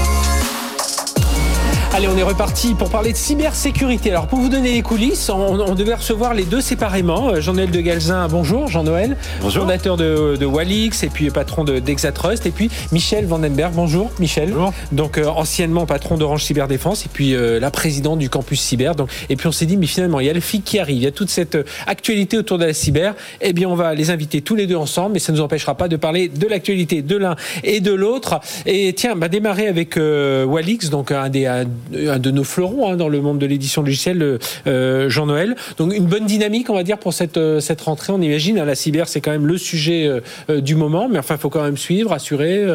Allez, 2.01 2.09
on 2.09 2.17
est 2.17 2.23
reparti 2.23 2.73
pour 2.73 2.89
parler 2.89 3.11
de 3.11 3.17
cybersécurité. 3.17 4.09
Alors, 4.09 4.25
pour 4.25 4.39
vous 4.39 4.49
donner 4.49 4.71
les 4.71 4.81
coulisses, 4.81 5.29
on, 5.29 5.75
devait 5.75 5.93
recevoir 5.93 6.33
les 6.33 6.45
deux 6.45 6.59
séparément. 6.59 7.29
Euh, 7.29 7.41
Jean-Noël 7.41 7.69
de 7.69 7.79
Galzin, 7.79 8.27
bonjour. 8.27 8.69
Jean-Noël, 8.69 9.17
fondateur 9.41 9.97
de, 9.97 10.35
de 10.35 10.45
Walix 10.47 11.03
et 11.03 11.09
puis 11.09 11.29
patron 11.29 11.63
de 11.63 11.77
d'Exatrust. 11.77 12.47
Et 12.47 12.49
puis 12.49 12.71
Michel 12.91 13.27
Vandenberg, 13.27 13.73
bonjour. 13.75 14.09
Michel. 14.17 14.49
Bonjour. 14.49 14.73
Donc, 14.91 15.19
euh, 15.19 15.27
anciennement 15.27 15.85
patron 15.85 16.17
d'Orange 16.17 16.43
Cyberdéfense 16.43 17.05
et 17.05 17.09
puis 17.13 17.35
euh, 17.35 17.59
la 17.59 17.69
présidente 17.69 18.17
du 18.17 18.31
campus 18.31 18.61
cyber. 18.61 18.95
Donc, 18.95 19.09
et 19.29 19.35
puis 19.35 19.45
on 19.45 19.51
s'est 19.51 19.67
dit, 19.67 19.77
mais 19.77 19.85
finalement, 19.85 20.19
il 20.19 20.25
y 20.25 20.29
a 20.31 20.33
le 20.33 20.39
FIC 20.39 20.63
qui 20.63 20.79
arrive, 20.79 20.97
il 20.97 21.03
y 21.03 21.07
a 21.07 21.11
toute 21.11 21.29
cette 21.29 21.55
actualité 21.85 22.35
autour 22.35 22.57
de 22.57 22.65
la 22.65 22.73
cyber. 22.73 23.13
Eh 23.41 23.53
bien, 23.53 23.69
on 23.69 23.75
va 23.75 23.93
les 23.93 24.09
inviter 24.09 24.41
tous 24.41 24.55
les 24.55 24.65
deux 24.65 24.75
ensemble, 24.75 25.13
mais 25.13 25.19
ça 25.19 25.31
ne 25.33 25.37
nous 25.37 25.43
empêchera 25.43 25.75
pas 25.75 25.87
de 25.87 25.97
parler 25.97 26.29
de 26.29 26.47
l'actualité 26.47 27.03
de 27.03 27.17
l'un 27.17 27.35
et 27.63 27.79
de 27.79 27.93
l'autre. 27.93 28.39
Et 28.65 28.91
tiens, 28.93 29.13
va 29.13 29.27
démarrer 29.27 29.67
avec 29.67 29.97
Walix, 29.97 30.89
donc 30.89 31.11
un 31.11 31.29
des 31.29 31.45
un 31.45 31.65
de 31.91 32.31
nos 32.31 32.43
fleurons 32.43 32.91
hein, 32.91 32.95
dans 32.95 33.09
le 33.09 33.21
monde 33.21 33.39
de 33.39 33.45
l'édition 33.45 33.81
logicielle, 33.81 34.39
euh, 34.67 35.09
Jean-Noël. 35.09 35.55
Donc 35.77 35.93
une 35.93 36.05
bonne 36.05 36.25
dynamique, 36.25 36.69
on 36.69 36.75
va 36.75 36.83
dire, 36.83 36.97
pour 36.97 37.13
cette, 37.13 37.37
euh, 37.37 37.59
cette 37.59 37.81
rentrée. 37.81 38.13
On 38.13 38.21
imagine, 38.21 38.59
hein, 38.59 38.65
la 38.65 38.75
cyber, 38.75 39.07
c'est 39.07 39.21
quand 39.21 39.31
même 39.31 39.47
le 39.47 39.57
sujet 39.57 40.07
euh, 40.49 40.61
du 40.61 40.75
moment, 40.75 41.07
mais 41.09 41.19
enfin, 41.19 41.35
il 41.35 41.41
faut 41.41 41.49
quand 41.49 41.63
même 41.63 41.77
suivre, 41.77 42.13
assurer, 42.13 42.65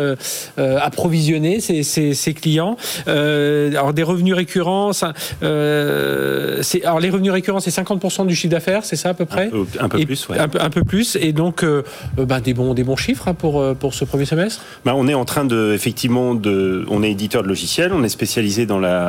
approvisionner 0.56 1.60
ses, 1.60 1.82
ses, 1.82 2.34
clients. 2.34 2.76
alors 3.06 3.92
des 3.92 4.02
revenus 4.02 4.34
récurrents, 4.34 4.92
ça, 4.92 5.12
alors 5.42 7.00
les 7.00 7.10
revenus 7.10 7.32
récurrents, 7.32 7.60
c'est 7.60 7.70
50% 7.70 8.26
du 8.26 8.34
chiffre 8.34 8.50
d'affaires, 8.52 8.84
c'est 8.84 8.96
ça 8.96 9.10
à 9.10 9.14
peu 9.14 9.24
près? 9.24 9.50
Un 9.80 9.88
peu, 9.88 10.04
plus, 10.04 10.28
ouais. 10.28 10.38
un, 10.38 10.48
peu, 10.48 10.60
un 10.60 10.70
peu 10.70 10.84
plus, 10.84 11.16
et 11.20 11.32
donc 11.32 11.64
ben, 12.16 12.40
des, 12.40 12.54
bons, 12.54 12.74
des 12.74 12.84
bons 12.84 12.96
chiffres 12.96 13.28
hein, 13.28 13.34
pour, 13.34 13.74
pour 13.76 13.94
ce 13.94 14.04
premier 14.04 14.24
semestre? 14.24 14.62
Ben, 14.84 14.94
On 14.94 15.08
est 15.08 15.14
en 15.14 15.24
train 15.24 15.44
de, 15.44 15.72
effectivement, 15.74 16.34
de, 16.34 16.84
on 16.88 17.02
est 17.02 17.10
éditeur 17.10 17.42
de 17.42 17.48
logiciels, 17.48 17.92
on 17.92 18.02
est 18.02 18.08
spécialisé 18.08 18.66
dans 18.66 18.78
la 18.78 19.05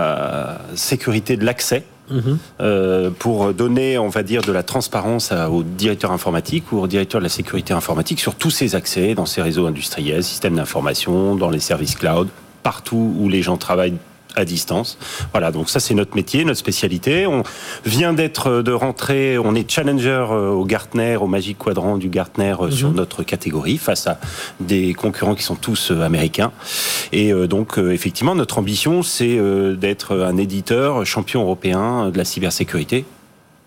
sécurité 0.75 1.38
de 1.38 1.45
l'accès. 1.45 1.83
Mhm. 2.10 2.38
Euh, 2.62 3.10
pour 3.10 3.53
donner, 3.53 3.97
on 3.97 4.07
va 4.07 4.23
dire, 4.23 4.41
de 4.41 4.51
la 4.51 4.63
transparence 4.63 5.31
au 5.31 5.63
directeur 5.63 6.12
informatique 6.12 6.71
ou 6.71 6.77
au 6.79 6.88
directeur 6.88 7.19
de 7.19 7.23
la 7.23 7.29
sécurité 7.29 7.73
informatique 7.73 8.19
sur 8.19 8.36
tous 8.36 8.49
ces 8.49 8.75
accès 8.75 9.13
dans 9.13 9.25
ces 9.25 9.41
réseaux 9.41 9.67
industriels, 9.67 10.23
systèmes 10.23 10.55
d'information, 10.55 11.36
dans 11.36 11.49
les 11.49 11.60
services 11.60 11.95
cloud, 11.95 12.29
partout 12.63 13.13
où 13.19 13.29
les 13.29 13.41
gens 13.41 13.57
travaillent 13.57 13.97
à 14.38 14.45
distance. 14.45 14.97
Voilà, 15.32 15.52
donc 15.52 15.69
ça 15.69 15.80
c'est 15.80 15.93
notre 15.93 16.15
métier, 16.15 16.45
notre 16.45 16.60
spécialité. 16.60 17.28
On 17.28 17.43
vient 17.86 18.13
d'être 18.13 18.47
euh, 18.47 18.63
de 18.63 18.71
rentrer, 18.71 19.38
on 19.38 19.56
est 19.56 19.69
challenger 19.69 20.26
euh, 20.30 20.50
au 20.50 20.63
Gartner, 20.63 21.17
au 21.17 21.28
Magic 21.28 21.58
Quadrant 21.58 21.97
du 21.97 22.10
Gartner 22.10 22.56
euh, 22.60 22.69
sur 22.69 22.89
mhm. 22.89 22.95
notre 22.95 23.23
catégorie 23.23 23.78
face 23.78 24.08
à 24.08 24.19
des 24.60 24.93
concurrents 24.93 25.36
qui 25.36 25.43
sont 25.43 25.56
tous 25.56 25.91
américains. 25.91 26.52
Et 27.12 27.32
donc 27.47 27.78
effectivement, 27.78 28.36
notre 28.36 28.60
ambition 28.60 29.02
c'est 29.02 29.39
d'être 29.76 30.17
un 30.17 30.38
éditeur 30.38 31.06
champion 31.06 31.41
européen 31.41 32.10
de 32.10 32.17
la 32.17 32.26
cybersécurité 32.26 33.06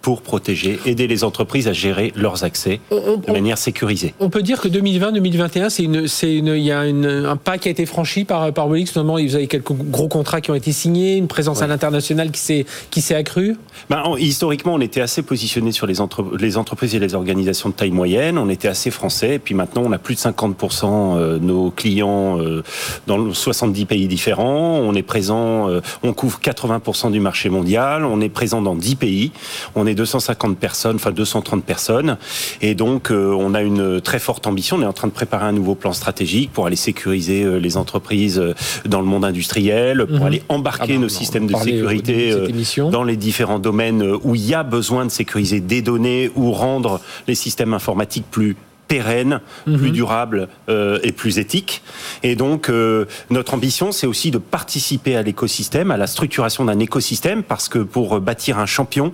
pour 0.03 0.23
protéger, 0.23 0.79
aider 0.87 1.07
les 1.07 1.25
entreprises 1.25 1.69
à 1.69 1.73
gérer 1.73 2.13
leurs 2.17 2.45
accès 2.45 2.81
de 2.91 3.33
manière 3.33 3.59
sécurisée. 3.59 4.15
On 4.21 4.31
peut 4.31 4.43
dire 4.43 4.61
que 4.61 4.69
2020-2021, 4.69 5.69
c'est 5.69 5.83
une, 5.83 6.09
c'est 6.09 6.35
une, 6.35 6.49
il 6.49 6.63
y 6.63 6.73
a 6.73 6.81
un 6.81 7.37
pas 7.37 7.59
qui 7.59 7.69
a 7.69 7.71
été 7.71 7.87
franchi 7.87 8.25
par 8.25 8.53
par 8.53 8.69
Bolix. 8.69 8.95
Notamment, 8.95 9.19
vous 9.21 9.35
avez 9.35 9.47
quelques 9.47 9.73
gros 9.73 10.09
contrats 10.09 10.41
qui 10.41 10.51
ont 10.51 10.55
été 10.55 10.73
signés, 10.73 11.17
une 11.17 11.29
présence 11.29 11.63
à 11.63 11.67
l'international 11.67 12.31
qui 12.31 12.41
s'est 12.41 12.67
qui 12.91 13.01
s'est 13.01 13.15
accrue. 13.15 13.57
Ben, 13.89 14.03
historiquement, 14.19 14.75
on 14.75 14.81
était 14.81 15.01
assez 15.01 15.23
positionné 15.23 15.73
sur 15.73 15.87
les, 15.87 16.01
entre, 16.01 16.37
les 16.39 16.57
entreprises 16.57 16.95
et 16.95 16.99
les 16.99 17.15
organisations 17.15 17.69
de 17.69 17.75
taille 17.75 17.91
moyenne. 17.91 18.39
On 18.39 18.49
était 18.49 18.69
assez 18.69 18.91
français. 18.91 19.35
Et 19.35 19.39
puis 19.39 19.55
maintenant, 19.55 19.83
on 19.85 19.93
a 19.93 19.99
plus 19.99 20.15
de 20.15 20.21
50% 20.21 21.17
de 21.17 21.21
euh, 21.21 21.39
nos 21.39 21.71
clients 21.71 22.41
euh, 22.41 22.63
dans 23.07 23.33
70 23.33 23.87
pays 23.87 24.09
différents. 24.09 24.79
On 24.79 24.95
est 24.95 25.03
présent, 25.03 25.69
euh, 25.69 25.81
on 26.03 26.13
couvre 26.13 26.39
80% 26.41 27.11
du 27.11 27.21
marché 27.21 27.49
mondial. 27.49 28.05
On 28.05 28.21
est 28.21 28.29
présent 28.29 28.63
dans 28.63 28.75
10 28.75 28.97
pays. 28.97 29.33
On 29.75 29.87
250 29.95 30.59
personnes, 30.59 30.97
enfin 30.97 31.13
230 31.13 31.65
personnes. 31.65 32.17
Et 32.61 32.75
donc, 32.75 33.11
euh, 33.11 33.33
on 33.33 33.55
a 33.55 33.63
une 33.63 34.01
très 34.01 34.19
forte 34.19 34.47
ambition. 34.47 34.77
On 34.77 34.83
est 34.83 34.87
en 34.87 34.93
train 34.93 35.09
de 35.09 35.13
préparer 35.13 35.47
un 35.47 35.53
nouveau 35.53 35.75
plan 35.75 35.93
stratégique 35.93 36.53
pour 36.53 36.67
aller 36.67 36.77
sécuriser 36.77 37.43
euh, 37.45 37.57
les 37.57 37.77
entreprises 37.77 38.39
euh, 38.39 38.55
dans 38.87 39.01
le 39.01 39.07
monde 39.07 39.25
industriel, 39.25 40.07
pour 40.07 40.21
mhm. 40.21 40.27
aller 40.27 40.43
embarquer 40.49 40.85
ah 40.85 40.95
bah, 40.95 40.99
nos 40.99 41.09
systèmes 41.09 41.47
de 41.47 41.57
sécurité 41.57 42.35
dans 42.91 43.05
les 43.05 43.17
différents 43.17 43.59
domaines 43.59 44.03
où 44.23 44.35
il 44.35 44.47
y 44.47 44.55
a 44.55 44.63
besoin 44.63 45.05
de 45.05 45.11
sécuriser 45.11 45.61
des 45.61 45.83
données 45.83 46.31
ou 46.35 46.53
rendre 46.53 47.01
les 47.27 47.35
systèmes 47.35 47.75
informatiques 47.75 48.27
plus 48.31 48.57
pérenne, 48.91 49.41
plus 49.65 49.77
mhm. 49.77 49.93
durable 49.93 50.49
et 50.69 51.13
plus 51.13 51.39
éthique. 51.39 51.83
Et 52.25 52.35
donc, 52.35 52.71
notre 53.31 53.55
ambition, 53.55 53.93
c'est 53.93 54.09
aussi 54.09 54.33
de 54.33 54.39
participer 54.39 55.17
à 55.17 55.23
l'écosystème, 55.23 55.93
à 55.93 55.97
la 55.97 56.09
structuration 56.09 56.65
d'un 56.65 56.79
écosystème, 56.81 57.45
parce 57.45 57.69
que 57.69 57.79
pour 57.79 58.21
bâtir 58.21 58.59
un 58.59 58.67
champion, 58.67 59.13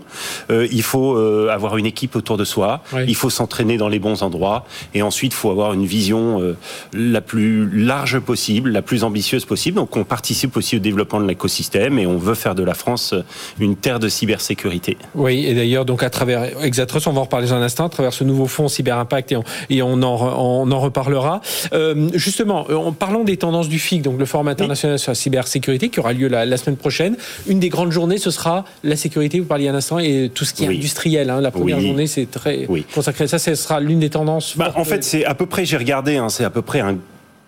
il 0.50 0.82
faut 0.82 1.16
avoir 1.16 1.76
une 1.76 1.84
équipe 1.84 2.16
autour 2.16 2.38
de 2.38 2.44
soi, 2.44 2.82
il 3.06 3.14
faut 3.14 3.28
s'entraîner 3.28 3.76
dans 3.76 3.88
les 3.88 3.98
bons 3.98 4.22
endroits, 4.22 4.64
et 4.94 5.02
ensuite, 5.02 5.32
il 5.32 5.36
faut 5.36 5.50
avoir 5.50 5.74
une 5.74 5.84
vision 5.84 6.56
la 6.94 7.20
plus 7.20 7.68
large 7.70 8.18
possible, 8.20 8.70
la 8.70 8.82
plus 8.82 9.04
ambitieuse 9.04 9.44
possible. 9.44 9.76
Donc, 9.76 9.94
on 9.96 10.04
participe 10.04 10.56
aussi 10.56 10.76
au 10.76 10.80
développement 10.80 11.20
de 11.20 11.26
l'écosystème 11.26 11.98
et 11.98 12.06
on 12.06 12.16
veut 12.16 12.34
faire 12.34 12.54
de 12.54 12.62
la 12.62 12.74
France 12.74 13.14
une 13.60 13.76
terre 13.76 13.98
de 13.98 14.08
cybersécurité. 14.08 14.96
Oui, 15.14 15.44
et 15.46 15.54
d'ailleurs, 15.54 15.84
donc 15.84 16.02
à 16.02 16.10
travers 16.10 16.64
Exatros, 16.64 17.06
on 17.06 17.12
va 17.12 17.20
en 17.20 17.24
reparler 17.24 17.48
dans 17.48 17.54
un 17.54 17.62
instant, 17.62 17.86
à 17.86 17.88
travers 17.88 18.12
ce 18.12 18.24
nouveau 18.24 18.46
fonds 18.46 18.68
Cyber 18.68 18.98
Impact, 18.98 19.32
et 19.32 19.36
on, 19.36 19.44
et 19.70 19.82
on, 19.82 20.02
en, 20.02 20.64
on 20.64 20.70
en 20.70 20.80
reparlera. 20.80 21.40
Euh, 21.72 22.08
justement, 22.14 22.66
en 22.70 22.92
parlant 22.92 23.24
des 23.24 23.36
tendances 23.36 23.68
du 23.68 23.78
FIC, 23.78 24.02
donc 24.02 24.18
le 24.18 24.26
Forum 24.26 24.48
international 24.48 24.98
sur 24.98 25.10
la 25.10 25.14
cybersécurité, 25.14 25.88
qui 25.88 26.00
aura 26.00 26.12
lieu 26.12 26.28
la, 26.28 26.56
semaine 26.56 26.76
prochaine, 26.76 27.16
une 27.46 27.60
des 27.60 27.68
grandes 27.68 27.92
journées, 27.92 28.18
ce 28.18 28.30
sera 28.30 28.64
la 28.84 28.96
sécurité, 28.96 29.40
vous 29.40 29.46
parliez 29.46 29.68
un 29.68 29.74
instant, 29.74 29.98
et 29.98 30.30
tout 30.32 30.44
ce 30.44 30.54
qui 30.54 30.64
est 30.64 30.68
industriel. 30.68 31.30
Hein. 31.30 31.40
la 31.40 31.50
première 31.50 31.80
journée, 31.80 32.06
c'est 32.06 32.30
très 32.30 32.66
consacré. 32.94 33.26
Ça, 33.26 33.38
ce 33.38 33.54
sera 33.54 33.80
l'une 33.80 34.00
des 34.00 34.10
tendances. 34.10 34.56
Bah, 34.56 34.72
en 34.76 34.84
fait, 34.84 35.04
c'est 35.04 35.24
à 35.24 35.34
peu 35.34 35.46
près, 35.46 35.64
j'ai 35.64 35.76
regardé, 35.76 36.16
hein, 36.16 36.28
c'est 36.28 36.44
à 36.44 36.50
peu 36.50 36.62
près 36.62 36.80
un 36.80 36.98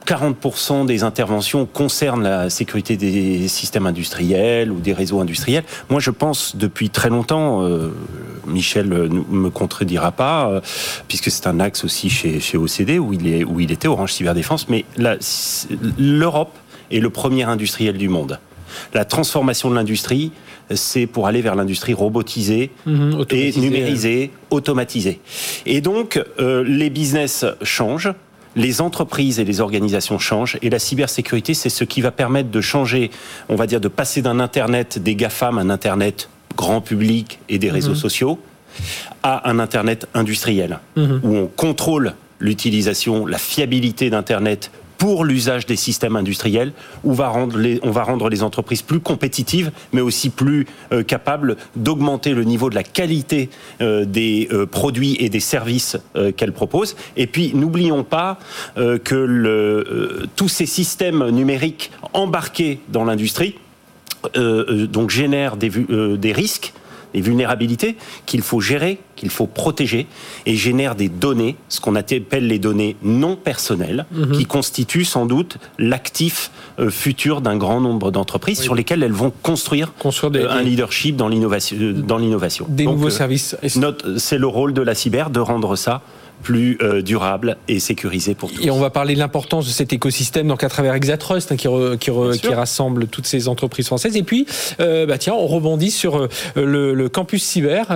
40% 0.09 0.87
des 0.87 1.03
interventions 1.03 1.67
concernent 1.67 2.23
la 2.23 2.49
sécurité 2.49 2.97
des 2.97 3.47
systèmes 3.47 3.85
industriels 3.85 4.73
ou 4.73 4.81
des 4.81 4.95
réseaux 4.95 5.21
industriels. 5.21 5.65
Moi, 5.91 6.01
je 6.01 6.11
pense 6.11 6.57
depuis 6.57 6.89
très 6.89 7.11
longtemps, 7.11 7.63
euh, 7.63 7.93
Michel 8.47 8.89
ne 8.89 9.07
me 9.07 9.51
contredira 9.51 10.13
pas, 10.13 10.49
euh, 10.49 10.61
puisque 11.09 11.31
c'est 11.31 11.47
un 11.47 11.61
axe 11.61 11.85
aussi 11.85 12.09
chez, 12.09 12.41
chez 12.41 12.57
OCD 12.57 12.99
où 12.99 13.13
il, 13.13 13.29
est, 13.29 13.45
où 13.45 13.61
il 13.61 13.71
était, 13.71 13.87
Orange 13.87 14.15
Cyberdéfense, 14.15 14.71
mais 14.71 14.87
l'Europe 15.99 16.57
est 16.91 17.01
le 17.01 17.11
premier 17.11 17.43
industriel 17.43 17.99
du 17.99 18.09
monde. 18.09 18.39
La 18.95 19.05
transformation 19.05 19.69
de 19.69 19.75
l'industrie, 19.75 20.33
c'est 20.75 21.07
pour 21.07 21.27
aller 21.27 21.43
vers 21.43 21.55
l'industrie 21.55 21.93
robotisée 21.93 22.71
mhm, 22.87 23.25
et 23.31 23.53
numérisée, 23.59 24.31
automatisée. 24.51 25.21
Et 25.67 25.83
donc, 25.83 26.23
euh, 26.39 26.65
les 26.65 26.89
business 26.89 27.45
changent 27.63 28.13
les 28.59 28.81
entreprises 28.81 29.39
et 29.39 29.45
les 29.45 29.61
organisations 29.61 30.19
changent 30.19 30.59
et 30.61 30.69
la 30.69 30.81
cybersécurité, 30.81 31.55
c'est 31.55 31.69
ce 31.71 31.85
qui 31.85 32.01
va 32.01 32.11
permettre 32.11 32.51
de 32.51 32.61
changer, 32.61 33.11
on 33.49 33.55
va 33.55 33.67
dire, 33.67 33.81
de 33.81 33.89
passer 33.89 34.21
d'un 34.21 34.41
Internet 34.41 34.99
des 34.99 35.15
GAFAM, 35.15 35.59
un 35.59 35.71
Internet 35.71 36.29
grand 36.57 36.81
public 36.81 37.39
et 37.49 37.59
des 37.59 37.71
réseaux 37.71 37.91
mhm. 37.91 37.97
sociaux, 37.97 38.39
à 39.23 39.49
un 39.49 39.61
Internet 39.61 40.09
industriel, 40.13 40.81
mhm. 40.97 41.21
où 41.23 41.37
on 41.37 41.47
contrôle 41.47 42.15
l'utilisation, 42.41 43.27
la 43.27 43.39
fiabilité 43.39 44.11
d'Internet 44.11 44.73
pour 44.99 45.25
l'usage 45.25 45.65
des 45.65 45.77
systèmes 45.77 46.17
industriels, 46.17 46.73
où 47.05 47.13
on 47.13 47.15
va 47.15 47.29
rendre 47.29 48.29
les, 48.29 48.43
entreprises 48.43 48.83
plus 48.83 49.01
compétitives, 49.01 49.71
mais 49.93 50.01
aussi 50.01 50.29
plus 50.29 50.67
euh, 50.93 51.03
capables 51.03 51.57
d'augmenter 51.77 52.35
le 52.35 52.45
niveau 52.45 52.69
de 52.69 52.75
la 52.75 52.83
qualité 52.83 53.49
euh, 53.81 54.05
des 54.05 54.49
euh, 54.53 54.67
produits 54.67 55.17
et 55.21 55.29
des 55.29 55.41
services 55.41 55.97
qu'elles 56.37 56.53
proposent. 56.53 56.97
Et 57.17 57.27
puis, 57.27 57.53
n'oublions 57.55 58.03
pas 58.03 58.39
que 58.77 60.27
tous 60.35 60.49
ces 60.49 60.67
systèmes 60.67 61.29
numériques 61.31 61.93
embarqués 62.13 62.81
dans 62.89 63.05
l'industrie 63.05 63.55
génèrent 65.09 65.57
des 65.57 66.33
risques 66.33 66.73
des 67.15 67.21
vulnérabilités 67.21 67.97
qu'il 68.27 68.43
faut 68.43 68.61
gérer, 68.61 68.99
qu'il 69.17 69.31
faut 69.31 69.47
protéger, 69.47 70.07
et 70.47 70.55
génère 70.55 70.95
des 70.95 71.09
données, 71.09 71.57
ce 71.69 71.81
qu'on 71.81 71.97
appelle 71.97 72.47
les 72.47 72.59
données 72.59 72.97
non 73.03 73.37
personnelles, 73.37 74.07
mhm. 74.13 74.33
qui 74.33 74.45
constituent 74.45 75.05
sans 75.05 75.27
doute 75.27 75.59
l'actif 75.79 76.51
euh, 76.79 76.91
futur 76.91 77.41
d'un 77.41 77.57
grand 77.57 77.81
nombre 77.81 78.11
d'entreprises 78.11 78.61
sur 78.61 78.75
lesquelles 78.75 79.03
elles 79.03 79.13
vont 79.13 79.33
construire, 79.43 79.93
euh, 80.05 80.51
un 80.51 80.63
leadership 80.63 81.17
dans 81.17 81.29
l'innovation. 81.29 81.77
Euh, 81.81 81.93
dans 81.93 82.19
l'innovation. 82.19 82.67
Des 82.69 82.87
nouveaux 82.87 83.11
services. 83.11 83.57
C'est 84.17 84.39
le 84.39 84.47
rôle 84.47 84.73
de 84.73 84.83
la 84.83 84.95
cyber 84.95 85.31
de 85.31 85.41
rendre 85.41 85.77
ça 85.77 86.03
plus 86.43 86.79
euh, 86.83 87.03
durable 87.03 87.57
et 87.69 87.81
sécurisé 87.81 88.35
pour 88.35 88.53
tous. 88.53 88.65
Et 88.65 88.71
on 88.71 88.79
va 88.79 88.91
parler 88.91 89.15
de 89.15 89.19
l'importance 89.19 89.67
de 89.67 89.71
cet 89.71 89.93
écosystème 89.93 90.49
donc 90.49 90.65
à 90.65 90.69
travers 90.69 90.95
Exatrust 90.95 91.53
hein, 91.53 91.57
qui, 91.57 91.69
qui, 91.99 92.55
rassemble 92.55 93.07
toutes 93.07 93.27
ces 93.27 93.49
entreprises 93.49 93.87
françaises. 93.87 94.17
Et 94.17 94.23
puis, 94.23 94.47
euh, 94.81 95.07
bah 95.07 95.19
tiens, 95.19 95.35
on 95.35 95.47
rebondit 95.47 95.91
sur 95.91 96.17
euh, 96.19 96.29
le, 96.57 97.09
campus 97.09 97.43
cyber. 97.43 97.89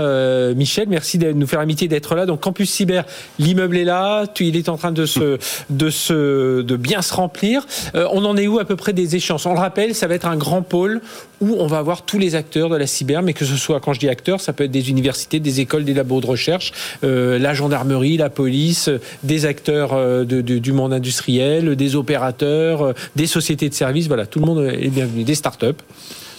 Michel, 0.57 0.89
merci 0.89 1.19
de 1.19 1.33
nous 1.33 1.47
faire 1.47 1.59
l'amitié 1.59 1.89
d'être 1.89 2.15
là. 2.15 2.27
Donc 2.27 2.41
campus 2.41 2.71
cyber, 2.71 3.05
l'immeuble 3.39 3.77
est 3.77 3.85
là, 3.85 4.25
il 4.41 4.57
est 4.57 4.69
en 4.69 4.77
train 4.77 4.93
de 4.93 5.07
se, 5.07 5.39
de 5.71 5.91
se, 5.91 6.63
de 6.63 6.77
bien 6.77 7.03
se 7.03 7.15
remplir. 7.15 7.67
on 7.95 8.25
en 8.25 8.37
est 8.37 8.47
où 8.47 8.59
à 8.59 8.65
peu 8.65 8.77
près 8.77 8.93
des 8.93 9.17
échéances? 9.17 9.47
On 9.47 9.53
le 9.53 9.59
rappelle, 9.59 9.95
ça 9.95 10.07
va 10.07 10.15
être 10.15 10.27
un 10.27 10.37
grand 10.37 10.63
pôle 10.63 11.01
où 11.43 11.57
on 11.59 11.67
va 11.67 11.79
avoir 11.79 12.03
tous 12.03 12.19
les 12.19 12.35
acteurs 12.35 12.71
de 12.71 12.77
la 12.77 12.87
cyber, 12.87 13.21
mais 13.21 13.35
que 13.35 13.45
ce 13.45 13.57
soit 13.57 13.81
quand 13.81 13.93
je 13.93 14.01
dis 14.01 14.09
acteurs, 14.09 14.41
ça 14.41 14.55
peut 14.55 14.65
être 14.65 14.71
des 14.71 14.89
universités, 14.89 15.41
des 15.41 15.61
écoles, 15.61 15.85
des 15.85 15.93
labos 15.93 16.23
de 16.23 16.27
recherche, 16.27 16.73
la 17.03 17.53
gendarmerie, 17.53 18.17
la 18.17 18.31
police, 18.31 18.89
des 19.23 19.45
acteurs 19.45 19.93
euh, 19.93 20.25
du 20.25 20.73
monde 20.73 20.93
industriel, 20.93 21.77
des 21.77 21.97
opérateurs, 21.97 22.83
euh, 22.83 22.93
des 23.17 23.27
sociétés 23.27 23.69
de 23.69 23.75
services. 23.75 24.07
Voilà, 24.07 24.27
tout 24.27 24.39
le 24.39 24.47
monde 24.47 24.65
est 24.65 24.89
bienvenu, 24.89 25.25
des 25.25 25.35
startups. 25.35 25.67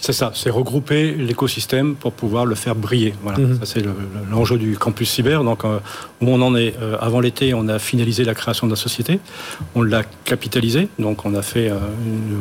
C'est 0.03 0.11
ça, 0.11 0.33
c'est 0.35 0.49
regrouper 0.49 1.13
l'écosystème 1.13 1.95
pour 1.95 2.11
pouvoir 2.11 2.45
le 2.45 2.55
faire 2.55 2.75
briller. 2.75 3.13
Voilà, 3.23 3.39
mhm. 3.39 3.59
ça 3.59 3.65
c'est 3.65 3.85
l'enjeu 4.29 4.57
du 4.57 4.77
campus 4.77 5.09
cyber. 5.09 5.45
Donc, 5.45 5.63
euh, 5.63 5.79
où 6.19 6.27
on 6.27 6.41
en 6.41 6.57
est 6.57 6.73
euh, 6.81 6.97
avant 6.99 7.21
l'été, 7.21 7.53
on 7.53 7.69
a 7.69 7.79
finalisé 7.79 8.25
la 8.25 8.33
création 8.33 8.67
de 8.67 8.73
la 8.73 8.75
société, 8.75 9.21
on 9.75 9.81
l'a 9.81 10.03
capitalisé. 10.25 10.89
Donc, 10.99 11.23
on 11.25 11.33
a 11.35 11.41
fait 11.41 11.69
euh, 11.69 11.77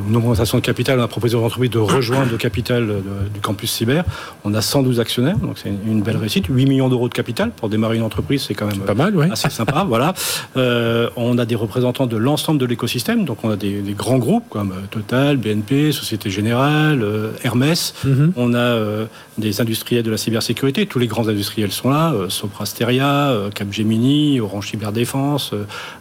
une, 0.08 0.16
augmentation 0.16 0.58
de 0.58 0.62
capital, 0.64 0.98
on 0.98 1.04
a 1.04 1.06
proposé 1.06 1.36
aux 1.36 1.44
entreprises 1.44 1.70
de 1.70 1.78
rejoindre 1.78 2.32
le 2.32 2.36
capital 2.36 2.96
du 3.32 3.38
campus 3.38 3.70
cyber. 3.70 4.02
On 4.42 4.54
a 4.54 4.60
112 4.60 4.98
actionnaires, 4.98 5.38
donc 5.38 5.56
c'est 5.62 5.68
une 5.68 6.02
belle 6.02 6.16
réussite. 6.16 6.46
8 6.48 6.66
millions 6.66 6.88
d'euros 6.88 7.08
de 7.08 7.14
capital 7.14 7.52
pour 7.52 7.68
démarrer 7.68 7.96
une 7.96 8.02
entreprise, 8.02 8.42
c'est 8.42 8.54
quand 8.54 8.66
même 8.66 8.80
pas 8.80 8.94
mal, 8.94 9.14
assez 9.30 9.50
sympa. 9.50 9.84
voilà. 9.88 10.14
on 10.56 11.38
a 11.38 11.44
des 11.44 11.54
représentants 11.54 12.08
de 12.08 12.16
l'ensemble 12.16 12.58
de 12.58 12.66
l'écosystème, 12.66 13.24
donc 13.24 13.44
on 13.44 13.50
a 13.50 13.56
des, 13.56 13.82
des, 13.82 13.92
grands 13.92 14.18
groupes 14.18 14.48
comme 14.50 14.74
Total, 14.90 15.36
BNP, 15.36 15.92
Société 15.92 16.28
Générale, 16.28 17.06
Mhm. 17.54 18.32
On 18.36 18.54
a 18.54 18.58
euh, 18.58 19.06
des 19.38 19.60
industriels 19.60 20.02
de 20.02 20.10
la 20.10 20.16
cybersécurité. 20.16 20.86
Tous 20.86 20.98
les 20.98 21.06
grands 21.06 21.28
industriels 21.28 21.72
sont 21.72 21.90
là. 21.90 22.12
Euh, 22.12 22.28
Soprasteria, 22.28 23.30
euh, 23.30 23.50
Capgemini, 23.50 24.40
Orange 24.40 24.70
Cyberdéfense, 24.70 25.52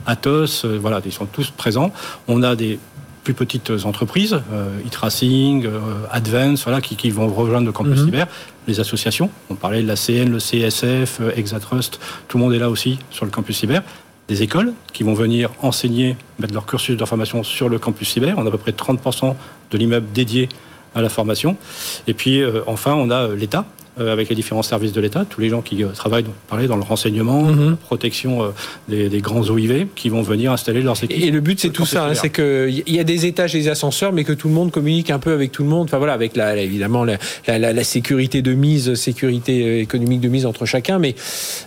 Atos. 0.05 0.65
voilà, 0.65 1.01
ils 1.05 1.11
sont 1.11 1.25
tous 1.25 1.51
présents. 1.51 1.91
On 2.27 2.43
a 2.43 2.55
des 2.55 2.79
plus 3.23 3.33
petites 3.35 3.71
entreprises, 3.85 4.33
e-tracing, 4.33 5.67
Advance, 6.11 6.63
voilà, 6.63 6.81
qui, 6.81 7.09
vont 7.11 7.27
rejoindre 7.27 7.67
le 7.67 7.71
campus 7.71 7.99
mhm. 7.99 8.05
cyber, 8.05 8.27
les 8.67 8.79
associations. 8.79 9.29
On 9.51 9.55
parlait 9.55 9.83
de 9.83 9.87
la 9.87 9.95
CN, 9.95 10.31
le 10.31 10.39
CSF, 10.39 11.21
Exatrust, 11.35 11.99
tout 12.27 12.39
le 12.39 12.43
monde 12.43 12.53
est 12.53 12.59
là 12.59 12.71
aussi 12.71 12.97
sur 13.11 13.25
le 13.25 13.31
campus 13.31 13.59
cyber. 13.59 13.83
Des 14.27 14.41
écoles 14.41 14.73
qui 14.91 15.03
vont 15.03 15.13
venir 15.13 15.51
enseigner, 15.61 16.15
mettre 16.39 16.53
leur 16.55 16.65
cursus 16.65 16.97
de 16.97 17.05
formation 17.05 17.43
sur 17.43 17.69
le 17.69 17.77
campus 17.77 18.09
cyber. 18.09 18.35
On 18.39 18.45
a 18.45 18.47
à 18.47 18.51
peu 18.51 18.57
près 18.57 18.71
30% 18.71 19.35
de 19.69 19.77
l'immeuble 19.77 20.07
dédié 20.13 20.49
à 20.95 21.01
la 21.01 21.09
formation. 21.09 21.57
Et 22.07 22.13
puis 22.13 22.41
euh, 22.41 22.61
enfin, 22.67 22.93
on 22.93 23.09
a 23.09 23.27
euh, 23.27 23.35
l'État 23.35 23.65
avec 23.97 24.29
les 24.29 24.35
différents 24.35 24.63
services 24.63 24.93
de 24.93 25.01
l'État, 25.01 25.25
tous 25.25 25.41
les 25.41 25.49
gens 25.49 25.61
qui 25.61 25.83
travaillent 25.93 26.25
parler 26.47 26.67
dans 26.67 26.77
le 26.77 26.83
renseignement, 26.83 27.43
mhm. 27.43 27.71
la 27.71 27.75
protection 27.75 28.53
des, 28.87 29.09
grands 29.21 29.43
OIV, 29.49 29.87
qui 29.95 30.09
vont 30.09 30.21
venir 30.21 30.51
installer 30.51 30.81
leurs 30.81 31.03
équipes. 31.03 31.23
Et 31.23 31.31
le 31.31 31.41
but, 31.41 31.59
c'est 31.59 31.69
tout 31.69 31.85
ça, 31.85 32.05
hein, 32.05 32.13
c'est 32.13 32.29
qu'il 32.29 32.83
y 32.87 32.99
a 32.99 33.03
des 33.03 33.25
étages 33.25 33.55
et 33.55 33.59
des 33.59 33.67
ascenseurs, 33.69 34.13
mais 34.13 34.23
que 34.23 34.33
tout 34.33 34.47
le 34.47 34.53
monde 34.53 34.71
communique 34.71 35.09
un 35.09 35.19
peu 35.19 35.31
avec 35.33 35.51
tout 35.51 35.63
le 35.63 35.69
monde. 35.69 35.85
Enfin 35.85 35.97
voilà, 35.97 36.13
avec 36.13 36.35
la, 36.35 36.55
évidemment 36.57 37.03
la, 37.03 37.17
la, 37.47 37.83
sécurité 37.83 38.41
de 38.41 38.53
mise, 38.53 38.93
sécurité 38.95 39.79
économique 39.79 40.21
de 40.21 40.29
mise 40.29 40.45
entre 40.45 40.65
chacun. 40.65 40.99
Mais 40.99 41.15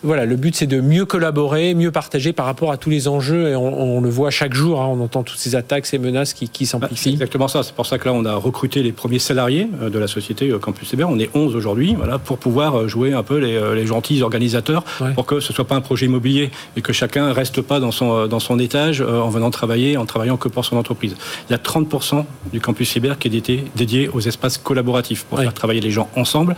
voilà, 0.02 0.24
le 0.24 0.36
but, 0.36 0.54
c'est 0.54 0.66
de 0.66 0.80
mieux 0.80 1.04
collaborer, 1.04 1.74
mieux 1.74 1.90
partager 1.90 2.32
par 2.32 2.46
rapport 2.46 2.72
à 2.72 2.76
tous 2.76 2.90
les 2.90 3.08
enjeux. 3.08 3.48
Et 3.48 3.56
on, 3.56 4.00
le 4.00 4.10
voit 4.10 4.30
chaque 4.30 4.54
jour, 4.54 4.80
hein, 4.80 4.88
on 4.90 5.00
entend 5.00 5.22
toutes 5.22 5.38
ces 5.38 5.54
attaques, 5.56 5.86
ces 5.86 5.98
menaces 5.98 6.34
qui, 6.34 6.48
qui 6.48 6.66
s'amplifient. 6.66 7.02
c'est 7.04 7.10
exactement 7.10 7.48
ça. 7.48 7.62
C'est 7.62 7.74
pour 7.74 7.86
ça 7.86 7.98
que 7.98 8.06
là, 8.06 8.14
on 8.14 8.24
a 8.24 8.34
recruté 8.34 8.82
les 8.82 8.92
premiers 8.92 9.18
salariés 9.18 9.68
de 9.80 9.98
la 9.98 10.06
société 10.06 10.50
Campus 10.60 10.88
Cyber. 10.88 11.08
On 11.08 11.18
est 11.18 11.30
11 11.34 11.54
aujourd'hui. 11.56 11.94
Voilà, 11.94 12.13
pour 12.18 12.38
pouvoir 12.38 12.78
euh, 12.78 12.88
jouer 12.88 13.12
un 13.12 13.22
peu 13.22 13.38
les, 13.38 13.56
euh, 13.56 13.74
les 13.74 13.86
gentils 13.86 14.22
organisateurs 14.22 14.84
pour 15.14 15.26
que 15.26 15.40
ce 15.40 15.52
soit 15.52 15.64
pas 15.64 15.74
un 15.74 15.80
projet 15.80 16.06
immobilier 16.06 16.50
et 16.76 16.82
que 16.82 16.92
chacun 16.92 17.32
reste 17.32 17.60
pas 17.62 17.80
dans 17.80 17.90
son, 17.90 18.12
euh, 18.12 18.26
dans 18.26 18.40
son 18.40 18.58
étage 18.58 19.00
en 19.00 19.28
venant 19.28 19.50
travailler, 19.50 19.96
en 19.96 20.06
travaillant 20.06 20.36
que 20.36 20.48
pour 20.48 20.64
son 20.64 20.76
entreprise. 20.76 21.16
Il 21.48 21.52
y 21.52 21.54
a 21.54 21.58
30% 21.58 22.24
du 22.52 22.60
campus 22.60 22.90
cyber 22.90 23.18
qui 23.18 23.28
est 23.28 23.30
dédié, 23.30 23.64
dédié 23.76 24.08
aux 24.08 24.20
espaces 24.20 24.58
collaboratifs 24.58 25.24
pour 25.24 25.38
faire 25.38 25.54
travailler 25.54 25.80
les 25.80 25.90
gens 25.90 26.08
ensemble. 26.16 26.56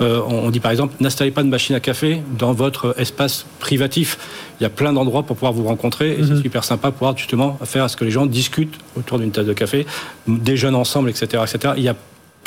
on 0.00 0.50
dit 0.50 0.60
par 0.60 0.70
exemple, 0.70 0.94
n'installez 1.00 1.30
pas 1.30 1.42
de 1.42 1.48
machine 1.48 1.74
à 1.74 1.80
café 1.80 2.22
dans 2.38 2.52
votre 2.52 2.94
espace 2.98 3.46
privatif. 3.60 4.18
Il 4.60 4.64
y 4.64 4.66
a 4.66 4.70
plein 4.70 4.92
d'endroits 4.92 5.22
pour 5.22 5.36
pouvoir 5.36 5.52
vous 5.52 5.64
rencontrer 5.64 6.12
et 6.12 6.24
c'est 6.24 6.34
mhm. 6.34 6.42
super 6.42 6.64
sympa 6.64 6.88
pour 6.88 6.98
pouvoir 6.98 7.16
justement 7.16 7.58
faire 7.64 7.84
à 7.84 7.88
ce 7.88 7.96
que 7.96 8.04
les 8.04 8.10
gens 8.10 8.26
discutent 8.26 8.78
autour 8.96 9.18
d'une 9.18 9.30
tasse 9.30 9.46
de 9.46 9.52
café, 9.52 9.86
déjeunent 10.26 10.74
ensemble, 10.74 11.10
etc., 11.10 11.42
etc. 11.46 11.74
Il 11.76 11.84
y 11.84 11.88
a 11.88 11.96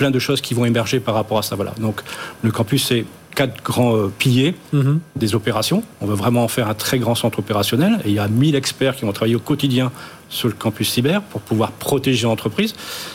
plein 0.02 0.10
de 0.10 0.18
choses 0.18 0.42
qui 0.42 0.56
vont 0.56 0.66
émerger 0.66 1.00
par 1.00 1.14
rapport 1.14 1.38
à 1.38 1.44
ça. 1.44 1.56
Voilà. 1.56 1.74
Donc 1.80 2.02
le 2.42 2.50
campus, 2.50 2.88
c'est 2.88 3.06
quatre 3.36 3.64
grands 3.64 3.96
euh, 3.96 4.12
piliers 4.18 4.56
mhm. 4.74 5.00
des 5.16 5.36
opérations. 5.36 5.84
On 6.02 6.08
veut 6.08 6.16
vraiment 6.16 6.44
en 6.44 6.48
faire 6.48 6.68
un 6.68 6.74
très 6.74 6.98
grand 6.98 7.14
centre 7.14 7.38
opérationnel. 7.38 8.00
Et 8.04 8.10
il 8.10 8.16
y 8.16 8.20
a 8.20 8.28
1000 8.28 8.56
experts 8.56 8.96
qui 8.96 9.06
vont 9.06 9.12
travailler 9.12 9.36
au 9.36 9.46
quotidien 9.52 9.92
sur 10.28 10.48
le 10.48 10.56
campus 10.56 10.90
cyber 10.90 11.22
pour 11.22 11.42
pouvoir 11.42 11.72
protéger 11.72 12.24
l'entreprise. 12.24 12.74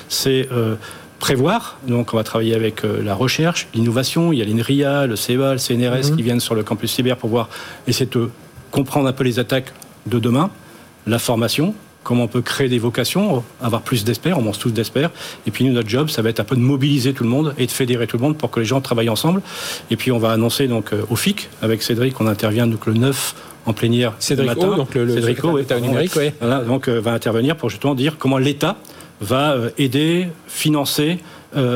C'est 0.09 0.49
euh, 0.53 0.77
prévoir. 1.19 1.77
Donc, 1.89 2.15
on 2.15 2.17
va 2.17 2.23
travailler 2.23 2.55
avec 2.55 2.85
euh, 2.85 3.03
la 3.03 3.17
recherche, 3.17 3.67
l'innovation. 3.75 4.33
Il 4.33 4.39
y 4.39 4.43
a 4.43 4.45
l'INRIA, 4.45 5.09
le 5.09 5.17
CEA, 5.17 5.55
le 5.55 5.59
CNRS 5.59 6.11
mhm. 6.11 6.17
qui 6.17 6.23
viennent 6.23 6.45
sur 6.49 6.55
le 6.55 6.63
campus 6.63 6.93
cyber 6.93 7.17
pour 7.17 7.31
voir 7.31 7.49
essayer 7.89 8.09
de 8.09 8.31
comprendre 8.71 9.09
un 9.09 9.13
peu 9.13 9.25
les 9.25 9.41
attaques 9.41 9.73
de 10.07 10.21
demain, 10.21 10.51
la 11.09 11.19
formation, 11.19 11.75
comment 12.07 12.23
on 12.23 12.29
peut 12.29 12.41
créer 12.41 12.69
des 12.69 12.79
vocations, 12.79 13.43
avoir 13.61 13.83
plus 13.83 14.05
d'experts, 14.05 14.39
on 14.39 14.43
mange 14.43 14.61
tous 14.61 14.71
d'experts. 14.71 15.11
Et 15.45 15.51
puis 15.51 15.65
nous, 15.65 15.73
notre 15.73 15.89
job, 15.89 16.09
ça 16.09 16.23
va 16.23 16.29
être 16.29 16.39
un 16.39 16.45
peu 16.45 16.55
de 16.55 16.61
mobiliser 16.61 17.13
tout 17.13 17.25
le 17.25 17.29
monde 17.29 17.53
et 17.59 17.67
de 17.67 17.71
fédérer 17.71 18.07
tout 18.07 18.17
le 18.17 18.23
monde 18.23 18.39
pour 18.39 18.53
que 18.53 18.61
les 18.61 18.67
gens 18.67 18.81
travaillent 18.81 19.09
ensemble. 19.09 19.43
Et 19.91 19.97
puis 19.97 20.13
on 20.13 20.19
va 20.19 20.31
annoncer 20.31 20.69
donc 20.69 20.93
euh, 20.93 21.03
au 21.11 21.17
FIC, 21.17 21.49
avec 21.63 21.83
Cédric, 21.83 22.21
on 22.21 22.29
intervient 22.29 22.69
donc 22.69 22.87
le 22.87 22.95
9 22.95 23.35
en 23.67 23.73
plénière 23.73 24.15
Cédric 24.21 24.47
matin. 24.47 24.77
donc 24.77 24.95
le, 24.95 25.13
Cédric 25.13 25.43
O, 25.43 25.59
numérique, 25.81 26.13
oui. 26.17 26.31
Voilà, 26.39 26.61
donc 26.61 26.89
euh, 26.89 27.01
va 27.01 27.13
intervenir 27.13 27.57
pour 27.57 27.71
justement 27.71 27.97
dire 27.97 28.19
comment 28.19 28.39
l'État 28.39 28.77
va 29.21 29.55
euh, 29.55 29.71
aider, 29.77 30.29
financer 30.47 31.19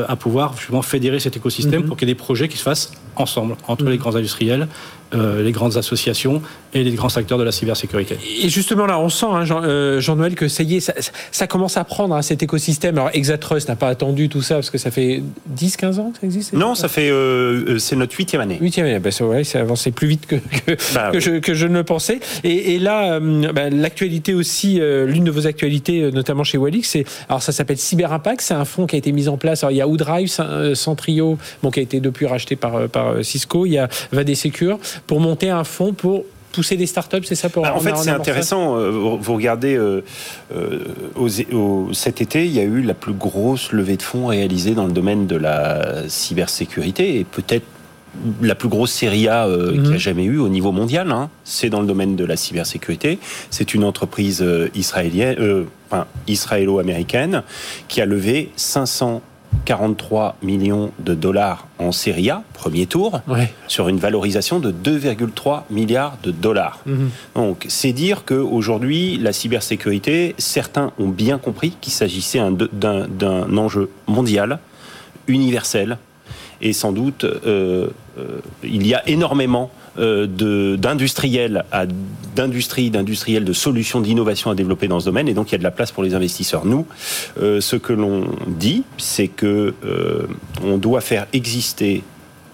à 0.07 0.15
pouvoir 0.15 0.55
justement 0.57 0.83
fédérer 0.83 1.19
cet 1.19 1.37
écosystème 1.37 1.81
mhm. 1.81 1.87
pour 1.87 1.97
qu'il 1.97 2.07
y 2.07 2.11
ait 2.11 2.13
des 2.13 2.17
projets 2.17 2.47
qui 2.47 2.57
se 2.57 2.61
fassent 2.61 2.91
ensemble 3.15 3.55
entre 3.67 3.85
les 3.85 3.91
mhm. 3.91 3.97
grands 3.97 4.15
industriels, 4.15 4.67
euh, 5.13 5.43
les 5.43 5.51
grandes 5.51 5.75
associations 5.75 6.41
et 6.73 6.85
les 6.85 6.91
grands 6.91 7.17
acteurs 7.17 7.37
de 7.37 7.43
la 7.43 7.51
cybersécurité. 7.51 8.17
Et 8.41 8.47
justement 8.47 8.85
là, 8.85 8.97
on 8.97 9.09
sent, 9.09 9.25
hein, 9.29 9.43
euh, 9.51 9.99
Jean-Noël, 9.99 10.35
que 10.35 10.47
ça 10.47 10.63
y 10.63 10.77
est, 10.77 11.11
ça, 11.31 11.47
commence 11.47 11.75
à 11.75 11.83
prendre 11.83 12.15
hein, 12.15 12.21
cet 12.21 12.43
écosystème. 12.43 12.97
Alors 12.97 13.09
Exatrust 13.11 13.67
n'a 13.67 13.75
pas 13.75 13.89
attendu 13.89 14.29
tout 14.29 14.41
ça 14.41 14.55
parce 14.55 14.69
que 14.69 14.77
ça 14.77 14.89
fait 14.89 15.21
10-15 15.53 15.99
ans 15.99 16.11
que 16.11 16.19
ça 16.19 16.25
existe 16.25 16.53
Non, 16.53 16.75
ça 16.75 16.87
fait 16.87 17.09
euh, 17.09 17.77
c'est 17.77 17.97
notre 17.97 18.15
huitième 18.15 18.41
année. 18.41 18.57
Huitième 18.61 18.85
année, 18.85 18.99
bah, 18.99 19.11
ça, 19.11 19.59
avancé 19.59 19.91
plus 19.91 20.07
vite 20.07 20.27
que, 20.27 20.37
que, 20.37 20.77
bah 20.95 21.11
je, 21.19 21.67
ne 21.67 21.73
le 21.73 21.83
pensais. 21.83 22.21
Et, 22.45 22.79
là, 22.79 23.19
bah, 23.19 23.69
l'actualité 23.69 24.33
aussi, 24.33 24.79
l'une 24.79 25.25
de 25.25 25.31
vos 25.31 25.45
actualités, 25.45 26.09
notamment 26.13 26.45
chez 26.45 26.57
Walix, 26.57 26.87
c'est 26.87 27.03
alors 27.27 27.43
ça 27.43 27.51
s'appelle 27.51 27.77
Cyber 27.77 28.13
Impact. 28.13 28.39
C'est 28.39 28.53
un 28.53 28.63
fonds 28.63 28.87
qui 28.87 28.95
a 28.95 28.99
été 28.99 29.11
mis 29.11 29.27
en 29.27 29.35
place. 29.35 29.63
Alors 29.63 29.71
il 29.71 29.77
y 29.77 29.81
a 29.81 29.87
Oudrive, 29.89 30.29
Centrio, 30.73 31.37
bon, 31.63 31.69
qui 31.69 31.81
a 31.81 31.83
été 31.83 31.99
depuis 31.99 32.27
racheté 32.27 32.55
par, 32.55 32.87
par 32.87 33.00
Cisco. 33.21 33.65
Il 33.65 33.73
y 33.73 33.77
a 33.77 33.87
Vadé 34.11 34.35
Secure 34.35 34.79
pour 35.07 35.19
monter 35.19 35.49
un 35.49 35.63
fonds 35.63 35.93
pour 35.93 36.23
pousser 36.51 36.77
des 36.77 36.85
startups, 36.85 37.23
c'est 37.23 37.35
ça 37.35 37.49
pour 37.49 37.63
bah, 37.63 37.73
En 37.75 37.79
fait, 37.79 37.95
c'est 37.97 38.09
intéressant. 38.09 38.77
Euh, 38.77 38.89
vous 38.91 39.33
regardez, 39.33 39.75
euh, 39.75 40.03
euh, 40.55 40.79
cet 41.93 42.21
été, 42.21 42.45
il 42.45 42.51
y 42.51 42.59
a 42.59 42.63
eu 42.63 42.81
la 42.81 42.93
plus 42.93 43.13
grosse 43.13 43.71
levée 43.71 43.97
de 43.97 44.03
fonds 44.03 44.27
réalisée 44.27 44.75
dans 44.75 44.85
le 44.85 44.91
domaine 44.91 45.27
de 45.27 45.35
la 45.35 46.07
cybersécurité 46.07 47.19
et 47.19 47.23
peut-être 47.23 47.65
la 48.41 48.55
plus 48.55 48.67
grosse 48.67 48.91
série 48.91 49.29
A 49.29 49.47
qu'il 49.47 49.83
n'y 49.83 49.93
a 49.93 49.97
jamais 49.97 50.25
eu 50.25 50.37
au 50.37 50.49
niveau 50.49 50.73
mondial. 50.73 51.11
Hein. 51.11 51.29
C'est 51.45 51.69
dans 51.69 51.79
le 51.79 51.87
domaine 51.87 52.17
de 52.17 52.25
la 52.25 52.35
cybersécurité. 52.35 53.19
C'est 53.49 53.73
une 53.73 53.85
entreprise 53.85 54.45
israélienne, 54.75 55.65
enfin, 55.89 56.07
israélo-américaine 56.27 57.43
qui 57.87 58.01
a 58.01 58.05
levé 58.05 58.51
500 58.57 59.21
43 59.65 60.37
millions 60.41 60.91
de 60.99 61.13
dollars 61.13 61.67
en 61.79 61.91
Serie 61.91 62.29
A, 62.29 62.43
premier 62.53 62.85
tour, 62.85 63.21
sur 63.67 63.87
une 63.87 63.97
valorisation 63.97 64.59
de 64.59 64.71
2,3 64.71 65.63
milliards 65.69 66.17
de 66.23 66.31
dollars. 66.31 66.79
Mhm. 66.85 67.09
Donc, 67.35 67.65
c'est 67.67 67.93
dire 67.93 68.25
qu'aujourd'hui, 68.25 69.17
la 69.17 69.33
cybersécurité, 69.33 70.35
certains 70.37 70.91
ont 70.99 71.09
bien 71.09 71.37
compris 71.37 71.75
qu'il 71.79 71.93
s'agissait 71.93 72.39
d'un 72.71 73.57
enjeu 73.57 73.89
mondial, 74.07 74.59
universel, 75.27 75.97
et 76.61 76.73
sans 76.73 76.91
doute, 76.91 77.23
euh, 77.23 77.87
euh, 78.19 78.39
il 78.63 78.85
y 78.85 78.93
a 78.93 79.07
énormément 79.09 79.71
d'industriels 79.97 81.65
à 81.71 81.85
d'industrie, 82.35 82.89
d'industriels, 82.89 83.45
de 83.45 83.53
solutions 83.53 84.01
d'innovation 84.01 84.51
à 84.51 84.55
développer 84.55 84.87
dans 84.87 84.99
ce 84.99 85.05
domaine, 85.05 85.27
et 85.27 85.33
donc 85.33 85.49
il 85.49 85.51
y 85.53 85.55
a 85.55 85.57
de 85.57 85.63
la 85.63 85.71
place 85.71 85.91
pour 85.91 86.03
les 86.03 86.13
investisseurs. 86.15 86.65
Nous, 86.65 86.85
euh, 87.41 87.61
ce 87.61 87.75
que 87.75 87.93
l'on 87.93 88.27
dit, 88.47 88.83
c'est 88.97 89.27
que 89.27 89.73
euh, 89.83 90.27
on 90.63 90.77
doit 90.77 91.01
faire 91.01 91.27
exister 91.33 92.03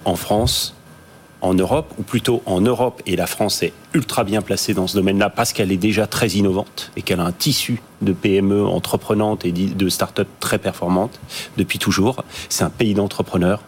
en 0.05 0.15
France 0.15 0.73
en 1.41 1.53
Europe, 1.53 1.93
ou 1.99 2.01
plutôt 2.01 2.41
en 2.47 2.61
Europe, 2.61 3.03
et 3.05 3.15
la 3.15 3.27
France 3.27 3.61
est 3.61 3.71
ultra 3.93 4.23
bien 4.23 4.41
placée 4.41 4.73
dans 4.73 4.87
ce 4.87 4.97
domaine-là 4.97 5.29
parce 5.29 5.53
qu'elle 5.53 5.71
est 5.71 5.77
déjà 5.77 6.07
très 6.07 6.29
innovante 6.29 6.91
et 6.97 7.03
qu'elle 7.03 7.19
a 7.19 7.25
un 7.25 7.31
tissu 7.31 7.79
de 8.01 8.11
PME 8.11 8.65
entreprenantes 8.65 9.45
et 9.45 9.51
de 9.51 9.89
start-up 9.89 10.27
très 10.39 10.57
performantes 10.57 11.19
depuis 11.55 11.77
toujours. 11.77 12.23
C'est 12.49 12.63
un 12.63 12.71
pays 12.71 12.95
d'entrepreneurs. 12.95 13.61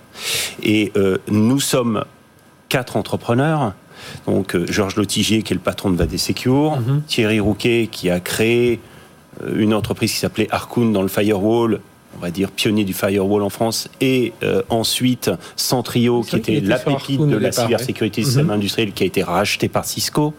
Et 0.63 0.91
nous 1.29 1.59
sommes 1.59 2.03
quatre 2.69 2.95
entrepreneurs. 2.95 3.73
Donc 4.25 4.55
euh, 4.55 4.65
Georges 4.67 4.95
Lotigier, 4.95 5.43
qui 5.43 5.53
est 5.53 5.55
le 5.55 5.61
patron 5.61 5.89
de 5.89 5.97
Vadé 5.97 6.17
Secure, 6.17 6.79
mhm. 6.79 7.01
Thierry 7.05 7.39
Rouquet, 7.39 7.89
qui 7.91 8.09
a 8.09 8.19
créé 8.19 8.79
euh, 9.43 9.59
une 9.59 9.73
entreprise 9.73 10.13
qui 10.13 10.19
s'appelait 10.19 10.47
Arcoon 10.51 10.91
dans 10.91 11.01
le 11.01 11.07
firewall, 11.07 11.81
on 12.19 12.21
va 12.21 12.31
dire 12.31 12.51
pionnier 12.51 12.83
du 12.83 12.93
firewall 12.93 13.43
en 13.43 13.49
France, 13.49 13.87
et 14.01 14.33
euh, 14.43 14.61
ensuite 14.69 15.31
Centrio, 15.55 16.21
qui 16.21 16.35
était 16.35 16.59
la 16.59 16.77
pépite 16.77 17.21
de 17.21 17.37
la 17.37 17.51
cybersécurité 17.51 18.23
système 18.23 18.47
mhm. 18.47 18.51
industriel, 18.51 18.91
qui 18.91 19.03
a 19.03 19.05
été 19.05 19.23
racheté 19.23 19.69
par 19.69 19.85
Cisco, 19.85 20.33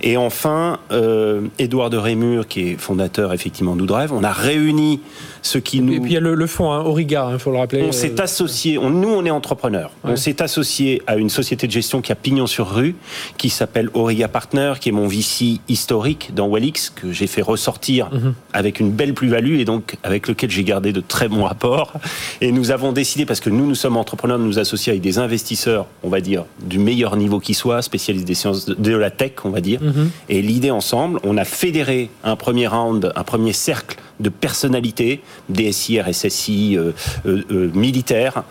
et 0.00 0.16
enfin 0.16 0.78
euh, 0.90 1.42
Édouard 1.58 1.90
de 1.90 1.96
Rémur, 1.96 2.48
qui 2.48 2.70
est 2.70 2.76
fondateur 2.76 3.32
effectivement 3.32 3.76
d'Oudrève. 3.76 4.12
On 4.12 4.24
a 4.24 4.32
réuni 4.32 5.00
ce 5.42 5.58
qui 5.58 5.80
nous... 5.80 5.94
Et 5.94 6.00
puis 6.00 6.10
il 6.12 6.14
y 6.14 6.16
a 6.16 6.20
le, 6.20 6.46
fonds, 6.46 6.72
hein, 6.72 6.80
Origa, 6.80 7.26
il 7.28 7.34
hein, 7.34 7.38
faut 7.38 7.50
le 7.50 7.58
rappeler. 7.58 7.82
On 7.82 7.92
s'est 7.92 8.20
euh, 8.20 8.24
associé, 8.24 8.78
nous 8.78 9.08
on 9.08 9.24
est 9.24 9.30
entrepreneurs, 9.30 9.92
on 10.04 10.16
s'est 10.16 10.42
associé 10.42 11.02
à 11.06 11.16
une 11.16 11.30
société 11.30 11.66
de 11.66 11.72
gestion 11.72 12.00
qui 12.00 12.12
a 12.12 12.14
pignon 12.14 12.46
sur 12.46 12.68
rue, 12.68 12.94
qui 13.38 13.50
s'appelle 13.50 13.90
Origa 13.94 14.28
Partner, 14.28 14.74
qui 14.80 14.88
est 14.88 14.92
mon 14.92 15.06
VC 15.06 15.60
historique 15.68 16.32
dans 16.34 16.48
Wellix, 16.48 16.90
que 16.90 17.12
j'ai 17.12 17.26
fait 17.26 17.42
ressortir 17.42 18.10
mhm. 18.12 18.34
avec 18.52 18.80
une 18.80 18.90
belle 18.90 19.14
plus-value 19.14 19.58
et 19.58 19.64
donc 19.64 19.96
avec 20.02 20.28
lequel 20.28 20.50
j'ai 20.50 20.64
gardé 20.64 20.92
de 20.92 21.00
très 21.12 21.28
bons 21.28 21.44
rapports. 21.44 21.92
Et 22.40 22.50
nous 22.52 22.70
avons 22.70 22.90
décidé, 22.92 23.26
parce 23.26 23.40
que 23.40 23.50
nous, 23.50 23.66
nous 23.66 23.74
sommes 23.74 23.96
entrepreneurs, 23.96 24.38
de 24.38 24.44
nous 24.44 24.58
associer 24.58 24.90
avec 24.92 25.02
des 25.02 25.18
investisseurs, 25.18 25.86
on 26.02 26.08
va 26.08 26.20
dire, 26.20 26.44
du 26.60 26.78
meilleur 26.78 27.16
niveau 27.16 27.38
qui 27.38 27.54
soit, 27.54 27.82
spécialistes 27.82 28.26
des 28.26 28.34
sciences 28.34 28.66
de 28.66 28.96
la 28.96 29.10
tech, 29.10 29.32
on 29.44 29.50
va 29.50 29.60
dire. 29.60 29.80
Mhm. 29.82 30.10
Et 30.30 30.42
l'idée 30.42 30.70
ensemble, 30.70 31.20
on 31.22 31.36
a 31.36 31.44
fédéré 31.44 32.10
un 32.24 32.34
premier 32.34 32.66
round, 32.66 33.12
un 33.14 33.24
premier 33.24 33.52
cercle 33.52 33.96
de 34.20 34.30
personnalités, 34.30 35.20
DSI, 35.50 36.00
RSSI, 36.00 36.78
euh, 36.78 36.92
euh, 37.26 37.42
euh, 37.50 37.70
militaires, 37.74 38.42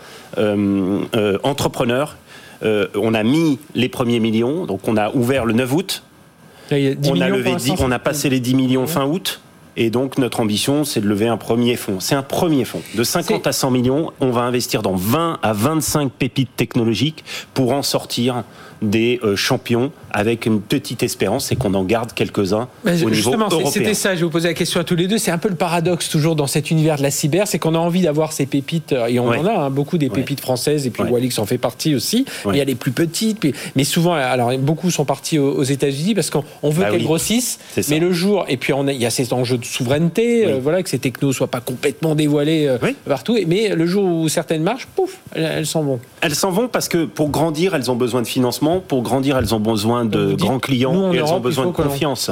entrepreneurs. 1.42 2.16
on 2.62 3.12
a 3.12 3.22
mis 3.24 3.58
les 3.74 3.88
premiers 3.88 4.20
millions, 4.20 4.66
donc 4.66 4.86
on 4.86 4.96
a 4.96 5.10
ouvert 5.10 5.44
le 5.44 5.52
9 5.52 5.72
août. 5.74 6.02
on 6.70 7.20
a, 7.20 7.28
levé 7.28 7.56
on 7.80 7.90
a 7.90 7.98
passé 7.98 8.30
les 8.30 8.40
10 8.40 8.54
millions 8.54 8.86
fin 8.86 9.04
août. 9.04 9.40
Et 9.76 9.90
donc, 9.90 10.18
notre 10.18 10.40
ambition, 10.40 10.84
c'est 10.84 11.00
de 11.00 11.08
lever 11.08 11.28
un 11.28 11.36
premier 11.36 11.76
fonds. 11.76 11.98
C'est 12.00 12.14
un 12.14 12.22
premier 12.22 12.64
fonds. 12.64 12.82
De 12.94 13.04
50 13.04 13.46
à 13.46 13.52
100 13.52 13.70
millions, 13.70 14.12
on 14.20 14.30
va 14.30 14.42
investir 14.42 14.82
dans 14.82 14.94
20 14.94 15.38
à 15.42 15.52
25 15.52 16.12
pépites 16.12 16.54
technologiques 16.56 17.24
pour 17.54 17.72
en 17.72 17.82
sortir 17.82 18.44
des 18.82 19.20
euh, 19.22 19.36
champions 19.36 19.92
avec 20.10 20.46
une 20.46 20.60
petite 20.60 21.02
espérance, 21.02 21.46
c'est 21.46 21.56
qu'on 21.56 21.74
en 21.74 21.84
garde 21.84 22.12
quelques-uns 22.12 22.68
au 22.84 22.90
niveau 22.90 23.32
européen. 23.32 23.70
C'était 23.70 23.94
ça, 23.94 24.14
je 24.14 24.20
vais 24.20 24.24
vous 24.24 24.30
poser 24.30 24.48
la 24.48 24.54
question 24.54 24.80
à 24.80 24.84
tous 24.84 24.96
les 24.96 25.08
deux. 25.08 25.18
C'est 25.18 25.30
un 25.30 25.38
peu 25.38 25.48
le 25.48 25.54
paradoxe 25.54 26.08
toujours 26.08 26.36
dans 26.36 26.46
cet 26.46 26.70
univers 26.70 26.96
de 26.96 27.02
la 27.02 27.10
cyber, 27.10 27.46
c'est 27.46 27.58
qu'on 27.58 27.74
a 27.74 27.78
envie 27.78 28.02
d'avoir 28.02 28.32
ces 28.32 28.46
pépites, 28.46 28.94
et 29.08 29.18
on 29.18 29.28
en 29.28 29.46
a 29.46 29.52
hein, 29.52 29.70
beaucoup 29.70 29.98
des 29.98 30.10
pépites 30.10 30.40
françaises, 30.40 30.86
et 30.86 30.90
puis 30.90 31.02
Walix 31.02 31.38
en 31.38 31.46
fait 31.46 31.58
partie 31.58 31.94
aussi. 31.94 32.26
Il 32.46 32.56
y 32.56 32.60
a 32.60 32.64
les 32.64 32.74
plus 32.74 32.92
petites, 32.92 33.46
mais 33.76 33.84
souvent, 33.84 34.12
alors 34.12 34.52
beaucoup 34.58 34.90
sont 34.90 35.04
partis 35.04 35.38
aux, 35.38 35.62
États-Unis 35.62 36.14
parce 36.14 36.28
qu'on 36.28 36.42
veut 36.70 36.82
bah 36.82 36.90
qu'elles 36.90 37.04
grossissent, 37.04 37.58
mais 37.88 37.98
le 37.98 38.12
jour, 38.12 38.44
et 38.48 38.56
puis 38.56 38.72
on 38.72 38.86
il 38.88 39.00
y 39.00 39.06
a 39.06 39.10
cet 39.10 39.32
enjeu 39.32 39.58
de 39.58 39.64
souveraineté, 39.64 40.46
euh, 40.46 40.58
voilà, 40.60 40.82
que 40.82 40.88
ces 40.88 40.98
technos 40.98 41.32
soient 41.32 41.50
pas 41.50 41.60
complètement 41.60 42.14
dévoilés 42.14 42.66
euh, 42.66 42.78
partout, 43.06 43.38
mais 43.46 43.74
le 43.74 43.86
jour 43.86 44.04
où 44.04 44.28
certaines 44.28 44.62
marchent, 44.62 44.86
pouf, 44.86 45.18
elles 45.34 45.66
s'en 45.66 45.82
vont. 45.82 46.00
Elles 46.20 46.34
s'en 46.34 46.50
vont 46.50 46.68
parce 46.68 46.88
que 46.88 47.04
pour 47.04 47.30
grandir, 47.30 47.74
elles 47.74 47.90
ont 47.90 47.96
besoin 47.96 48.22
de 48.22 48.26
financement 48.26 48.71
pour 48.80 49.02
grandir, 49.02 49.36
elles 49.38 49.54
ont 49.54 49.60
besoin 49.60 50.04
de 50.04 50.34
grands 50.34 50.58
clients 50.58 51.12
et 51.12 51.16
elles 51.16 51.24
ont 51.24 51.40
besoin 51.40 51.66
de 51.66 51.72
confiance. 51.72 52.30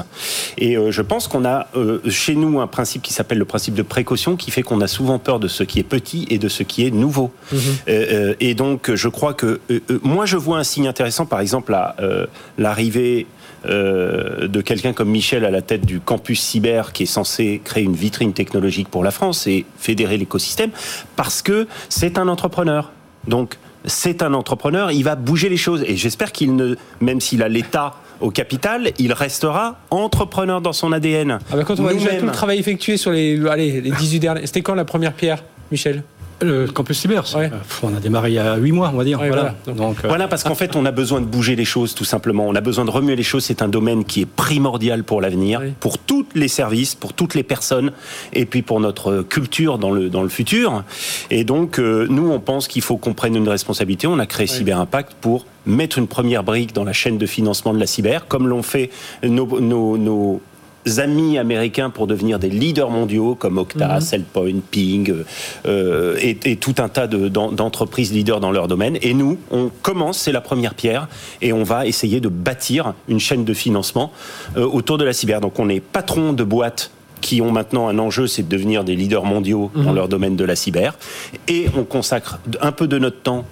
Et 0.58 0.76
euh, 0.76 0.90
je 0.90 1.02
pense 1.02 1.28
qu'on 1.28 1.44
a 1.44 1.68
euh, 1.76 2.00
chez 2.08 2.34
nous 2.34 2.60
un 2.60 2.66
principe 2.66 3.02
qui 3.02 3.12
s'appelle 3.12 3.38
le 3.38 3.44
principe 3.44 3.74
de 3.74 3.82
précaution 3.82 4.36
qui 4.36 4.50
fait 4.50 4.62
qu'on 4.62 4.80
a 4.80 4.86
souvent 4.86 5.18
peur 5.18 5.40
de 5.40 5.48
ce 5.48 5.62
qui 5.62 5.78
est 5.78 5.84
petit 5.84 6.26
et 6.30 6.38
de 6.38 6.48
ce 6.48 6.62
qui 6.62 6.86
est 6.86 6.90
nouveau. 6.90 7.30
Mhm. 7.52 7.60
Euh, 7.88 8.34
et 8.40 8.54
donc, 8.54 8.94
je 8.94 9.08
crois 9.08 9.34
que 9.34 9.60
moi, 10.02 10.26
je 10.26 10.36
vois 10.36 10.58
un 10.58 10.64
signe 10.64 10.88
intéressant, 10.88 11.26
par 11.26 11.40
exemple, 11.40 11.74
à 11.74 11.96
l'arrivée 12.58 13.26
de 13.66 14.60
quelqu'un 14.62 14.92
comme 14.92 15.10
Michel 15.10 15.44
à 15.44 15.50
la 15.50 15.62
tête 15.62 15.84
du 15.84 16.00
campus 16.00 16.40
cyber 16.40 16.92
qui 16.92 17.02
est 17.02 17.06
censé 17.06 17.60
créer 17.62 17.84
une 17.84 17.94
vitrine 17.94 18.32
technologique 18.32 18.88
pour 18.88 19.04
la 19.04 19.10
France 19.10 19.46
et 19.46 19.66
fédérer 19.78 20.16
l'écosystème 20.16 20.70
parce 21.16 21.42
que 21.42 21.66
c'est 21.88 22.18
un 22.18 22.28
entrepreneur. 22.28 22.90
Donc, 23.26 23.58
c'est 23.84 24.22
un 24.22 24.34
entrepreneur, 24.34 24.90
il 24.90 25.02
va 25.02 25.16
bouger 25.16 25.48
les 25.48 25.56
choses. 25.56 25.84
Et 25.86 25.96
j'espère 25.96 26.32
qu'il 26.32 26.56
ne, 26.56 26.74
même 27.00 27.20
s'il 27.20 27.42
a 27.42 27.48
l'État 27.48 27.94
au 28.20 28.30
capital, 28.30 28.92
il 28.98 29.12
restera 29.12 29.78
entrepreneur 29.90 30.60
dans 30.60 30.72
son 30.72 30.92
ADN. 30.92 31.38
Ah 31.50 31.56
bah 31.56 31.64
quand 31.64 31.78
on 31.80 31.84
voit 31.84 31.94
déjà 31.94 32.14
tout 32.16 32.26
le 32.26 32.32
travail 32.32 32.58
effectué 32.58 32.96
sur 32.96 33.10
les, 33.10 33.40
allez, 33.46 33.80
les 33.80 33.90
18 33.90 34.18
derniers. 34.20 34.46
C'était 34.46 34.62
quand 34.62 34.74
la 34.74 34.84
première 34.84 35.14
pierre, 35.14 35.42
Michel? 35.70 36.02
Le 36.42 36.66
campus 36.66 36.98
cyber, 36.98 37.24
on 37.82 37.94
a 37.94 38.00
démarré 38.00 38.30
il 38.30 38.34
y 38.34 38.38
a 38.38 38.56
8 38.56 38.72
mois, 38.72 38.90
on 38.92 38.96
va 38.96 39.04
dire. 39.04 39.18
voilà. 39.18 39.54
Donc, 39.66 39.96
voilà, 40.04 40.28
parce 40.28 40.42
qu'en 40.42 40.54
fait, 40.54 40.76
on 40.76 40.84
a 40.86 40.90
besoin 40.90 41.20
de 41.20 41.26
bouger 41.26 41.56
les 41.56 41.64
choses, 41.64 41.94
tout 41.94 42.04
simplement. 42.04 42.46
On 42.46 42.54
a 42.54 42.60
besoin 42.60 42.84
de 42.84 42.90
remuer 42.90 43.16
les 43.16 43.22
choses. 43.22 43.44
C'est 43.44 43.62
un 43.62 43.68
domaine 43.68 44.04
qui 44.04 44.22
est 44.22 44.26
primordial 44.26 45.04
pour 45.04 45.20
l'avenir, 45.20 45.62
pour 45.80 45.98
tous 45.98 46.26
les 46.34 46.48
services, 46.48 46.94
pour 46.94 47.12
toutes 47.12 47.34
les 47.34 47.42
personnes, 47.42 47.92
et 48.32 48.46
puis 48.46 48.62
pour 48.62 48.80
notre 48.80 49.22
culture 49.22 49.78
dans 49.78 49.90
le, 49.90 50.08
dans 50.08 50.22
le 50.22 50.28
futur. 50.28 50.84
Et 51.30 51.44
donc, 51.44 51.78
nous, 51.78 52.30
on 52.30 52.40
pense 52.40 52.68
qu'il 52.68 52.82
faut 52.82 52.96
qu'on 52.96 53.14
prenne 53.14 53.36
une 53.36 53.48
responsabilité. 53.48 54.06
On 54.06 54.18
a 54.18 54.26
créé 54.26 54.46
Cyber 54.46 54.78
Impact 54.78 55.14
pour 55.20 55.46
mettre 55.66 55.98
une 55.98 56.06
première 56.06 56.42
brique 56.42 56.72
dans 56.72 56.84
la 56.84 56.92
chaîne 56.92 57.18
de 57.18 57.26
financement 57.26 57.74
de 57.74 57.78
la 57.78 57.86
cyber, 57.86 58.26
comme 58.28 58.48
l'ont 58.48 58.62
fait 58.62 58.90
nos, 59.22 59.60
nos, 59.60 60.40
amis 60.98 61.38
américains 61.38 61.90
pour 61.90 62.06
devenir 62.06 62.38
des 62.38 62.48
leaders 62.48 62.90
mondiaux 62.90 63.34
comme 63.34 63.58
Okta, 63.58 63.98
mm 63.98 64.00
Cellpoint, 64.00 64.60
Ping 64.70 65.14
euh, 65.66 66.16
et, 66.20 66.56
tout 66.56 66.74
un 66.78 66.88
tas 66.88 67.06
d'entreprises 67.06 68.12
leaders 68.12 68.40
dans 68.40 68.50
leur 68.50 68.68
domaine. 68.68 68.98
Et 69.02 69.14
nous, 69.14 69.38
on 69.50 69.70
commence, 69.82 70.18
c'est 70.18 70.32
la 70.32 70.40
première 70.40 70.74
pierre, 70.74 71.08
et 71.42 71.52
on 71.52 71.62
va 71.62 71.86
essayer 71.86 72.20
de 72.20 72.28
bâtir 72.28 72.94
une 73.08 73.20
chaîne 73.20 73.44
de 73.44 73.54
financement 73.54 74.12
euh, 74.56 74.64
autour 74.64 74.98
de 74.98 75.04
la 75.04 75.12
cyber. 75.12 75.40
Donc 75.40 75.58
on 75.58 75.68
est 75.68 75.80
patron 75.80 76.32
de 76.32 76.44
boîtes 76.44 76.90
qui 77.20 77.42
ont 77.42 77.52
maintenant 77.52 77.88
un 77.88 77.98
enjeu, 77.98 78.26
c'est 78.26 78.42
de 78.42 78.48
devenir 78.48 78.82
des 78.82 78.96
leaders 78.96 79.24
mondiaux 79.24 79.70
dans 79.74 79.90
mhm. 79.90 79.94
leur 79.94 80.08
domaine 80.08 80.36
de 80.36 80.44
la 80.44 80.56
cyber. 80.56 80.94
Et 81.48 81.66
on 81.76 81.84
consacre 81.84 82.38
un 82.62 82.72
peu 82.72 82.86
de 82.86 82.98
notre 82.98 83.20
temps 83.20 83.44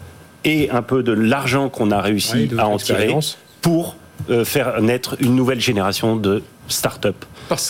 et 0.45 0.71
un 0.71 0.83
peu 0.83 1.03
de 1.03 1.13
l'argent 1.13 1.69
qu'on 1.69 1.91
a 1.91 2.01
réussi 2.01 2.49
à 2.57 2.67
en 2.67 2.79
tirer 2.79 3.15
pour 3.61 3.97
euh, 4.31 4.45
faire 4.45 4.81
naître 4.81 5.17
une 5.21 5.35
nouvelle 5.35 5.61
génération 5.61 6.17
de 6.17 6.43
start-up 6.69 7.17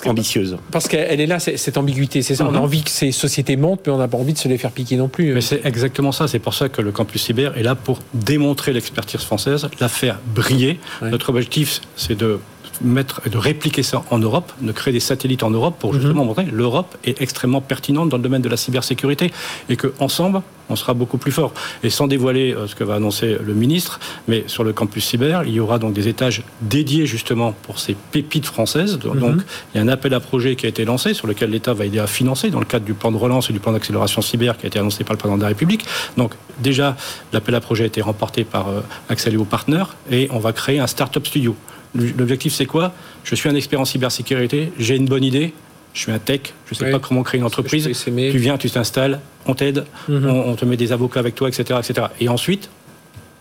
ambitieuses. 0.07 0.57
Parce 0.71 0.89
qu'elle 0.89 1.21
est 1.21 1.27
là, 1.27 1.39
cette 1.39 1.77
ambiguïté. 1.77 2.23
C'est 2.23 2.35
ça. 2.35 2.45
On 2.45 2.49
a 2.49 2.53
mhm. 2.53 2.59
envie 2.59 2.83
que 2.83 2.91
ces 2.91 3.13
sociétés 3.13 3.57
montent, 3.57 3.87
mais 3.87 3.93
on 3.93 3.99
n'a 3.99 4.09
pas 4.09 4.19
envie 4.19 4.33
de 4.33 4.39
se 4.39 4.49
les 4.49 4.59
faire 4.59 4.71
piquer 4.71 4.97
non 4.97 5.09
plus. 5.09 5.35
Mais 5.35 5.41
c'est 5.41 5.65
exactement 5.65 6.13
ça. 6.13 6.29
C'est 6.29 6.39
pour 6.39 6.55
ça 6.55 6.69
que 6.69 6.83
le 6.83 6.93
campus 6.93 7.23
cyber 7.23 7.57
est 7.57 7.63
là 7.63 7.75
pour 7.75 8.01
démontrer 8.15 8.73
l'expertise 8.73 9.21
française, 9.21 9.69
la 9.81 9.89
faire 9.89 10.19
briller. 10.35 10.79
Notre 11.03 11.31
objectif, 11.31 11.81
c'est 11.97 12.17
de 12.17 12.41
mettre 12.81 13.21
et 13.27 13.31
de 13.31 13.39
répliquer 13.39 13.83
ça 13.83 14.03
en 14.11 14.19
Europe, 14.19 14.53
de 14.61 14.73
créer 14.73 14.93
des 14.93 15.01
satellites 15.01 15.43
en 15.43 15.51
Europe 15.51 15.77
pour 15.79 15.95
justement 15.95 16.23
mhm. 16.23 16.29
montrer 16.29 16.47
que 16.47 16.55
l'Europe 16.55 16.97
est 17.05 17.21
extrêmement 17.21 17.61
pertinente 17.61 18.09
dans 18.09 18.17
le 18.17 18.23
domaine 18.23 18.43
de 18.43 18.49
la 18.49 18.57
cybersécurité 18.57 19.31
et 19.69 19.77
qu'ensemble, 19.77 20.43
on 20.71 20.77
sera 20.77 20.95
beaucoup 20.95 21.19
plus 21.19 21.33
fort. 21.33 21.53
Et 21.83 21.91
sans 21.91 22.07
dévoiler 22.07 22.55
euh, 22.55 22.67
ce 22.67 22.75
que 22.75 22.85
va 22.85 22.97
annoncer 22.97 23.39
le 23.43 23.55
ministre, 23.55 24.01
mais 24.27 24.45
sur 24.47 24.65
le 24.65 24.73
campus 24.73 25.05
cyber, 25.05 25.45
il 25.45 25.55
y 25.55 25.61
aura 25.61 25.79
donc 25.79 25.95
des 25.95 26.09
étages 26.09 26.43
dédiés 26.61 27.07
justement 27.07 27.53
pour 27.63 27.79
ces 27.79 27.95
pépites 27.95 28.47
françaises. 28.47 28.99
Donc, 28.99 29.17
mhm. 29.17 29.43
il 29.75 29.79
y 29.79 29.81
a 29.81 29.85
un 29.85 29.89
appel 29.89 30.15
à 30.15 30.21
projet 30.21 30.57
qui 30.57 30.67
a 30.67 30.69
été 30.69 30.85
lancé 30.85 31.15
sur 31.15 31.27
lequel 31.27 31.51
l'État 31.51 31.73
va 31.73 31.87
aider 31.87 31.99
à 31.99 32.07
financer 32.07 32.51
dans 32.51 32.61
le 32.61 32.67
cadre 32.67 32.85
du 32.85 32.95
plan 32.95 33.11
de 33.11 33.17
relance 33.17 33.51
et 33.51 33.53
du 33.53 33.61
plan 33.61 33.73
d'accélération 33.73 34.23
cyber 34.23 34.57
qui 34.59 34.67
a 34.67 34.69
été 34.69 34.79
annoncé 34.79 35.05
par 35.05 35.15
le 35.15 35.19
président 35.19 35.37
de 35.37 35.43
la 35.43 35.49
République. 35.49 35.85
Donc, 36.17 36.35
déjà, 36.59 36.97
l'appel 37.33 37.55
à 37.55 37.61
projet 37.61 37.85
a 37.85 37.87
été 37.87 38.03
remporté 38.03 38.45
par 38.45 38.69
euh, 38.69 38.81
Axelio 39.09 39.45
Partner 39.45 39.85
et 40.11 40.29
on 40.31 40.39
va 40.39 40.53
créer 40.53 40.79
un 40.79 40.87
start-up 40.87 41.27
studio. 41.27 41.57
L'objectif, 41.95 42.53
c'est 42.53 42.67
quoi? 42.67 42.93
Je 43.25 43.35
suis 43.35 43.49
un 43.49 43.55
expert 43.55 43.81
en 43.81 43.85
cybersécurité, 43.85 44.73
j'ai 44.79 44.97
une 44.97 45.07
bonne 45.07 45.25
idée, 45.25 45.55
je 45.95 46.01
suis 46.01 46.13
un 46.13 46.19
tech, 46.19 46.41
je 46.67 46.75
ne 46.75 46.79
sais 46.79 46.91
pas 46.91 46.99
comment 46.99 47.23
créer 47.23 47.39
une 47.39 47.47
entreprise. 47.47 47.89
Tu 48.05 48.39
viens, 48.39 48.59
tu 48.59 48.71
t'installes, 48.71 49.21
on 49.47 49.55
t'aide, 49.55 49.85
mhm. 50.09 50.27
on, 50.27 50.55
te 50.55 50.65
met 50.65 50.77
des 50.77 50.93
avocats 50.93 51.21
avec 51.21 51.35
toi, 51.35 51.49
etc. 51.49 51.81
etc. 51.83 52.09
Et 52.21 52.29
ensuite, 52.29 52.71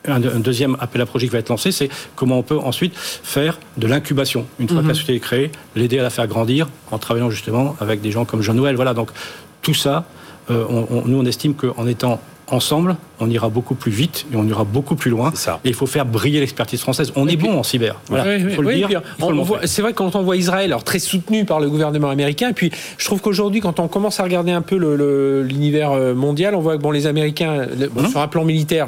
un, 0.06 0.20
deuxième 0.20 0.78
appel 0.80 1.02
à 1.02 1.06
projet 1.06 1.28
qui 1.28 1.34
va 1.34 1.39
être 1.39 1.50
lancé, 1.50 1.72
c'est 1.72 1.89
comment 2.16 2.39
on 2.39 2.43
peut 2.43 2.58
ensuite 2.58 2.93
faire 2.95 3.60
de 3.78 3.88
l'incubation. 3.88 4.45
Une 4.60 4.68
fois 4.68 4.78
que 4.78 4.84
la 4.84 4.88
mhm. 4.89 4.95
société 4.95 5.16
est 5.16 5.20
créée, 5.20 5.52
l'aider 5.76 6.00
à 6.00 6.04
la 6.04 6.10
faire 6.10 6.28
grandir 6.28 6.70
en 6.91 6.98
travaillant 6.98 7.30
justement 7.30 7.76
avec 7.82 8.02
des 8.02 8.12
gens 8.12 8.24
comme 8.24 8.41
Jean-Noël. 8.41 8.76
Voilà, 8.76 8.93
donc 8.93 9.12
tout 9.62 9.74
ça, 9.74 10.06
euh, 10.50 10.66
nous 11.06 11.20
on 11.20 11.26
estime 11.26 11.54
qu'en 11.54 11.86
étant 11.86 12.22
ensemble, 12.50 12.95
on 13.20 13.30
ira 13.30 13.50
beaucoup 13.50 13.76
plus 13.76 13.91
vite 13.91 14.26
et 14.32 14.36
on 14.36 14.45
ira 14.45 14.64
beaucoup 14.64 14.95
plus 14.95 15.12
loin. 15.12 15.32
Et 15.64 15.70
il 15.70 15.74
faut 15.74 15.86
faire 15.86 16.06
briller 16.06 16.39
l'expertise 16.39 16.82
française. 16.82 17.12
On 17.16 17.28
est 17.28 17.36
bon 17.36 17.58
en 17.58 17.64
cyber. 17.64 18.00
Voilà. 18.08 18.39
faut 18.50 18.62
le 18.62 18.74
dire. 18.74 19.02
C'est 19.66 19.82
vrai 19.82 19.91
que 19.91 19.98
quand 19.98 20.16
on 20.16 20.24
voit 20.24 20.38
Israël, 20.38 20.72
alors 20.72 20.84
très 20.84 21.00
soutenu 21.00 21.45
par 21.45 21.60
le 21.60 21.70
gouvernement 21.70 22.10
américain, 22.10 22.50
et 22.50 22.54
puis 22.54 22.72
je 22.98 23.06
trouve 23.06 23.22
qu'aujourd'hui, 23.22 23.62
quand 23.62 23.80
on 23.80 23.88
commence 23.88 24.20
à 24.20 24.24
regarder 24.24 24.52
un 24.52 24.62
peu 24.62 24.78
l'univers 25.43 25.91
euh, 25.91 26.14
mondial, 26.14 26.56
on 26.56 26.62
voit 26.62 26.78
que 26.78 26.82
bon, 26.82 26.91
les 26.91 27.08
Américains, 27.08 27.68
bon, 27.91 28.08
sur 28.10 28.22
un 28.22 28.28
plan 28.28 28.43
militaire, 28.43 28.88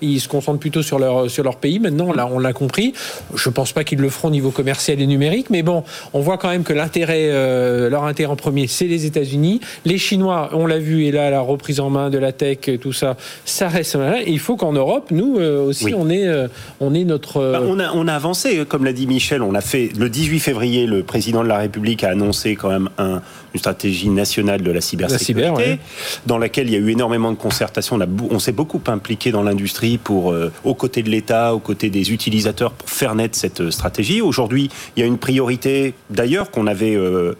ils 0.00 0.20
se 0.20 0.28
concentrent 0.28 0.58
plutôt 0.58 0.82
sur 0.82 0.98
leur, 0.98 1.30
sur 1.30 1.44
leur 1.44 1.56
pays. 1.56 1.78
Maintenant, 1.78 2.12
là, 2.12 2.28
on 2.30 2.38
l'a 2.38 2.52
compris. 2.52 2.92
Je 3.34 3.48
ne 3.48 3.54
pense 3.54 3.72
pas 3.72 3.84
qu'ils 3.84 3.98
le 3.98 4.08
feront 4.08 4.28
au 4.28 4.30
niveau 4.30 4.50
commercial 4.50 5.00
et 5.00 5.06
numérique, 5.06 5.50
mais 5.50 5.62
bon, 5.62 5.84
on 6.12 6.20
voit 6.20 6.38
quand 6.38 6.48
même 6.48 6.64
que 6.64 6.72
l'intérêt, 6.72 7.28
euh, 7.30 7.88
leur 7.88 8.04
intérêt 8.04 8.32
en 8.32 8.36
premier, 8.36 8.66
c'est 8.66 8.86
les 8.86 9.06
États-Unis. 9.06 9.60
Les 9.84 9.98
Chinois, 9.98 10.50
on 10.52 10.66
l'a 10.66 10.78
vu, 10.78 11.04
et 11.04 11.10
là, 11.10 11.30
la 11.30 11.40
reprise 11.40 11.80
en 11.80 11.90
main 11.90 12.10
de 12.10 12.18
la 12.18 12.32
tech, 12.32 12.58
tout 12.80 12.92
ça, 12.92 13.16
ça 13.44 13.68
reste. 13.68 13.96
Et 13.96 14.30
il 14.30 14.38
faut 14.38 14.56
qu'en 14.56 14.72
Europe, 14.72 15.10
nous 15.10 15.38
euh, 15.38 15.66
aussi, 15.66 15.94
on, 15.94 16.10
est, 16.10 16.26
euh, 16.26 16.48
on 16.80 16.94
est 16.94 17.04
notre. 17.04 17.52
Bah, 17.52 17.62
on, 17.66 17.78
a, 17.78 17.92
on 17.92 18.08
a 18.08 18.14
avancé, 18.14 18.64
comme 18.68 18.84
l'a 18.84 18.92
dit 18.92 19.06
Michel. 19.06 19.42
On 19.42 19.54
a 19.54 19.60
fait 19.60 19.90
le 19.96 20.08
18 20.08 20.40
février, 20.40 20.86
le 20.86 21.02
président 21.02 21.42
de 21.42 21.48
la 21.48 21.58
République 21.58 22.04
a 22.04 22.10
annoncé 22.10 22.56
quand 22.56 22.68
même 22.68 22.88
un, 22.98 23.22
une 23.56 23.60
stratégie 23.60 24.10
nationale 24.10 24.60
de 24.60 24.70
la 24.70 24.82
cybersécurité, 24.82 25.78
dans 26.26 26.36
laquelle 26.36 26.68
il 26.68 26.74
y 26.74 26.76
a 26.76 26.78
eu 26.78 26.90
énormément 26.90 27.32
de 27.32 27.36
concertation. 27.36 27.98
On, 27.98 28.34
on 28.34 28.38
s'est 28.38 28.52
beaucoup 28.52 28.82
impliqué 28.86 29.32
dans 29.32 29.42
l'industrie 29.42 29.96
pour, 29.96 30.30
euh, 30.30 30.52
aux 30.64 30.74
côtés 30.74 31.02
de 31.02 31.08
l'État, 31.08 31.54
aux 31.54 31.58
côtés 31.58 31.88
des 31.88 32.12
utilisateurs, 32.12 32.72
pour 32.72 32.90
faire 32.90 33.14
naître 33.14 33.38
cette 33.38 33.62
euh, 33.62 33.70
stratégie. 33.70 34.20
Aujourd'hui, 34.20 34.70
il 34.94 35.00
y 35.00 35.02
a 35.02 35.06
une 35.06 35.16
priorité, 35.16 35.94
d'ailleurs, 36.10 36.50
qu'on 36.50 36.66
avait 36.66 36.96
euh, 36.96 37.34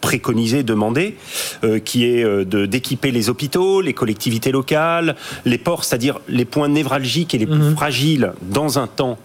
préconisé, 0.00 0.64
demandé, 0.64 1.16
qui 1.84 2.04
est 2.04 2.24
de 2.24 2.66
d'équiper 2.66 3.10
les 3.10 3.28
hôpitaux, 3.28 3.80
les 3.80 3.92
collectivités 3.92 4.52
locales, 4.52 5.16
les 5.44 5.58
ports, 5.58 5.84
c'est-à-dire 5.84 6.20
les 6.28 6.44
points 6.44 6.68
névralgiques 6.68 7.34
et 7.34 7.38
les 7.38 7.46
plus 7.46 7.58
mhm. 7.58 7.74
fragiles 7.74 8.32
dans 8.42 8.78
un 8.78 8.86
temps 8.86 9.18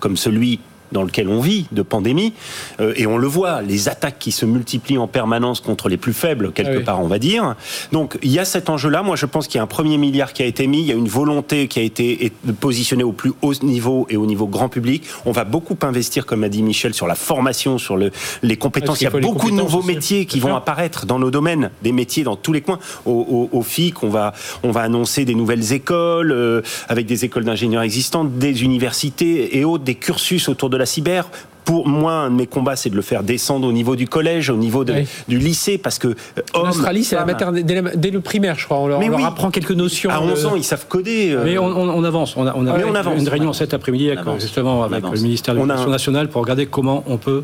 comme 0.00 0.16
celui 0.16 0.58
dans 0.92 1.02
lequel 1.02 1.28
on 1.28 1.40
vit, 1.40 1.66
de 1.72 1.82
pandémie, 1.82 2.32
euh, 2.80 2.92
et 2.96 3.06
on 3.06 3.18
le 3.18 3.26
voit, 3.26 3.62
les 3.62 3.88
attaques 3.88 4.18
qui 4.18 4.32
se 4.32 4.46
multiplient 4.46 4.98
en 4.98 5.06
permanence 5.06 5.60
contre 5.60 5.88
les 5.88 5.96
plus 5.96 6.12
faibles, 6.12 6.52
quelque 6.52 6.78
part, 6.78 7.00
on 7.00 7.08
va 7.08 7.18
dire. 7.18 7.54
Donc, 7.92 8.18
il 8.22 8.30
y 8.30 8.38
a 8.38 8.44
cet 8.44 8.70
enjeu-là. 8.70 9.02
Moi, 9.02 9.16
je 9.16 9.26
pense 9.26 9.46
qu'il 9.46 9.58
y 9.58 9.60
a 9.60 9.62
un 9.62 9.68
premier 9.68 9.98
milliard 9.98 10.32
qui 10.32 10.42
a 10.42 10.46
été 10.46 10.66
mis, 10.66 10.80
il 10.80 10.86
y 10.86 10.92
a 10.92 10.94
une 10.94 11.08
volonté 11.08 11.68
qui 11.68 11.78
a 11.78 11.82
été 11.82 12.32
positionnée 12.60 13.04
au 13.04 13.12
plus 13.12 13.32
haut 13.42 13.54
niveau 13.62 14.06
et 14.10 14.16
au 14.16 14.26
niveau 14.26 14.46
grand 14.46 14.68
public. 14.68 15.04
On 15.24 15.32
va 15.32 15.44
beaucoup 15.44 15.76
investir, 15.82 16.26
comme 16.26 16.44
a 16.44 16.48
dit 16.48 16.62
Michel, 16.62 16.94
sur 16.94 17.06
la 17.06 17.14
formation, 17.14 17.78
sur 17.78 17.96
le, 17.96 18.10
les 18.42 18.56
compétences. 18.56 19.00
il 19.00 19.04
y 19.04 19.06
a 19.06 19.10
beaucoup 19.10 19.50
de 19.50 19.56
nouveaux 19.56 19.82
métiers 19.82 20.26
qui 20.26 20.40
vont 20.40 20.54
apparaître 20.54 21.06
dans 21.06 21.18
nos 21.18 21.30
domaines, 21.30 21.70
des 21.82 21.92
métiers 21.92 22.24
dans 22.24 22.36
tous 22.36 22.52
les 22.52 22.60
coins. 22.60 22.78
Au, 23.04 23.48
au, 23.52 23.62
FIC, 23.62 24.02
on 24.02 24.08
va, 24.08 24.32
on 24.62 24.70
va 24.70 24.82
annoncer 24.82 25.24
des 25.24 25.34
nouvelles 25.34 25.72
écoles, 25.72 26.32
euh, 26.32 26.62
avec 26.88 27.06
des 27.06 27.24
écoles 27.24 27.44
d'ingénieurs 27.44 27.82
existantes, 27.82 28.38
des 28.38 28.62
universités 28.62 29.58
et 29.58 29.64
autres, 29.64 29.84
des 29.84 29.94
cursus 29.94 30.48
autour 30.48 30.70
de 30.70 30.75
de 30.76 30.80
la 30.80 30.86
cyber 30.86 31.28
pour 31.66 31.88
moi, 31.88 32.12
un 32.12 32.30
de 32.30 32.36
mes 32.36 32.46
combats, 32.46 32.76
c'est 32.76 32.90
de 32.90 32.94
le 32.94 33.02
faire 33.02 33.24
descendre 33.24 33.66
au 33.66 33.72
niveau 33.72 33.96
du 33.96 34.06
collège, 34.06 34.50
au 34.50 34.56
niveau 34.56 34.84
du 34.84 35.38
lycée, 35.38 35.78
parce 35.78 35.98
que. 35.98 36.14
en 36.54 36.68
Australie, 36.68 37.02
c'est 37.02 37.16
la 37.16 37.24
dès, 37.24 38.10
le 38.10 38.20
primaire, 38.20 38.56
je 38.56 38.64
crois. 38.64 38.78
On 38.78 38.86
leur, 38.86 39.26
apprend 39.26 39.50
quelques 39.50 39.72
notions. 39.72 40.08
À 40.08 40.20
11 40.20 40.46
ans, 40.46 40.56
ils 40.56 40.62
savent 40.62 40.86
coder. 40.86 41.32
Euh. 41.32 41.42
Mais 41.44 41.58
on, 41.58 42.04
avance. 42.04 42.36
On 42.36 42.46
a, 42.46 42.54
on 42.54 42.66
a 42.66 43.14
une 43.14 43.28
réunion 43.28 43.52
cet 43.52 43.74
après-midi, 43.74 44.10
justement, 44.38 44.84
avec 44.84 45.02
le 45.02 45.20
ministère 45.20 45.54
de 45.54 45.60
l'Éducation 45.60 45.90
nationale 45.90 46.28
pour 46.28 46.40
regarder 46.40 46.66
comment 46.66 47.02
on 47.08 47.18
peut 47.18 47.42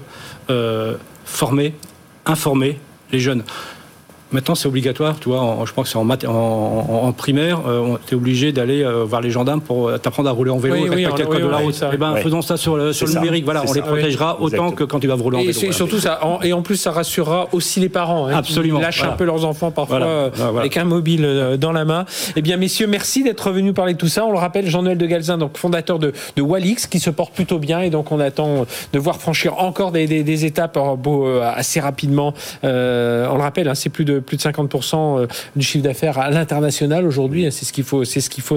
euh, 0.50 0.94
former, 1.24 1.74
informer 2.24 2.78
les 3.10 3.18
jeunes. 3.18 3.42
Maintenant, 4.32 4.54
c'est 4.54 4.66
obligatoire, 4.66 5.18
tu 5.20 5.28
vois. 5.28 5.58
je 5.66 5.72
pense 5.72 5.84
que 5.84 5.90
c'est 5.92 6.26
en, 6.26 6.34
en, 7.06 7.12
primaire, 7.12 7.60
euh, 7.66 7.96
tu 8.06 8.14
es 8.14 8.16
obligé 8.16 8.52
d'aller 8.52 8.82
euh, 8.82 9.04
voir 9.04 9.20
les 9.20 9.30
gendarmes 9.30 9.60
pour 9.60 9.88
euh, 9.88 9.98
t'apprendre 9.98 10.28
à 10.30 10.32
rouler 10.32 10.50
en 10.50 10.58
vélo, 10.58 10.76
oui, 10.76 11.04
le 11.04 11.24
code 11.24 11.42
de 11.42 11.46
la 11.46 11.58
route. 11.58 11.74
Et 11.74 11.86
eh 11.92 11.96
ben, 11.98 12.16
faisons 12.16 12.40
ça 12.40 12.56
sur 12.56 12.76
le, 12.76 12.92
sur 12.94 13.06
le 13.06 13.14
numérique. 13.14 13.44
Voilà, 13.44 13.62
on 13.66 13.72
les 13.72 13.82
protégera 13.82 14.40
autant 14.40 14.70
que 14.70 14.84
quand 14.84 15.00
tu 15.00 15.06
vas 15.06 15.14
rouler 15.14 15.36
en 15.36 15.40
vélo. 15.40 15.52
Et 15.52 15.72
surtout 15.72 15.98
ça, 15.98 16.20
et 16.42 16.52
en 16.52 16.62
plus, 16.62 16.76
ça 16.76 16.92
rassurera 16.92 17.48
aussi 17.52 17.80
les 17.80 17.88
parents. 17.88 18.26
Hein, 18.26 18.36
Absolument. 18.36 18.78
Qui 18.78 18.84
lâchent 18.84 19.04
un 19.04 19.12
peu 19.12 19.24
leurs 19.24 19.44
enfants 19.44 19.70
parfois 19.70 20.30
avec 20.58 20.76
un 20.76 20.84
mobile 20.84 21.56
dans 21.58 21.72
la 21.72 21.84
main. 21.84 22.06
Eh 22.36 22.42
bien, 22.42 22.56
messieurs, 22.56 22.86
merci 22.86 23.22
d'être 23.22 23.50
venus 23.50 23.74
parler 23.74 23.92
de 23.92 23.98
tout 23.98 24.08
ça. 24.08 24.24
On 24.24 24.32
le 24.32 24.38
rappelle, 24.38 24.68
Jean-Noël 24.68 24.98
de 24.98 25.06
Galzin, 25.06 25.36
donc 25.36 25.58
fondateur 25.58 25.98
de, 25.98 26.12
de 26.36 26.42
Walix, 26.42 26.86
qui 26.86 27.00
se 27.00 27.10
porte 27.10 27.34
plutôt 27.34 27.58
bien, 27.58 27.80
et 27.80 27.90
donc 27.90 28.12
on 28.12 28.20
attend 28.20 28.66
de 28.92 28.98
voir 28.98 29.16
franchir 29.16 29.58
encore 29.58 29.92
des, 29.92 30.06
des, 30.06 30.44
étapes 30.44 30.78
assez 31.54 31.80
rapidement. 31.80 32.34
on 32.62 32.66
le 32.66 33.42
rappelle, 33.42 33.68
hein, 33.68 33.74
c'est 33.74 33.90
plus 33.90 34.04
de 34.04 34.21
plus 34.22 34.36
de 34.36 34.42
50% 34.42 34.94
euh, 34.94 35.26
du 35.56 35.64
chiffre 35.64 35.84
d'affaires 35.84 36.18
à 36.18 36.30
l'international 36.30 37.06
aujourd'hui. 37.06 37.50
C'est 37.50 37.64
ce 37.64 37.72
qu'il 37.72 37.84
faut, 37.84 38.04
c'est 38.04 38.20
ce 38.20 38.30
qu'il 38.30 38.42
faut 38.42 38.56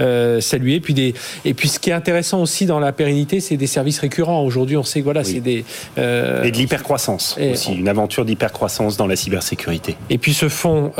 euh, 0.00 0.40
saluer. 0.40 0.80
Puis 0.80 0.94
des, 0.94 1.14
et 1.44 1.54
puis 1.54 1.68
ce 1.68 1.78
qui 1.78 1.90
est 1.90 1.94
intéressant 1.94 2.42
aussi 2.42 2.66
dans 2.66 2.78
la 2.78 2.92
pérennité, 2.92 3.40
c'est 3.40 3.56
des 3.56 3.66
services 3.66 3.98
récurrents. 3.98 4.42
Aujourd'hui, 4.42 4.76
on 4.76 4.82
sait 4.82 5.00
que 5.00 5.04
voilà, 5.04 5.24
c'est 5.24 5.40
des 5.40 5.64
euh, 5.98 6.42
et 6.42 6.50
de 6.50 6.56
l'hypercroissance 6.56 7.36
aussi, 7.38 7.74
une 7.74 7.88
aventure 7.88 8.24
d'hypercroissance 8.24 8.96
dans 8.96 9.06
la 9.06 9.16
cybersécurité. 9.16 9.96
Et 10.10 10.18
puis 10.18 10.34
ce 10.34 10.48
fonds 10.48 10.92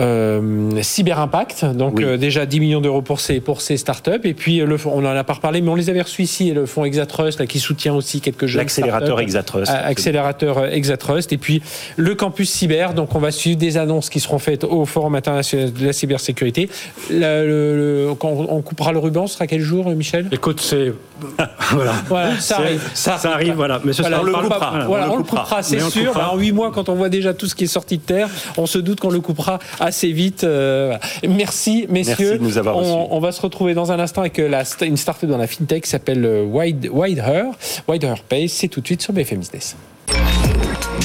Cyber 0.83 1.21
Impact, 1.21 1.65
donc 1.65 2.03
déjà 2.03 2.47
10 2.47 2.61
millions 2.61 2.81
d'euros 2.81 3.03
pour 3.03 3.21
ces 3.21 3.41
pour 3.41 3.61
ces 3.61 3.77
startups. 3.77 4.11
Et 4.25 4.35
puis 4.35 4.59
le 4.59 4.77
on 4.87 5.05
en 5.05 5.17
a 5.17 5.25
pas 5.25 5.35
reparlé, 5.35 5.61
mais 5.61 5.71
on 5.71 5.75
les 5.75 5.91
avait 5.91 6.03
reçus 6.03 6.23
ici. 6.23 6.53
le 6.53 6.67
fonds 6.67 6.85
Exatrust 6.85 7.41
là, 7.41 7.47
qui 7.47 7.59
soutient 7.59 7.95
aussi 7.95 8.21
quelques 8.21 8.47
jeunes. 8.47 8.63
L'accélérateur 8.63 9.21
Exatrust. 9.21 9.73
Accélérateur 9.73 10.67
Exatrust. 10.67 11.33
Et 11.33 11.39
puis 11.39 11.63
le 11.97 12.15
campus 12.15 12.51
cyber. 12.51 12.95
Donc 12.95 13.15
on 13.15 13.19
va 13.19 13.31
suivre 13.31 13.59
des 13.59 13.77
annonces 13.77 13.96
annonces 13.97 14.11
qui 14.11 14.21
seront 14.21 14.39
faites 14.39 14.65
au 14.65 14.85
Forum 14.85 15.15
international 15.15 15.73
de 15.73 15.87
la 15.87 15.93
cybersécurité. 15.93 16.69
quand 17.09 18.31
on 18.31 18.63
coupera 18.63 18.93
le 18.93 18.99
ruban, 18.99 19.27
ce 19.27 19.35
sera 19.35 19.47
quel 19.47 19.61
jour, 19.61 19.89
Michel? 19.91 20.29
Écoute, 20.33 20.61
c'est 20.61 20.93
voilà. 22.09 22.39
ça 22.41 22.59
arrive. 22.59 22.83
Ça, 22.93 23.19
arrive, 23.25 23.55
voilà. 23.55 23.81
Mais 23.85 23.95
ce 23.95 24.03
on, 24.03 24.23
le 24.23 24.33
coupera. 24.33 24.87
on, 24.89 25.17
le 25.17 25.23
coupera, 25.23 25.63
c'est 25.63 25.81
sûr. 25.81 26.17
En 26.17 26.37
huit 26.37 26.53
mois, 26.53 26.71
quand 26.71 26.89
on 26.89 26.95
voit 26.95 27.09
déjà 27.09 27.33
tout 27.33 27.47
ce 27.47 27.55
qui 27.55 27.65
est 27.65 27.69
sorti 27.69 27.97
de 27.97 28.03
terre, 28.03 28.29
on 28.59 28.67
se 28.67 28.79
doute 28.79 29.01
qu'on 29.01 29.11
le 29.11 29.21
coupera 29.21 29.59
assez 29.81 30.13
vite. 30.13 30.45
Euh, 30.45 30.97
Merci, 31.27 31.87
messieurs. 31.89 32.15
Merci 32.19 32.39
de 32.39 32.45
nous 32.45 32.59
avoir 32.59 32.77
on, 32.77 33.09
on, 33.13 33.21
va 33.21 33.33
se 33.33 33.41
retrouver 33.41 33.73
dans 33.73 33.93
un 33.93 33.99
instant 33.99 34.21
avec 34.21 34.39
euh, 34.39 34.49
la, 34.49 34.65
une 34.83 34.97
start-up 34.97 35.31
dans 35.31 35.39
la 35.39 35.47
fintech 35.47 35.85
qui 35.85 35.91
s'appelle 35.91 36.25
euh, 36.25 36.45
Wide, 36.45 36.91
Wider, 36.93 37.45
Wider 37.89 38.15
Pay. 38.29 38.49
C'est 38.49 38.69
tout 38.69 38.81
de 38.81 38.87
suite 38.87 39.03
sur 39.03 39.13
BFM 39.15 39.39
Business. 39.39 39.77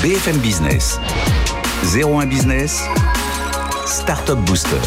BFM 0.03 0.37
Business. 0.37 0.99
01 1.83 2.27
Business. 2.27 2.83
Startup 3.87 4.37
Booster. 4.45 4.77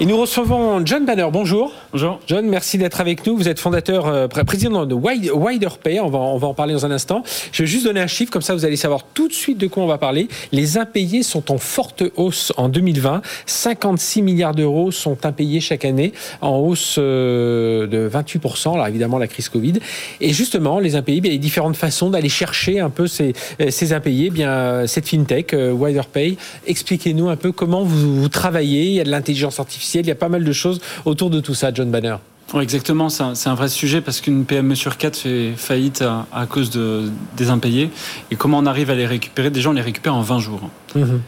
Et 0.00 0.06
nous 0.06 0.16
recevons 0.16 0.84
John 0.84 1.04
Banner. 1.04 1.28
Bonjour. 1.30 1.72
Bonjour. 1.90 2.20
John, 2.26 2.46
merci 2.46 2.76
d'être 2.76 3.00
avec 3.00 3.26
nous. 3.26 3.34
Vous 3.34 3.48
êtes 3.48 3.58
fondateur, 3.58 4.06
euh, 4.06 4.28
président 4.28 4.84
de 4.84 4.94
WiderPay. 4.94 6.00
On 6.00 6.10
va, 6.10 6.18
on 6.18 6.36
va 6.36 6.48
en 6.48 6.52
parler 6.52 6.74
dans 6.74 6.84
un 6.84 6.90
instant. 6.90 7.22
Je 7.50 7.62
vais 7.62 7.66
juste 7.66 7.84
donner 7.84 8.00
un 8.00 8.06
chiffre, 8.06 8.30
comme 8.30 8.42
ça 8.42 8.54
vous 8.54 8.66
allez 8.66 8.76
savoir 8.76 9.04
tout 9.14 9.26
de 9.26 9.32
suite 9.32 9.56
de 9.56 9.68
quoi 9.68 9.84
on 9.84 9.86
va 9.86 9.96
parler. 9.96 10.28
Les 10.52 10.76
impayés 10.76 11.22
sont 11.22 11.50
en 11.50 11.56
forte 11.56 12.04
hausse 12.16 12.52
en 12.58 12.68
2020. 12.68 13.22
56 13.46 14.20
milliards 14.20 14.54
d'euros 14.54 14.92
sont 14.92 15.24
impayés 15.24 15.60
chaque 15.60 15.86
année, 15.86 16.12
en 16.42 16.58
hausse 16.58 16.96
euh, 16.98 17.86
de 17.86 18.06
28%. 18.06 18.74
Alors 18.74 18.86
évidemment, 18.86 19.16
la 19.16 19.26
crise 19.26 19.48
Covid. 19.48 19.80
Et 20.20 20.34
justement, 20.34 20.80
les 20.80 20.94
impayés, 20.94 21.22
il 21.24 21.32
y 21.32 21.34
a 21.34 21.38
différentes 21.38 21.76
façons 21.76 22.10
d'aller 22.10 22.28
chercher 22.28 22.80
un 22.80 22.90
peu 22.90 23.06
ces, 23.06 23.32
euh, 23.62 23.94
impayés. 23.94 24.28
Bien, 24.28 24.86
cette 24.86 25.08
fintech, 25.08 25.56
WiderPay, 25.56 26.36
expliquez-nous 26.66 27.30
un 27.30 27.36
peu 27.36 27.50
comment 27.50 27.82
vous, 27.82 28.20
vous 28.20 28.28
travaillez. 28.28 28.84
Il 28.84 28.92
y 28.92 29.00
a 29.00 29.04
de 29.04 29.10
l'intelligence 29.10 29.58
artificielle 29.58 30.04
il 30.04 30.08
y 30.08 30.12
a 30.12 30.16
pas 30.16 30.28
mal 30.28 30.44
de 30.44 30.52
choses 30.52 30.82
autour 31.06 31.30
de 31.30 31.40
tout 31.40 31.54
ça, 31.54 31.72
John 31.78 31.92
Banner. 31.92 32.16
Oui, 32.54 32.62
exactement, 32.64 33.08
c'est 33.08 33.48
un, 33.48 33.54
vrai 33.54 33.68
sujet 33.68 34.00
parce 34.00 34.20
qu'une 34.20 34.44
PME 34.44 34.74
sur 34.74 34.96
quatre 34.96 35.16
fait 35.16 35.52
faillite 35.56 36.02
à, 36.02 36.46
cause 36.46 36.70
de, 36.70 37.08
des 37.36 37.50
impayés. 37.50 37.90
Et 38.32 38.36
comment 38.36 38.58
on 38.58 38.66
arrive 38.66 38.90
à 38.90 38.96
les 38.96 39.06
récupérer? 39.06 39.50
Déjà, 39.50 39.70
on 39.70 39.74
les 39.74 39.80
récupère 39.80 40.16
en 40.16 40.22
20 40.22 40.40
jours. 40.40 40.68
Mhm. 40.96 41.20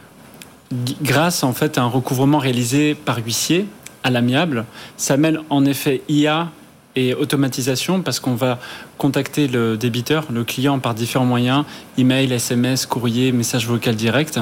Grâce 1.03 1.45
en 1.45 1.53
fait 1.53 1.79
à 1.79 1.83
un 1.83 1.87
recouvrement 1.87 2.39
réalisé 2.39 2.97
par 2.97 3.19
huissier 3.19 3.67
à 4.03 4.11
l'amiable, 4.11 4.65
ça 4.97 5.17
mêle 5.17 5.41
en 5.51 5.65
effet 5.65 6.03
IA 6.09 6.49
et 6.97 7.15
automatisation 7.15 8.03
parce 8.03 8.19
qu'on 8.19 8.35
va 8.35 8.59
contacter 9.01 9.49
le 9.49 9.79
débiteur, 9.79 10.27
le 10.31 10.45
client 10.45 10.79
par 10.79 10.95
différents 10.95 11.25
moyens, 11.25 11.65
email, 11.97 12.31
SMS, 12.31 12.85
courrier, 12.85 13.33
message 13.33 13.67
vocal 13.67 13.97
direct. 13.97 14.39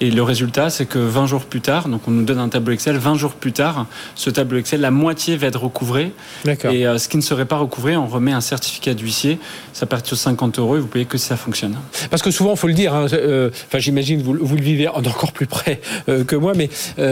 Et 0.00 0.10
le 0.10 0.22
résultat, 0.24 0.70
c'est 0.70 0.86
que 0.86 0.98
20 0.98 1.26
jours 1.26 1.44
plus 1.44 1.60
tard, 1.60 1.88
donc 1.88 2.08
on 2.08 2.10
nous 2.10 2.24
donne 2.24 2.40
un 2.40 2.48
tableau 2.48 2.72
Excel, 2.72 2.96
20 2.96 3.14
jours 3.14 3.34
plus 3.34 3.52
tard, 3.52 3.86
ce 4.16 4.28
tableau 4.28 4.58
Excel, 4.58 4.80
la 4.80 4.90
moitié 4.90 5.36
va 5.36 5.46
être 5.46 5.62
recouvré. 5.62 6.10
Et 6.46 6.84
euh, 6.84 6.98
ce 6.98 7.08
qui 7.08 7.16
ne 7.16 7.22
serait 7.22 7.44
pas 7.46 7.58
recouvré, 7.58 7.96
on 7.96 8.08
remet 8.08 8.32
un 8.32 8.40
certificat 8.40 8.92
d'huissier. 8.92 9.38
Ça 9.72 9.86
part 9.86 10.04
sur 10.04 10.16
50 10.16 10.58
euros 10.58 10.76
et 10.76 10.80
vous 10.80 10.88
payez 10.88 11.04
que 11.04 11.16
si 11.16 11.28
ça 11.28 11.36
fonctionne. 11.36 11.76
Parce 12.10 12.22
que 12.22 12.32
souvent, 12.32 12.54
il 12.54 12.58
faut 12.58 12.66
le 12.66 12.74
dire, 12.74 12.92
hein, 12.94 13.06
euh, 13.12 13.50
enfin 13.68 13.78
j'imagine 13.78 14.20
vous, 14.20 14.36
vous 14.40 14.56
le 14.56 14.62
vivez 14.62 14.88
encore 14.88 15.30
plus 15.32 15.46
près 15.46 15.80
euh, 16.08 16.24
que 16.24 16.34
moi, 16.34 16.54
mais 16.56 16.68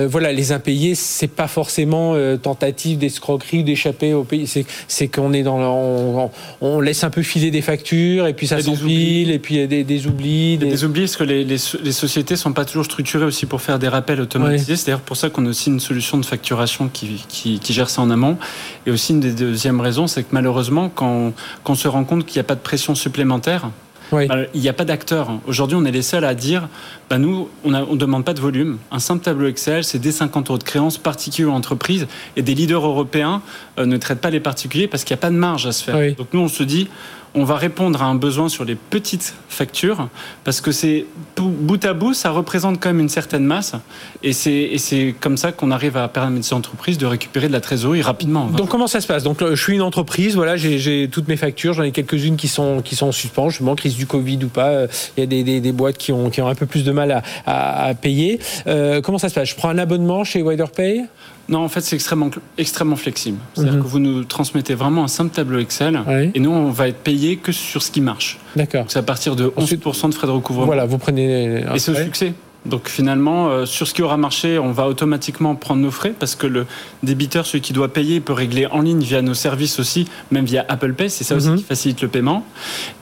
voilà, 0.09 0.33
les 0.33 0.51
impayés, 0.51 0.97
c'est 0.97 1.29
pas 1.29 1.47
forcément 1.47 2.17
tentative 2.43 2.99
d'escroquerie, 2.99 3.63
d'échapper 3.63 4.13
au 4.13 4.25
pays. 4.25 4.49
C'est 4.89 5.09
qu'on 5.09 5.33
est 5.33 5.45
dans 5.45 5.61
on 5.61 6.31
on 6.61 6.80
laisse 6.81 7.05
un 7.05 7.11
peu 7.11 7.23
filer 7.23 7.51
des 7.51 7.63
factures 7.63 8.27
et 8.27 8.35
puis 8.35 8.47
ça 8.47 8.61
s'empile 8.61 9.31
et 9.31 9.39
puis 9.39 9.57
il 9.57 9.61
y 9.61 9.65
a 9.65 9.67
des, 9.67 9.85
des 9.85 10.07
oublis. 10.07 10.59
Des... 10.59 10.71
des... 10.71 10.85
oublis 10.85 11.03
parce 11.03 11.17
que 11.17 11.25
les, 11.25 11.45
les, 11.45 11.57
les, 11.83 11.93
sociétés 11.93 12.37
sont 12.37 12.53
pas 12.53 12.65
toujours 12.65 12.85
structurées 12.85 13.25
aussi 13.25 13.47
pour 13.47 13.61
faire 13.61 13.79
des 13.79 13.89
rappels 13.89 14.21
automatisés. 14.21 14.77
C'est 14.77 14.87
d'ailleurs 14.87 15.01
pour 15.01 15.17
ça 15.17 15.31
qu'on 15.31 15.47
a 15.47 15.51
aussi 15.51 15.71
une 15.71 15.81
solution 15.81 16.19
de 16.19 16.25
facturation 16.25 16.89
qui, 16.89 17.25
qui, 17.29 17.59
qui, 17.59 17.73
gère 17.73 17.91
ça 17.91 18.03
en 18.03 18.11
amont. 18.11 18.39
Et 18.87 18.91
aussi 18.91 19.13
une 19.13 19.21
des 19.21 19.33
deuxièmes 19.33 19.81
raisons, 19.81 20.07
c'est 20.07 20.23
que 20.23 20.29
malheureusement, 20.33 20.89
quand, 20.89 21.33
quand 21.65 21.73
on 21.73 21.77
se 21.77 21.89
rend 21.89 22.05
compte 22.05 22.27
qu'il 22.27 22.37
n'y 22.37 22.41
a 22.41 22.45
pas 22.45 22.55
de 22.55 22.61
pression 22.61 22.95
supplémentaire, 22.95 23.71
bah, 24.11 24.37
il 24.55 24.61
n'y 24.61 24.69
a 24.69 24.73
pas 24.73 24.85
d'acteurs. 24.85 25.31
Aujourd'hui, 25.47 25.77
on 25.77 25.85
est 25.85 25.91
les 25.91 26.03
seuls 26.03 26.25
à 26.25 26.35
dire, 26.35 26.69
bah, 27.09 27.19
nous, 27.19 27.49
on 27.65 27.71
ne 27.71 27.97
demande 27.97 28.25
pas 28.25 28.35
de 28.35 28.41
volume. 28.41 28.79
Un 28.91 28.99
simple 28.99 29.25
tableau 29.25 29.47
Excel, 29.47 29.85
c'est 29.85 29.99
des 29.99 30.13
50 30.13 30.51
euros 30.51 30.59
de 30.59 30.65
créances 30.65 30.99
particuliers 30.99 31.49
ou 31.49 31.53
entreprises. 31.53 32.07
Et 32.37 32.43
des 32.43 32.55
leaders 32.55 32.85
européens 32.85 33.43
euh, 33.79 33.87
ne 33.87 33.97
traitent 33.97 34.21
pas 34.21 34.31
les 34.31 34.41
particuliers 34.41 34.89
parce 34.89 35.05
qu'il 35.05 35.15
n'y 35.15 35.21
a 35.21 35.23
pas 35.23 35.31
de 35.31 35.37
marge 35.37 35.67
à 35.67 35.73
se 35.73 35.85
faire. 35.85 36.17
Donc 36.17 36.29
nous, 36.33 36.41
on 36.41 36.49
se 36.49 36.63
dit, 36.63 36.89
on 37.35 37.45
va 37.45 37.57
répondre 37.57 38.03
à 38.03 38.07
un 38.07 38.15
besoin 38.15 38.49
sur 38.49 38.65
les 38.65 38.75
petites 38.75 39.35
factures 39.49 40.09
parce 40.45 40.61
que 40.61 40.73
c'est 40.73 41.07
bout 41.37 41.85
à 41.85 41.93
bout, 41.93 42.15
ça 42.15 42.31
représente 42.31 42.81
quand 42.81 42.91
même 42.91 43.01
une 43.01 43.09
certaine 43.09 43.45
masse 43.45 43.75
et 44.23 44.33
c'est 44.33 45.15
comme 45.21 45.37
ça 45.37 45.53
qu'on 45.53 45.71
arrive 45.71 45.97
à 45.97 46.09
permettre 46.09 46.45
ces 46.45 46.55
entreprises 46.55 46.99
de 46.99 47.07
récupérer 47.07 47.49
de 47.49 47.53
la 47.53 47.61
trésorerie 47.61 48.03
rapidement. 48.03 48.47
Donc 48.47 48.69
comment 48.69 48.87
ça 48.87 49.01
se 49.01 49.07
passe? 49.07 49.23
Donc 49.23 49.39
je 49.41 49.55
suis 49.55 49.75
une 49.75 49.83
entreprise, 49.83 50.35
voilà, 50.35 50.57
j'ai 50.57 51.09
toutes 51.11 51.29
mes 51.29 51.37
factures, 51.37 51.75
j'en 51.75 51.83
ai 51.83 51.93
quelques-unes 51.93 52.37
qui 52.37 52.49
sont 52.49 52.83
qui 52.83 52.97
sont 52.97 53.07
en 53.07 53.13
suspens, 53.13 53.51
je 53.51 53.63
crise 53.75 53.97
du 53.97 54.07
Covid 54.07 54.45
ou 54.45 54.49
pas. 54.49 54.87
Il 55.17 55.21
y 55.21 55.23
a 55.23 55.27
des, 55.27 55.61
des, 55.61 55.73
boîtes 55.73 55.97
qui 55.97 56.13
ont 56.13 56.31
qui 56.31 56.41
ont 56.41 56.49
un 56.49 56.55
peu 56.55 56.67
plus 56.67 56.85
de 56.85 56.93
mal 56.93 57.23
à, 57.47 57.87
à, 57.87 57.95
payer. 57.95 58.41
Euh, 58.67 59.01
comment 59.01 59.19
ça 59.19 59.29
se 59.29 59.35
passe? 59.35 59.49
Je 59.49 59.55
prends 59.55 59.69
un 59.69 59.79
abonnement 59.79 60.25
chez 60.25 60.43
WiderPay? 60.43 61.05
Non, 61.51 61.65
en 61.65 61.69
fait, 61.69 61.81
c'est 61.81 61.97
extrêmement, 61.97 62.31
extrêmement 62.57 62.97
flexible. 62.97 63.39
C'est-à-dire 63.55 63.75
mhm. 63.75 63.83
que 63.83 63.87
vous 63.87 63.99
nous 63.99 64.25
transmettez 64.25 64.75
vraiment 64.75 65.05
un 65.05 65.09
simple 65.09 65.35
tableau 65.35 65.59
Excel 65.59 66.01
et 66.35 66.39
nous, 66.39 66.51
on 66.51 66.71
va 66.71 66.89
être 66.89 67.03
payé 67.03 67.37
que 67.37 67.53
sur 67.53 67.83
ce 67.83 67.91
qui 67.91 68.01
marche. 68.01 68.39
D'accord. 68.57 68.85
C'est 68.89 69.01
à 69.01 69.03
partir 69.03 69.37
de 69.37 69.49
11% 69.49 70.09
de 70.09 70.15
frais 70.15 70.29
de 70.29 70.33
recouvrement. 70.33 70.67
Voilà, 70.67 70.87
vous 70.87 70.99
prenez. 70.99 71.65
Et 71.75 71.79
c'est 71.79 71.91
au 71.91 71.97
succès. 71.97 72.35
Donc 72.67 72.89
finalement, 72.89 73.49
euh, 73.49 73.65
sur 73.65 73.87
ce 73.87 73.95
qui 73.95 74.03
aura 74.03 74.19
marché, 74.19 74.59
on 74.59 74.73
va 74.73 74.87
automatiquement 74.87 75.55
prendre 75.55 75.81
nos 75.81 75.91
frais 75.91 76.13
parce 76.19 76.35
que 76.35 76.47
le 76.47 76.67
débiteur, 77.03 77.47
celui 77.47 77.63
qui 77.63 77.73
doit 77.73 77.89
payer, 77.89 78.21
peut 78.21 78.35
régler 78.35 78.67
en 78.67 78.83
ligne 78.83 79.01
via 79.01 79.23
nos 79.23 79.35
services 79.35 79.79
aussi, 79.79 80.07
même 80.31 80.45
via 80.45 80.65
Apple 80.69 80.93
Pay. 80.93 81.09
C'est 81.09 81.25
ça 81.25 81.37
aussi 81.37 81.49
mhm. 81.49 81.57
qui 81.57 81.65
facilite 81.65 82.03
le 82.03 82.09
paiement. 82.09 82.45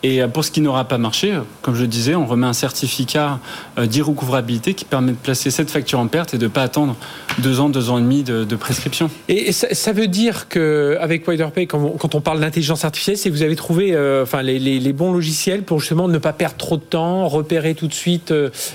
Et 0.04 0.22
euh, 0.22 0.28
pour 0.28 0.44
ce 0.44 0.52
qui 0.52 0.60
n'aura 0.60 0.84
pas 0.84 0.98
marché, 0.98 1.32
euh, 1.32 1.40
comme 1.62 1.74
je 1.74 1.84
disais, 1.84 2.14
on 2.14 2.26
remet 2.26 2.46
un 2.46 2.52
certificat 2.52 3.40
d'irrecouvrabilité 3.76 4.74
qui 4.74 4.84
permet 4.84 5.12
de 5.12 5.16
placer 5.16 5.50
cette 5.50 5.70
facture 5.70 5.98
en 5.98 6.06
perte 6.06 6.34
et 6.34 6.38
de 6.38 6.44
ne 6.44 6.48
pas 6.48 6.62
attendre 6.62 6.96
deux 7.38 7.60
ans, 7.60 7.68
deux 7.68 7.90
ans 7.90 7.98
et 7.98 8.02
demi 8.02 8.22
de, 8.22 8.56
prescription. 8.56 9.10
Et 9.28 9.52
ça, 9.52 9.92
veut 9.92 10.08
dire 10.08 10.48
qu'avec 10.48 11.26
WiderPay, 11.28 11.66
quand, 11.66 11.96
quand 11.98 12.14
on 12.14 12.20
parle 12.20 12.40
d'intelligence 12.40 12.84
artificielle, 12.84 13.16
c'est 13.16 13.28
que 13.28 13.34
vous 13.34 13.42
avez 13.42 13.54
trouvé 13.54 13.96
enfin, 14.22 14.42
les, 14.42 14.58
les, 14.58 14.92
bons 14.92 15.12
logiciels 15.12 15.62
pour 15.62 15.80
justement 15.80 16.08
ne 16.08 16.18
pas 16.18 16.32
perdre 16.32 16.56
trop 16.56 16.76
de 16.76 16.82
temps, 16.82 17.28
repérer 17.28 17.74
tout 17.74 17.86
de 17.86 17.94
suite 17.94 18.32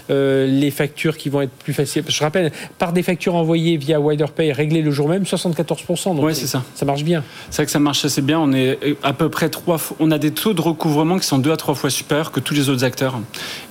les 0.09 0.71
factures 0.73 1.15
qui 1.17 1.29
vont 1.29 1.41
être 1.41 1.51
plus 1.51 1.73
faciles. 1.73 2.03
Je 2.07 2.23
rappelle, 2.23 2.51
par 2.77 2.91
des 2.91 3.03
factures 3.03 3.35
envoyées 3.35 3.77
via 3.77 3.99
WiderPay 3.99 4.51
réglées 4.51 4.81
le 4.81 4.91
jour 4.91 5.07
même, 5.07 5.23
74%. 5.23 6.17
Oui, 6.19 6.35
c'est 6.35 6.47
ça. 6.47 6.63
Ça 6.75 6.85
marche 6.85 7.03
bien. 7.03 7.23
C'est 7.49 7.57
vrai 7.57 7.65
que 7.65 7.71
ça 7.71 7.79
marche 7.79 8.03
assez 8.03 8.21
bien. 8.21 8.39
On 8.39 8.51
est 8.51 8.77
à 9.03 9.13
peu 9.13 9.29
près 9.29 9.49
trois 9.49 9.77
On 9.99 10.11
a 10.11 10.17
des 10.17 10.31
taux 10.31 10.53
de 10.53 10.61
recouvrement 10.61 11.17
qui 11.17 11.25
sont 11.25 11.37
deux 11.37 11.51
à 11.51 11.57
trois 11.57 11.75
fois 11.75 11.89
supérieurs 11.89 12.31
que 12.31 12.39
tous 12.39 12.53
les 12.53 12.69
autres 12.69 12.83
acteurs. 12.83 13.17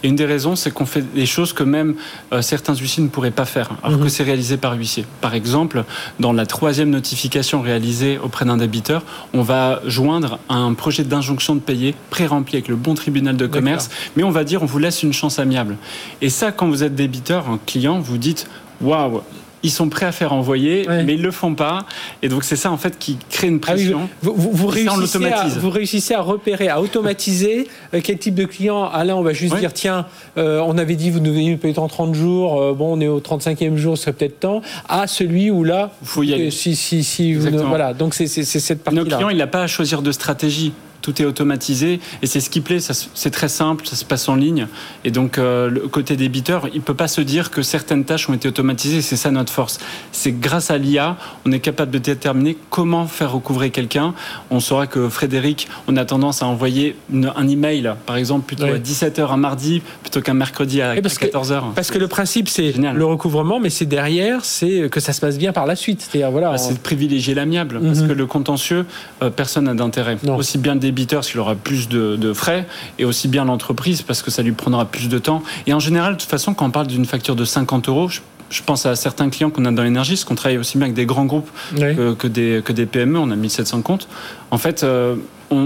Et 0.02 0.08
une 0.08 0.16
des 0.16 0.24
raisons, 0.24 0.56
c'est 0.56 0.70
qu'on 0.70 0.86
fait 0.86 1.02
des 1.02 1.26
choses 1.26 1.52
que 1.52 1.62
même 1.62 1.96
euh, 2.32 2.42
certains 2.42 2.74
huissiers 2.74 3.02
ne 3.02 3.08
pourraient 3.08 3.30
pas 3.30 3.44
faire, 3.44 3.70
alors 3.82 3.98
que 3.98 4.04
mhm. 4.04 4.08
c'est 4.08 4.22
réalisé 4.22 4.56
par 4.56 4.74
huissier. 4.74 5.04
Par 5.20 5.34
exemple, 5.34 5.84
dans 6.20 6.32
la 6.32 6.46
troisième 6.46 6.90
notification 6.90 7.60
réalisée 7.60 8.18
auprès 8.18 8.44
d'un 8.44 8.56
débiteur, 8.56 9.04
on 9.34 9.42
va 9.42 9.80
joindre 9.86 10.38
un 10.48 10.72
projet 10.74 11.04
d'injonction 11.04 11.54
de 11.54 11.60
payer 11.60 11.94
pré-rempli 12.10 12.56
avec 12.56 12.68
le 12.68 12.76
bon 12.76 12.94
tribunal 12.94 13.36
de 13.36 13.46
commerce, 13.46 13.90
mais 14.16 14.22
on 14.22 14.30
va 14.30 14.44
dire 14.44 14.62
on 14.62 14.66
vous 14.66 14.78
laisse 14.78 15.02
une 15.02 15.12
chance 15.12 15.38
amiable. 15.38 15.76
Et 16.20 16.30
ça, 16.30 16.52
quand 16.52 16.68
vous 16.68 16.84
êtes 16.84 16.91
débiteur, 16.92 17.48
un 17.48 17.58
client, 17.64 18.00
vous 18.00 18.18
dites 18.18 18.48
waouh, 18.80 19.22
ils 19.62 19.70
sont 19.70 19.88
prêts 19.88 20.06
à 20.06 20.12
faire 20.12 20.32
envoyer, 20.32 20.86
mais 20.88 21.14
ils 21.14 21.22
le 21.22 21.30
font 21.30 21.54
pas. 21.54 21.86
Et 22.22 22.28
donc 22.28 22.44
c'est 22.44 22.56
ça 22.56 22.70
en 22.70 22.76
fait 22.76 22.98
qui 22.98 23.16
crée 23.30 23.46
une 23.46 23.60
ah 23.62 23.66
pression. 23.66 24.08
vous, 24.20 24.34
vous, 24.36 24.66
réussissez 24.66 25.24
à, 25.26 25.46
vous, 25.46 25.70
réussissez 25.70 26.14
à, 26.14 26.20
repérer, 26.20 26.68
à 26.68 26.80
automatiser 26.80 27.68
euh, 27.94 28.00
quel 28.02 28.18
type 28.18 28.34
de 28.34 28.44
client. 28.44 28.90
Ah 28.92 29.04
là, 29.04 29.16
on 29.16 29.22
va 29.22 29.32
juste 29.32 29.56
dire 29.56 29.72
tiens, 29.72 30.06
euh, 30.36 30.60
on 30.66 30.78
avait 30.78 30.96
dit 30.96 31.10
vous 31.10 31.20
nous 31.20 31.56
payer 31.56 31.78
en 31.78 31.88
30 31.88 32.14
jours. 32.14 32.60
Euh, 32.60 32.72
bon, 32.72 32.96
on 32.96 33.00
est 33.00 33.08
au 33.08 33.20
35e 33.20 33.76
jour, 33.76 33.96
ce 33.96 34.04
serait 34.04 34.12
peut-être 34.12 34.40
temps. 34.40 34.62
À 34.88 35.06
celui 35.06 35.50
où 35.50 35.64
là, 35.64 35.92
faut 36.02 36.22
y 36.22 36.34
aller. 36.34 36.50
si 36.50 36.74
si 36.74 37.04
si, 37.04 37.34
voilà. 37.34 37.94
Donc 37.94 38.14
c'est 38.14 38.26
cette 38.26 38.82
partie. 38.82 38.96
Notre 38.96 39.16
client, 39.16 39.30
il 39.30 39.38
n'a 39.38 39.46
pas 39.46 39.62
à 39.62 39.66
choisir 39.66 40.02
de 40.02 40.12
stratégie 40.12 40.72
tout 41.02 41.20
est 41.20 41.24
automatisé 41.24 42.00
et 42.22 42.26
c'est 42.26 42.40
ce 42.40 42.48
qui 42.48 42.60
plaît. 42.60 42.78
C'est 42.80 43.30
très 43.30 43.48
simple, 43.48 43.86
ça 43.86 43.96
se 43.96 44.04
passe 44.04 44.28
en 44.28 44.36
ligne. 44.36 44.68
Et 45.04 45.10
donc, 45.10 45.36
euh, 45.36 45.68
le 45.68 45.80
côté 45.88 46.16
débiteur, 46.16 46.68
il 46.72 46.80
peut 46.80 46.94
pas 46.94 47.08
se 47.08 47.20
dire 47.20 47.50
que 47.50 47.62
certaines 47.62 48.04
tâches 48.04 48.28
ont 48.28 48.34
été 48.34 48.48
automatisées. 48.48 49.02
C'est 49.02 49.16
ça 49.16 49.30
notre 49.30 49.52
force. 49.52 49.78
C'est 50.12 50.32
grâce 50.32 50.70
à 50.70 50.78
l'IA, 50.78 51.16
on 51.44 51.52
est 51.52 51.60
capable 51.60 51.90
de 51.90 51.98
déterminer 51.98 52.56
comment 52.70 53.06
faire 53.06 53.32
recouvrer 53.32 53.70
quelqu'un. 53.70 54.14
On 54.50 54.60
saura 54.60 54.86
que 54.86 55.08
Frédéric, 55.08 55.68
on 55.88 55.96
a 55.96 56.04
tendance 56.04 56.42
à 56.42 56.46
envoyer 56.46 56.96
un 57.12 57.48
email, 57.48 57.92
par 58.06 58.16
exemple, 58.16 58.46
plutôt 58.46 58.64
à 58.64 58.78
17h 58.78 59.30
un 59.30 59.36
mardi 59.36 59.82
plutôt 60.02 60.20
qu'un 60.20 60.34
mercredi 60.34 60.80
à, 60.80 60.94
14h. 60.94 61.74
parce 61.74 61.90
que 61.90 61.98
le 61.98 62.08
principe, 62.08 62.48
c'est 62.48 62.72
le 62.72 63.04
recouvrement, 63.04 63.58
mais 63.58 63.70
c'est 63.70 63.86
derrière, 63.86 64.44
c'est 64.44 64.88
que 64.90 65.00
ça 65.00 65.12
se 65.12 65.20
passe 65.20 65.38
bien 65.38 65.52
par 65.52 65.66
la 65.66 65.76
suite. 65.76 66.06
C'est-à-dire, 66.08 66.30
voilà. 66.30 66.52
Bah, 66.52 66.58
c'est 66.58 66.74
de 66.74 66.78
privilégier 66.78 67.34
l'amiable, 67.34 67.80
parce 67.80 68.00
mhm. 68.00 68.08
que 68.08 68.12
le 68.12 68.26
contentieux, 68.26 68.86
euh, 69.22 69.30
personne 69.30 69.64
n'a 69.64 69.74
d'intérêt. 69.74 70.16
Aussi 70.36 70.58
bien 70.58 70.74
le 70.74 70.80
débiteur 70.92 71.20
parce 71.20 71.30
qu'il 71.30 71.40
aura 71.40 71.54
plus 71.54 71.88
de, 71.88 72.32
frais, 72.32 72.66
et 72.98 73.04
aussi 73.04 73.28
bien 73.28 73.44
l'entreprise 73.44 74.02
parce 74.02 74.22
que 74.22 74.30
ça 74.30 74.42
lui 74.42 74.52
prendra 74.52 74.84
plus 74.84 75.08
de 75.08 75.18
temps. 75.18 75.42
Et 75.66 75.74
en 75.74 75.80
général, 75.80 76.14
de 76.14 76.20
toute 76.20 76.30
façon, 76.30 76.54
quand 76.54 76.66
on 76.66 76.70
parle 76.70 76.86
d'une 76.86 77.06
facture 77.06 77.36
de 77.36 77.44
50 77.44 77.88
euros, 77.88 78.08
je 78.08 78.62
pense 78.62 78.84
à 78.86 78.94
certains 78.96 79.30
clients 79.30 79.50
qu'on 79.50 79.64
a 79.64 79.72
dans 79.72 79.82
l'énergie, 79.82 80.12
parce 80.12 80.24
qu'on 80.24 80.34
travaille 80.34 80.58
aussi 80.58 80.76
bien 80.76 80.86
avec 80.86 80.94
des 80.94 81.06
grands 81.06 81.24
groupes 81.24 81.50
que, 81.74 82.26
des, 82.26 82.62
que 82.64 82.72
des 82.72 82.86
PME, 82.86 83.18
on 83.18 83.30
a 83.30 83.36
1700 83.36 83.82
comptes. 83.82 84.08
En 84.50 84.58
fait, 84.58 84.82
euh, 84.82 85.16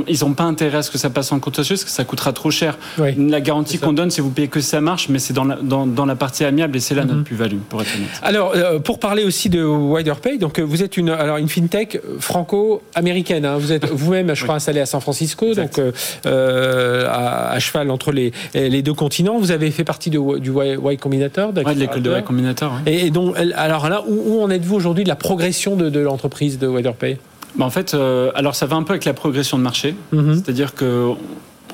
ils 0.09 0.25
n'ont 0.25 0.35
pas 0.35 0.45
intérêt 0.45 0.79
à 0.79 0.83
ce 0.83 0.91
que 0.91 0.99
ça 0.99 1.11
passe 1.11 1.33
en 1.33 1.41
compte 1.41 1.57
parce 1.57 1.85
que 1.85 1.91
ça 1.91 2.05
coûtera 2.05 2.33
trop 2.33 2.51
cher. 2.51 2.79
La 2.99 3.41
garantie 3.41 3.79
qu'on 3.79 3.93
donne, 3.93 4.11
c'est 4.11 4.23
vous 4.23 4.31
payez 4.31 4.49
que 4.49 4.61
ça 4.61 4.81
marche, 4.81 5.09
mais 5.09 5.19
c'est 5.19 5.33
dans 5.33 5.45
la, 5.45 5.57
dans, 5.57 6.07
la 6.07 6.17
partie 6.17 6.45
amiable 6.45 6.77
et 6.77 6.81
c'est 6.81 6.95
là 6.95 7.05
notre 7.05 7.19
mhm. 7.19 7.25
plus-value, 7.25 7.59
pour 7.69 7.83
être 7.83 7.91
honnête. 7.97 8.09
Alors, 8.23 8.53
euh, 8.55 8.79
pour 8.79 8.99
parler 8.99 9.25
aussi 9.25 9.49
de 9.49 9.65
WiderPay, 9.65 10.39
donc 10.39 10.59
euh, 10.59 10.63
vous 10.63 10.83
êtes 10.83 10.97
une, 10.97 11.11
alors 11.11 11.37
une 11.39 11.49
fintech 11.49 12.01
franco-américaine. 12.19 13.45
Hein. 13.45 13.57
Vous 13.59 13.73
êtes 13.73 13.87
vous-même, 13.91 14.35
je 14.35 14.43
crois, 14.43 14.57
installé 14.57 14.81
à 14.81 14.87
San 14.87 15.01
Francisco, 15.01 15.55
donc 15.55 15.81
euh, 16.27 17.07
à, 17.09 17.59
cheval 17.59 17.91
entre 17.91 18.13
les, 18.13 18.33
les 18.55 18.83
deux 18.83 18.95
continents. 18.95 19.39
Vous 19.39 19.51
avez 19.51 19.71
fait 19.71 19.85
partie 19.85 20.11
de, 20.11 20.39
du 20.39 20.53
Y 20.53 20.99
Combinator, 20.99 21.53
de 21.53 21.63
l'école 21.75 22.03
de 22.03 22.11
Y 22.11 22.25
Combinator. 22.25 22.73
Et, 22.87 23.11
donc, 23.11 23.35
alors 23.55 23.89
là, 23.89 24.03
où, 24.07 24.43
en 24.43 24.51
êtes-vous 24.51 24.77
aujourd'hui 24.77 25.05
de 25.05 25.09
la 25.09 25.17
progression 25.17 25.77
de, 25.77 25.91
de 25.91 26.01
l'entreprise 26.01 26.59
de 26.59 26.67
WiderPay 26.67 27.19
bah, 27.55 27.65
en 27.65 27.71
fait, 27.71 27.95
euh, 27.95 28.31
alors 28.35 28.55
ça 28.55 28.67
va 28.67 28.77
un 28.77 28.83
peu 28.83 28.93
avec 28.93 29.05
la 29.05 29.15
progression 29.15 29.59
de 29.59 29.63
marché. 29.63 29.95
Mhm. 30.13 30.35
C'est-à-dire 30.35 30.75
que 30.75 31.13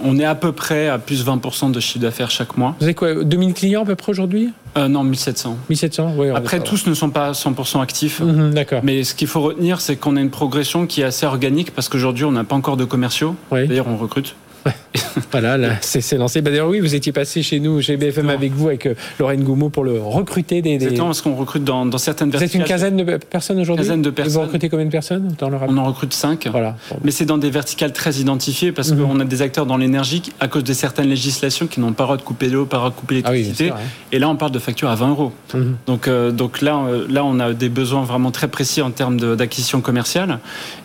on 0.05 0.19
est 0.19 0.25
à 0.25 0.35
peu 0.35 0.53
près 0.53 0.89
à 0.89 0.99
plus 0.99 1.25
20% 1.25 1.71
de 1.71 1.79
chiffre 1.81 1.99
d'affaires 2.01 2.31
chaque 2.31 2.57
mois. 2.57 2.75
Vous 2.81 2.85
avez 2.85 2.95
quoi 2.95 3.23
2000 3.25 3.55
clients 3.55 3.83
à 3.83 3.87
peu 3.87 3.95
près 3.95 4.11
aujourd'hui? 4.11 4.51
Euh, 4.77 4.89
Non, 4.89 5.05
1700. 5.05 5.57
1700, 5.69 6.15
oui. 6.17 6.31
Après, 6.31 6.61
tous 6.61 6.87
ne 6.87 6.95
sont 6.95 7.11
pas 7.11 7.33
100% 7.33 7.81
actifs. 7.81 8.21
Mhm, 8.21 8.53
d'accord. 8.55 8.81
Mais 8.83 9.05
ce 9.05 9.15
qu'il 9.15 9.29
faut 9.29 9.41
retenir, 9.43 9.81
c'est 9.81 9.97
qu'on 9.97 10.17
a 10.17 10.21
une 10.21 10.31
progression 10.31 10.87
qui 10.87 11.03
est 11.03 11.05
assez 11.05 11.27
organique 11.27 11.73
parce 11.73 11.89
qu'aujourd'hui, 11.89 12.25
on 12.25 12.33
n'a 12.33 12.45
pas 12.45 12.57
encore 12.57 12.77
de 12.77 12.85
commerciaux. 12.85 13.37
D'ailleurs, 13.51 13.87
on 13.89 13.97
recrute. 13.97 14.35
voilà, 15.31 15.81
c'est 15.81 16.17
lancé. 16.17 16.41
Bah, 16.41 16.51
D'ailleurs, 16.51 16.69
oui, 16.69 16.81
vous 16.81 16.95
étiez 16.95 17.13
passé 17.13 17.43
chez 17.43 17.61
nous, 17.61 17.81
chez 17.81 17.97
BFM 17.97 18.31
avec 18.31 18.53
vous, 18.53 18.69
avec 18.69 18.87
euh, 18.87 18.95
Lorraine 19.19 19.43
Goumeau 19.43 19.69
pour 19.69 19.85
le 19.85 20.01
recruter 20.01 20.63
des. 20.63 20.79
des... 20.79 20.85
Exactement, 20.85 21.07
parce 21.07 21.23
qu'on 21.23 21.35
recrute 21.35 21.65
dans, 21.65 21.87
dans 21.87 21.99
certaines 21.99 22.31
Vous 22.31 22.43
êtes 22.43 22.55
une 22.55 22.65
quinzaine 22.65 22.97
de 22.97 23.17
personnes 23.17 23.61
aujourd'hui 23.61 23.85
Quinzaine 23.85 24.03
de 24.03 24.11
personnes. 24.11 24.35
vous 24.35 24.41
recrutez 24.41 24.69
combien 24.69 24.87
de 24.87 24.91
personnes 24.91 25.35
dans 25.39 25.51
On 25.69 25.79
en 25.79 25.85
recrute 25.85 26.13
cinq. 26.15 26.47
Voilà. 26.51 26.77
Mais 27.05 27.11
c'est 27.11 27.25
dans 27.25 27.39
des 27.39 27.51
verticales 27.51 27.93
très 27.93 28.15
identifiées 28.17 28.73
parce 28.73 28.93
mhm. 28.93 29.07
qu'on 29.07 29.21
a 29.21 29.25
des 29.25 29.43
acteurs 29.43 29.67
dans 29.67 29.77
l'énergie 29.77 30.23
à 30.41 30.49
cause 30.49 30.65
de 30.65 30.73
certaines 30.73 31.09
législations 31.09 31.67
qui 31.67 31.81
n'ont 31.81 31.93
pas 31.93 32.05
le 32.05 32.09
droit 32.09 32.17
de 32.17 32.23
couper 32.23 32.49
l'eau, 32.49 32.67
pas 32.67 32.77
le 32.77 32.81
droit 32.81 32.91
de 32.91 32.97
couper 32.97 33.23
ah 33.25 33.33
l'électricité. 33.33 33.73
et 34.13 34.19
là, 34.19 34.29
on 34.29 34.37
parle 34.37 34.53
de 34.53 34.59
factures 34.59 34.89
à 34.89 34.95
20 34.95 35.11
euros. 35.11 35.33
Mhm. 35.55 35.77
Donc, 35.87 36.09
euh, 36.09 36.31
donc 36.31 36.61
là, 36.61 36.79
euh, 36.87 37.07
là, 37.09 37.25
on 37.25 37.39
a 37.41 37.53
des 37.53 37.69
besoins 37.69 38.05
vraiment 38.05 38.31
très 38.31 38.49
précis 38.49 38.83
en 38.83 38.91
termes 38.91 39.37
d'acquisition 39.37 39.81
commerciale. 39.81 40.39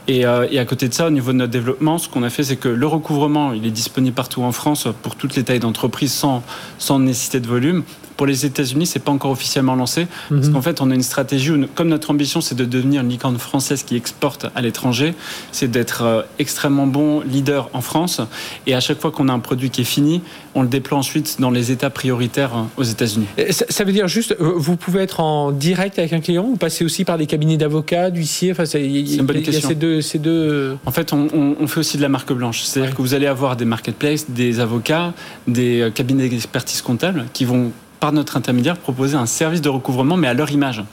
Et, 0.08 0.22
et 0.22 0.60
à 0.60 0.66
côté 0.66 0.88
de 0.88 0.94
ça, 0.94 1.08
au 1.08 1.10
niveau 1.10 1.34
de 1.34 1.38
notre 1.38 1.52
développement, 1.52 1.98
ce 1.98 2.08
qu'on 2.08 2.24
a 2.24 2.30
fait, 2.30 2.44
c'est 2.44 2.56
que 2.56 2.70
le 2.70 2.88
recouvrement, 2.88 3.52
il 3.52 3.66
est 3.66 3.72
disponible 3.72 4.16
partout 4.18 4.42
en 4.42 4.52
France 4.52 4.88
pour 5.04 5.16
toutes 5.16 5.36
les 5.36 5.44
tailles 5.44 5.60
d'entreprise 5.60 6.12
sans, 6.12 6.44
sans 6.80 6.98
nécessité 6.98 7.40
de 7.40 7.48
volume. 7.48 7.84
Pour 8.18 8.26
les 8.26 8.46
États-Unis, 8.46 8.88
c'est 8.88 9.00
pas 9.00 9.12
encore 9.12 9.32
officiellement 9.32 9.76
lancé 9.76 10.08
parce 10.30 10.48
mhm. 10.48 10.54
qu'en 10.54 10.62
fait, 10.62 10.82
on 10.82 10.92
a 10.92 10.96
une 10.96 11.04
stratégie 11.04 11.52
où, 11.52 11.68
comme 11.76 11.88
notre 11.88 12.12
ambition, 12.12 12.42
c'est 12.42 12.56
de 12.56 12.66
devenir 12.66 13.02
une 13.02 13.10
licorne 13.10 13.38
française 13.38 13.84
qui 13.84 13.96
exporte 13.96 14.48
à 14.56 14.62
l'étranger, 14.62 15.14
c'est 15.52 15.70
d'être 15.70 16.04
euh, 16.04 16.22
extrêmement 16.40 16.88
bon 16.88 17.22
leader 17.22 17.70
en 17.74 17.82
France. 17.82 18.22
Et 18.66 18.74
à 18.74 18.80
chaque 18.80 19.00
fois 19.00 19.12
qu'on 19.12 19.30
a 19.30 19.34
un 19.34 19.40
produit 19.40 19.70
qui 19.70 19.82
est 19.82 19.86
fini, 19.86 20.22
on 20.56 20.64
le 20.64 20.68
déploie 20.68 20.98
ensuite 20.98 21.38
dans 21.40 21.52
les 21.52 21.72
États 21.72 21.90
prioritaires 21.90 22.56
euh, 22.56 22.82
aux 22.82 22.84
États-Unis. 22.84 23.28
Ça, 23.52 23.84
veut 23.84 23.94
dire 23.94 24.08
juste, 24.08 24.36
euh, 24.40 24.54
vous 24.56 24.76
pouvez 24.76 25.02
être 25.02 25.20
en 25.20 25.52
direct 25.52 26.00
avec 26.00 26.14
un 26.14 26.20
client 26.20 26.46
ou 26.46 26.56
passer 26.56 26.84
aussi 26.84 27.06
par 27.06 27.18
des 27.18 27.28
cabinets 27.28 27.58
d'avocats, 27.58 28.10
d'huissiers 28.10 28.52
enfin, 28.52 28.66
C'est 28.66 28.84
une 28.84 29.26
bonne 29.26 29.42
question. 29.42 29.70
ces 30.02 30.20
deux, 30.20 30.78
En 30.86 30.92
fait, 30.92 31.14
on, 31.14 31.68
fait 31.68 31.80
aussi 31.80 31.98
de 31.98 32.02
la 32.02 32.10
marque 32.10 32.34
blanche. 32.34 32.62
C'est-à-dire 32.62 32.96
que 32.96 33.02
vous 33.02 33.14
allez 33.14 33.28
avoir 33.28 33.56
des 33.56 33.66
marketplaces, 33.66 34.30
des 34.30 34.60
avocats, 34.60 35.14
des 35.48 35.92
cabinets 35.94 36.30
d'expertise 36.30 36.82
comptable 36.82 37.26
qui 37.34 37.46
vont 37.46 37.72
par 38.00 38.12
notre 38.12 38.38
intermédiaire, 38.38 38.78
proposer 38.78 39.16
un 39.16 39.26
service 39.26 39.62
de 39.62 39.70
recouvrement, 39.70 40.18
mais 40.18 40.28
à 40.28 40.34
leur 40.34 40.52
image. 40.52 40.84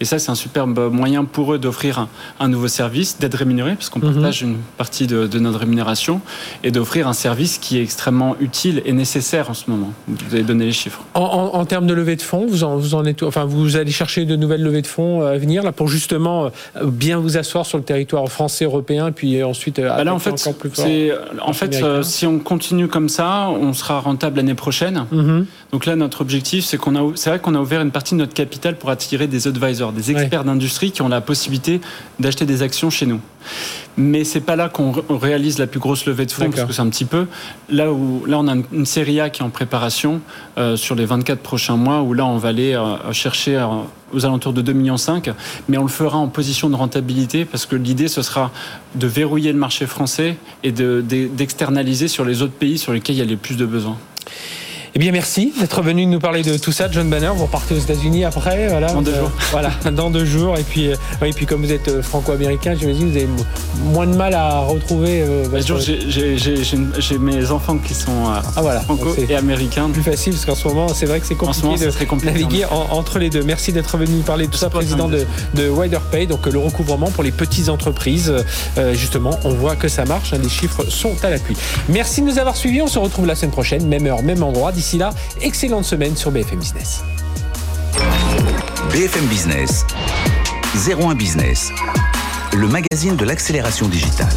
Et 0.00 0.06
ça, 0.06 0.18
c'est 0.18 0.30
un 0.30 0.34
superbe 0.34 0.90
moyen 0.90 1.24
pour 1.24 1.52
eux 1.52 1.58
d'offrir 1.58 2.08
un, 2.38 2.48
nouveau 2.48 2.68
service, 2.68 3.18
d'être 3.18 3.34
rémunérés, 3.34 3.74
parce 3.74 3.90
qu'on 3.90 4.00
mhm. 4.00 4.14
partage 4.14 4.42
une 4.42 4.56
partie 4.78 5.06
de, 5.06 5.38
notre 5.38 5.58
rémunération, 5.58 6.22
et 6.64 6.70
d'offrir 6.70 7.06
un 7.06 7.12
service 7.12 7.58
qui 7.58 7.78
est 7.78 7.82
extrêmement 7.82 8.34
utile 8.40 8.82
et 8.86 8.92
nécessaire 8.92 9.50
en 9.50 9.54
ce 9.54 9.70
moment. 9.70 9.92
Vous 10.08 10.34
avez 10.34 10.42
donné 10.42 10.64
les 10.64 10.72
chiffres. 10.72 11.02
En, 11.14 11.64
termes 11.66 11.86
de 11.86 11.94
levée 11.94 12.16
de 12.16 12.22
fonds, 12.22 12.46
vous 12.46 12.64
en, 12.64 12.76
vous 12.76 12.94
en 12.94 13.04
êtes, 13.04 13.22
enfin, 13.22 13.44
vous 13.44 13.76
allez 13.76 13.90
chercher 13.90 14.24
de 14.24 14.36
nouvelles 14.36 14.62
levées 14.62 14.82
de 14.82 14.86
fonds 14.86 15.22
euh, 15.22 15.34
à 15.34 15.38
venir 15.38 15.62
là 15.62 15.72
pour 15.72 15.88
justement 15.88 16.46
euh, 16.46 16.86
bien 16.86 17.18
vous 17.18 17.36
asseoir 17.36 17.66
sur 17.66 17.78
le 17.78 17.84
territoire 17.84 18.26
français, 18.28 18.64
européen, 18.64 19.12
puis 19.12 19.42
ensuite 19.42 19.78
euh, 19.78 19.88
bah 19.88 20.04
là, 20.04 20.14
en 20.14 20.18
fait, 20.18 20.32
encore 20.32 20.54
plus 20.54 20.70
fort. 20.70 20.86
En 21.42 21.52
fait, 21.52 22.02
si 22.02 22.26
on 22.26 22.38
continue 22.38 22.88
comme 22.88 23.08
ça, 23.08 23.48
on 23.50 23.72
sera 23.74 24.00
rentable 24.00 24.38
l'année 24.38 24.54
prochaine. 24.54 25.04
Mhm. 25.12 25.46
Donc 25.72 25.86
là, 25.86 25.94
notre 25.94 26.22
objectif, 26.22 26.64
c'est 26.64 26.78
qu'on 26.78 26.96
a, 26.96 27.12
c'est 27.14 27.30
vrai 27.30 27.38
qu'on 27.38 27.54
a 27.54 27.60
ouvert 27.60 27.80
une 27.82 27.90
partie 27.90 28.14
de 28.14 28.20
notre 28.20 28.34
capital 28.34 28.76
pour 28.76 28.90
attirer 28.90 29.26
des 29.26 29.46
advisors 29.46 29.89
des 29.92 30.10
experts 30.10 30.44
d'industrie 30.44 30.92
qui 30.92 31.02
ont 31.02 31.08
la 31.08 31.20
possibilité 31.20 31.80
d'acheter 32.18 32.46
des 32.46 32.62
actions 32.62 32.90
chez 32.90 33.06
nous. 33.06 33.20
Mais 33.96 34.24
c'est 34.24 34.40
pas 34.40 34.56
là 34.56 34.68
qu'on 34.68 34.92
réalise 35.10 35.58
la 35.58 35.66
plus 35.66 35.80
grosse 35.80 36.06
levée 36.06 36.26
de 36.26 36.32
fonds, 36.32 36.50
parce 36.50 36.64
que 36.64 36.72
c'est 36.72 36.82
un 36.82 36.88
petit 36.88 37.04
peu 37.04 37.26
là 37.68 37.92
où 37.92 38.24
là 38.26 38.38
on 38.38 38.48
a 38.48 38.54
une 38.72 38.86
série 38.86 39.20
A 39.20 39.30
qui 39.30 39.42
est 39.42 39.44
en 39.44 39.50
préparation 39.50 40.20
euh, 40.58 40.76
sur 40.76 40.94
les 40.94 41.04
24 41.04 41.40
prochains 41.40 41.76
mois, 41.76 42.02
où 42.02 42.14
là 42.14 42.24
on 42.24 42.36
va 42.36 42.50
aller 42.50 42.74
euh, 42.74 43.12
chercher 43.12 43.56
euh, 43.56 43.66
aux 44.12 44.24
alentours 44.24 44.52
de 44.52 44.62
2,5 44.62 44.74
millions, 44.74 44.96
mais 45.68 45.76
on 45.78 45.82
le 45.82 45.88
fera 45.88 46.18
en 46.18 46.28
position 46.28 46.70
de 46.70 46.76
rentabilité, 46.76 47.44
parce 47.44 47.66
que 47.66 47.76
l'idée 47.76 48.08
ce 48.08 48.22
sera 48.22 48.50
de 48.94 49.06
verrouiller 49.06 49.52
le 49.52 49.58
marché 49.58 49.86
français 49.86 50.36
et 50.62 50.72
d'externaliser 50.72 52.08
sur 52.08 52.24
les 52.24 52.42
autres 52.42 52.52
pays 52.52 52.78
sur 52.78 52.92
lesquels 52.92 53.16
il 53.16 53.18
y 53.18 53.22
a 53.22 53.26
les 53.26 53.36
plus 53.36 53.56
de 53.56 53.66
besoins. 53.66 53.98
Eh 54.92 54.98
bien, 54.98 55.12
merci 55.12 55.52
d'être 55.60 55.82
venu 55.82 56.04
nous 56.04 56.18
parler 56.18 56.42
de 56.42 56.58
tout 56.58 56.72
ça, 56.72 56.90
John 56.90 57.08
Banner. 57.08 57.30
Vous 57.36 57.44
repartez 57.44 57.76
aux 57.76 57.78
États-Unis 57.78 58.24
après, 58.24 58.66
voilà. 58.68 58.92
Dans 58.92 59.02
deux 59.02 59.14
jours. 59.14 59.30
Voilà, 59.52 59.70
dans 59.92 60.10
deux 60.10 60.24
jours. 60.24 60.58
Et 60.58 60.62
puis, 60.62 60.88
euh, 60.88 60.96
et 61.24 61.32
puis 61.32 61.46
comme 61.46 61.64
vous 61.64 61.72
êtes 61.72 61.88
euh, 61.88 62.02
franco-américain, 62.02 62.74
j'imagine 62.78 63.10
vous 63.10 63.16
avez 63.16 63.28
moins 63.84 64.06
de 64.06 64.16
mal 64.16 64.34
à 64.34 64.60
retrouver. 64.60 65.22
Euh, 65.22 65.44
j'ai 66.98 67.18
mes 67.18 67.50
enfants 67.50 67.78
qui 67.78 67.94
sont 67.94 68.26
ah, 68.28 68.42
voilà. 68.56 68.80
franco 68.80 69.14
et 69.16 69.34
américains. 69.34 69.88
Plus 69.90 70.02
facile 70.02 70.32
parce 70.32 70.44
qu'en 70.44 70.54
ce 70.54 70.68
moment, 70.68 70.88
c'est 70.88 71.06
vrai 71.06 71.20
que 71.20 71.26
c'est 71.26 71.34
compliqué 71.36 71.76
de 71.76 72.24
naviguer 72.24 72.64
entre 72.90 73.18
les 73.18 73.30
deux. 73.30 73.42
Merci 73.42 73.72
d'être 73.72 73.96
venu 73.96 74.16
nous 74.16 74.22
parler 74.22 74.46
de 74.46 74.50
tout 74.50 74.58
ça, 74.58 74.70
président 74.70 75.08
de, 75.08 75.24
de 75.54 75.68
WiderPay, 75.68 76.26
donc 76.26 76.46
le 76.46 76.58
recouvrement 76.58 77.10
pour 77.10 77.22
les 77.22 77.32
petites 77.32 77.68
entreprises. 77.68 78.32
justement, 78.92 79.38
on 79.44 79.50
voit 79.50 79.76
que 79.76 79.88
ça 79.88 80.04
marche. 80.04 80.32
Hein, 80.32 80.38
les 80.42 80.48
chiffres 80.48 80.84
sont 80.88 81.14
à 81.22 81.30
l'appui. 81.30 81.56
Merci 81.88 82.22
de 82.22 82.26
nous 82.26 82.38
avoir 82.38 82.56
suivis. 82.56 82.82
On 82.82 82.88
se 82.88 82.98
retrouve 82.98 83.26
la 83.26 83.34
semaine 83.36 83.52
prochaine, 83.52 83.86
même 83.86 84.06
heure, 84.06 84.22
même 84.22 84.42
endroit. 84.42 84.72
D'ici 84.80 84.96
là, 84.96 85.10
excellente 85.42 85.84
semaine 85.84 86.16
sur 86.16 86.30
BFM 86.30 86.58
Business. 86.58 87.04
BFM 88.90 89.26
Business, 89.26 89.84
01 90.88 91.16
Business, 91.16 91.68
le 92.56 92.66
magazine 92.66 93.14
de 93.14 93.26
l'accélération 93.26 93.88
digitale. 93.88 94.32